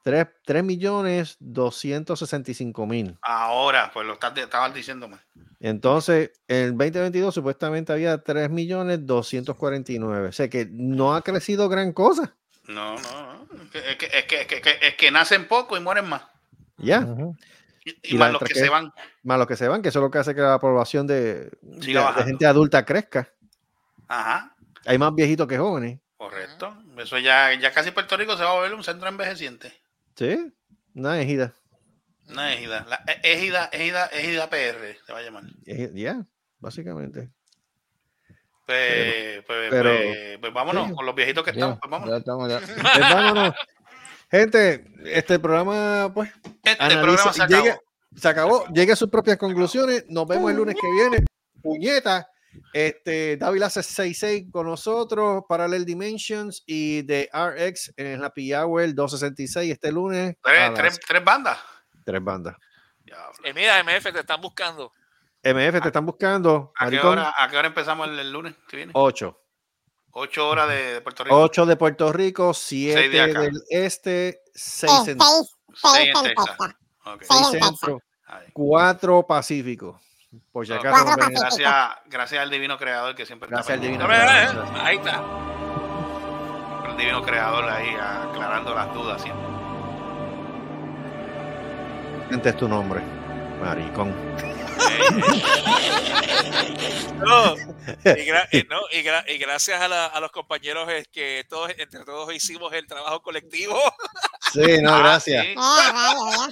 [0.03, 3.17] 3, 3 millones 265 mil.
[3.21, 5.17] Ahora, pues lo estás, estabas diciéndome.
[5.59, 10.29] Entonces, en el 2022 supuestamente había 3 millones 249.
[10.29, 12.35] O sea que no ha crecido gran cosa.
[12.67, 13.47] No, no, no.
[13.73, 16.23] Es que, es que, es que, es que, nacen poco y mueren más.
[16.77, 17.01] Ya.
[17.01, 17.35] Ujú.
[17.60, 18.93] Y, y Y más los que que- se van.
[19.23, 21.49] Más los que se van, que eso es lo que hace que la población de,
[22.25, 23.27] gente adulta crezca.
[24.07, 24.55] Ajá.
[24.85, 25.99] Hay más viejitos que jóvenes.
[26.17, 26.75] Correcto.
[26.97, 29.73] Eso ya, ya casi Puerto Rico se va a volver un centro envejeciente.
[30.15, 30.53] Sí,
[30.93, 31.53] una ejida.
[32.29, 32.85] Una ejida.
[32.87, 35.43] La ejida, ejida, ejida PR se va a llamar.
[35.65, 36.23] Ya,
[36.59, 37.29] básicamente.
[38.65, 40.93] Pues, pues, pero- pues- pues vámonos sí.
[40.95, 41.79] con los viejitos que Ya, estamos.
[41.79, 42.09] Pues vámonos.
[42.13, 42.59] ya estamos ya.
[42.59, 43.53] Pues vámonos.
[44.31, 46.31] Gente, este programa, pues,
[46.63, 47.63] Este analiza- programa se acabó.
[47.63, 47.79] llegue-
[48.15, 48.65] se acabó.
[48.73, 50.05] Llegue a sus propias conclusiones.
[50.07, 51.25] Nos vemos el lunes que viene.
[51.61, 52.27] Puñeta.
[52.73, 59.71] Este, David hace 66 con nosotros, Parallel Dimensions y de RX en Happy Hour 266
[59.71, 60.35] este lunes.
[60.43, 61.57] Tres, las tres, tres bandas.
[62.05, 62.55] tres bandas.
[63.43, 64.91] Eh, mira, MF, te están buscando.
[65.43, 66.71] MF te están buscando.
[66.77, 68.91] ¿A qué, Maricón, hora, ¿A qué hora empezamos el, el lunes que viene?
[68.95, 69.37] 8.
[70.13, 71.35] Ocho horas de, de Puerto Rico.
[71.37, 76.23] 8 de Puerto Rico, 7 de del este, 6 Eh, en, seis, Seis seis en
[76.23, 76.57] Texas.
[77.51, 78.45] Centro, Ahí.
[78.53, 79.99] 4 pacífico.
[80.51, 81.05] Por si acaso.
[81.15, 84.47] Gracias, gracias al divino creador que siempre Gracias al está divino pendiente.
[84.47, 84.85] creador.
[84.85, 85.21] Ahí está.
[86.91, 89.45] El divino creador ahí aclarando las dudas siempre.
[92.31, 93.01] Este es tu nombre,
[93.61, 94.13] maricón.
[97.23, 101.07] No, y, gra- y no, y gra- y gracias a, la- a los compañeros es
[101.07, 103.79] que todos entre todos hicimos el trabajo colectivo.
[104.53, 105.45] Sí, no, Ah, gracias.
[105.45, 105.53] sí.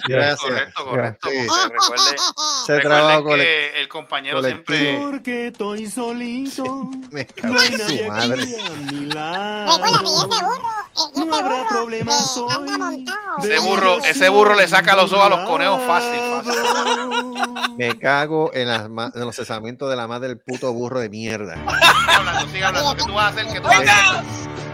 [0.08, 0.40] Gracias.
[0.40, 1.30] Correcto, correcto.
[1.30, 1.36] Sí.
[1.48, 3.76] porque recuerde, Ese recuerde trabajo que colectivo.
[3.80, 4.78] el compañero colectivo.
[4.78, 5.00] siempre.
[5.12, 6.64] Porque estoy solito.
[7.12, 8.44] Me No cago hay en nadie su madre.
[8.44, 9.84] aquí a mi Recuerda lado.
[9.84, 13.38] que ese burro, ese No habrá burro problema, soy anda montado.
[13.40, 17.76] Ese burro, ese burro le saca los ojos a los conejos fácil, fácil.
[17.78, 18.19] Me cago
[18.54, 21.56] en, las ma- en los cesamientos de la madre del puto burro de mierda.
[21.66, 22.96] Sigue hablando, sigue hablando.
[22.96, 23.48] ¿Qué tú vas a hacer?
[23.48, 23.82] ¿Qué tú vas a
[24.20, 24.24] hacer?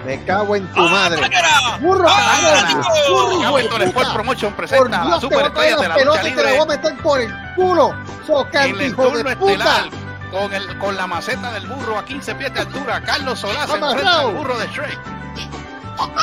[0.06, 1.22] Me cago en tu madre.
[1.22, 1.78] ¡Sácala!
[1.82, 2.82] Burro, cabrón.
[3.10, 4.14] Burro, hijo de Capitol Sport puta.
[4.14, 6.44] Promotion Por presenta a Dios, las te voy a traer superestrellas de la lucha te
[6.58, 7.90] voy a meter por el culo.
[7.92, 9.84] en Socante, el hijo turno de estelar.
[9.90, 9.98] puta.
[10.32, 13.02] con, el, con la maceta del burro a 15 pies de altura.
[13.04, 15.00] Carlos Vamos, enfrenta al burro de Shrek.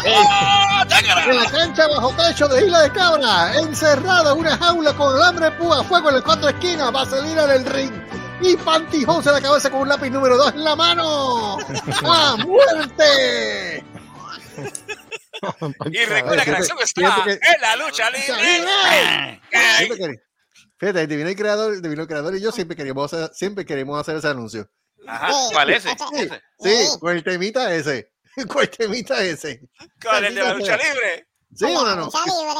[0.05, 5.47] En la cancha bajo techo de Isla de Cabra, encerrado en una jaula con alambre
[5.47, 7.93] de púa, fuego en las cuatro esquinas, vaselina en el ring
[8.41, 11.59] y pantyhose en la cabeza con un lápiz número 2 en la mano.
[12.05, 13.85] ¡A muerte!
[15.91, 19.41] Y recuerda que la acción está que- en la lucha libre.
[19.79, 20.23] Siempre
[20.79, 24.17] Fíjate, divino el creador, divino el creador y yo siempre queríamos hacer, siempre queríamos hacer
[24.17, 24.69] ese anuncio.
[25.07, 25.97] Ajá, ¿cuál es ese?
[26.13, 26.29] Sí,
[26.61, 28.12] sí, con el temita ese.
[28.37, 29.61] El temita ese.
[30.03, 31.29] ¿Cuál, el de la lucha libre?
[31.55, 32.05] Sí, o no?
[32.07, 32.55] Lucha libre,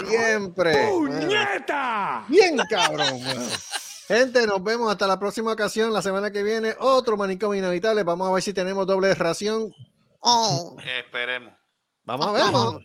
[0.00, 0.06] sí.
[0.06, 0.88] Siempre.
[0.88, 2.24] ¡Puñeta!
[2.28, 3.20] Bien cabrón.
[4.08, 6.74] Gente, nos vemos hasta la próxima ocasión, la semana que viene.
[6.80, 8.02] Otro manicomio inevitable.
[8.02, 9.72] Vamos a ver si tenemos doble ración.
[10.98, 11.52] Esperemos.
[12.04, 12.80] Vamos a ver, ¿no?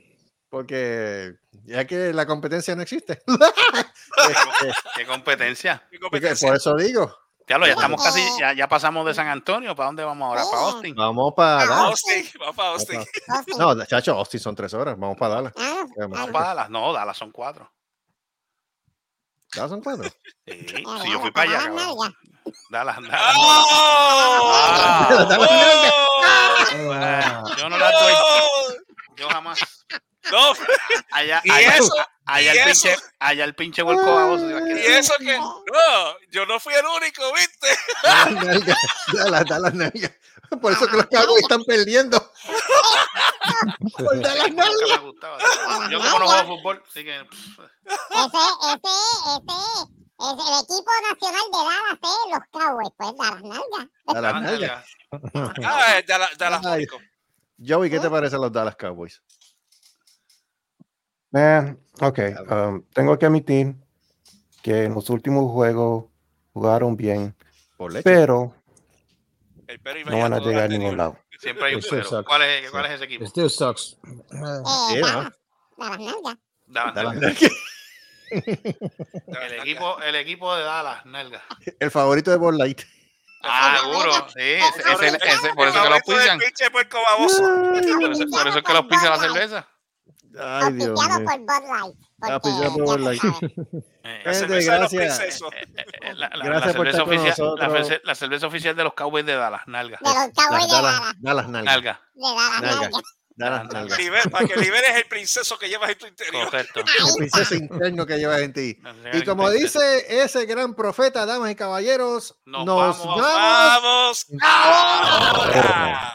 [0.56, 1.36] porque
[1.66, 3.22] ya que la competencia no existe.
[4.96, 5.86] ¿Qué competencia?
[6.10, 7.14] Porque por eso digo.
[7.48, 9.76] Diablo, ya estamos casi, ya, ya pasamos de San Antonio.
[9.76, 10.44] ¿Para dónde vamos ahora?
[10.50, 10.96] ¿Para Austin?
[10.96, 11.78] Vamos para Dallas.
[11.78, 13.06] Austin, vamos para Austin.
[13.60, 14.98] No, chacho, Austin son tres horas.
[14.98, 15.54] Vamos para Dallas.
[15.98, 16.70] Vamos para Dallas.
[16.72, 17.72] No, Dallas son cuatro.
[19.54, 20.10] ¿Dallas son cuatro?
[20.48, 21.66] Sí, sí, yo fui para allá.
[21.68, 22.16] cabrón.
[22.70, 23.36] Dallas, Dallas.
[23.38, 25.08] ¡Oh!
[25.20, 25.26] no.
[25.26, 25.50] Dallas
[26.88, 28.14] Ah, yo no la doy.
[29.18, 29.60] Yo jamás.
[30.32, 30.54] No,
[31.12, 31.94] Allá, Y allá, eso,
[32.26, 32.84] allá y el eso.
[32.88, 34.42] pinche, allá el pinche vuelco a vos.
[34.42, 35.38] y eso que.
[35.38, 35.54] No,
[36.32, 37.68] yo no fui el único, ¿viste?
[38.04, 38.78] Dallas nalgas,
[39.14, 40.12] Dallas, Dallas nalgas.
[40.62, 42.32] Por eso que los Cowboys están perdiendo.
[43.98, 45.02] Por Dallas Nunca me nalgas.
[45.02, 45.38] gustaba.
[45.90, 48.94] Yo como no juego fútbol, así que pff, Ese, ese,
[49.38, 49.56] ese
[50.20, 52.30] es el equipo nacional de Dallas, ¿eh?
[52.32, 53.90] Los Cowboys, pues, Dallas Nalga.
[54.06, 54.86] Dallas Dallas nalgas.
[56.64, 56.90] nalgas.
[57.02, 57.06] Ah.
[57.66, 59.22] Joey, ¿qué te parecen los Dallas Cowboys?
[61.36, 63.76] Man, ok, um, tengo que admitir
[64.64, 66.06] que en los últimos juegos
[66.54, 67.36] jugaron bien,
[67.76, 68.04] Por leche.
[68.06, 68.56] pero
[69.68, 71.18] El pero no van a llegar a ningún lado.
[71.38, 72.24] Siempre hay un pero.
[72.24, 73.26] ¿Cuál es, cuál es ese equipo?
[73.26, 73.98] Still sucks.
[74.88, 75.02] Sí, Eh.
[76.94, 77.26] Dallas.
[78.32, 81.44] El equipo, el equipo de Dallas, Nalga.
[81.78, 82.82] El favorito de Ball Light.
[83.44, 84.12] Ah, seguro.
[84.30, 86.02] Sí, ese, ese- ese- por eso que los
[87.04, 87.44] baboso.
[87.44, 89.68] Por eso, por eso es que los pisan la cerveza.
[90.40, 91.00] Ay, Dios
[92.22, 92.86] Auspiciado mío.
[92.86, 93.22] por Bud Light.
[93.22, 94.24] por Bud Light.
[94.26, 95.18] La cerveza de los gracias.
[95.20, 95.50] princesos.
[96.16, 97.88] la, la- Gracias la por cerveza estar con oficial, la, nosotros.
[97.88, 99.98] cerveza- la cerveza oficial de los Cowboys de Dallas, Nalga.
[100.02, 101.16] De los Cowboys de Dallas, Dallas.
[101.20, 101.74] Dallas nalgas.
[101.76, 102.02] Nalga.
[102.14, 102.80] De Dallas Nalga.
[102.90, 103.02] Nalga.
[103.38, 104.00] Dallas nalgas.
[104.00, 106.46] Liber- para que liberes el princeso que llevas en tu interior.
[106.46, 106.80] Correcto.
[106.80, 106.86] El
[107.18, 108.78] princeso interno que llevas en ti.
[109.14, 113.22] Y como dice ese gran profeta, damas y caballeros, Nos nos, vamos.
[113.22, 113.22] vamos.
[113.22, 114.26] ¡Vamos!
[114.42, 116.14] ¡Ahora!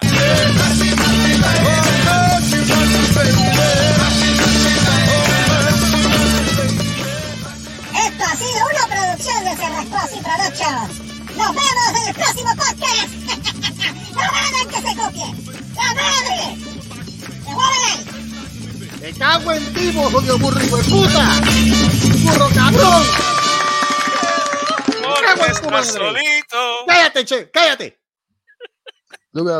[10.61, 11.01] Productions.
[11.37, 13.09] Nos vemos en el próximo podcast.
[14.15, 15.29] ¡No hagan que se copie!
[15.75, 16.39] ¡La madre!
[17.45, 19.01] ¡Se mueven!
[19.01, 21.41] Me cago en ti, vos, jodido burro, hijo de puta.
[22.25, 23.03] Burro cabrón.
[24.87, 25.85] Porque cago en tu estás madre.
[25.93, 26.85] solito.
[26.87, 28.01] Cállate, che, cállate.
[29.33, 29.55] Look at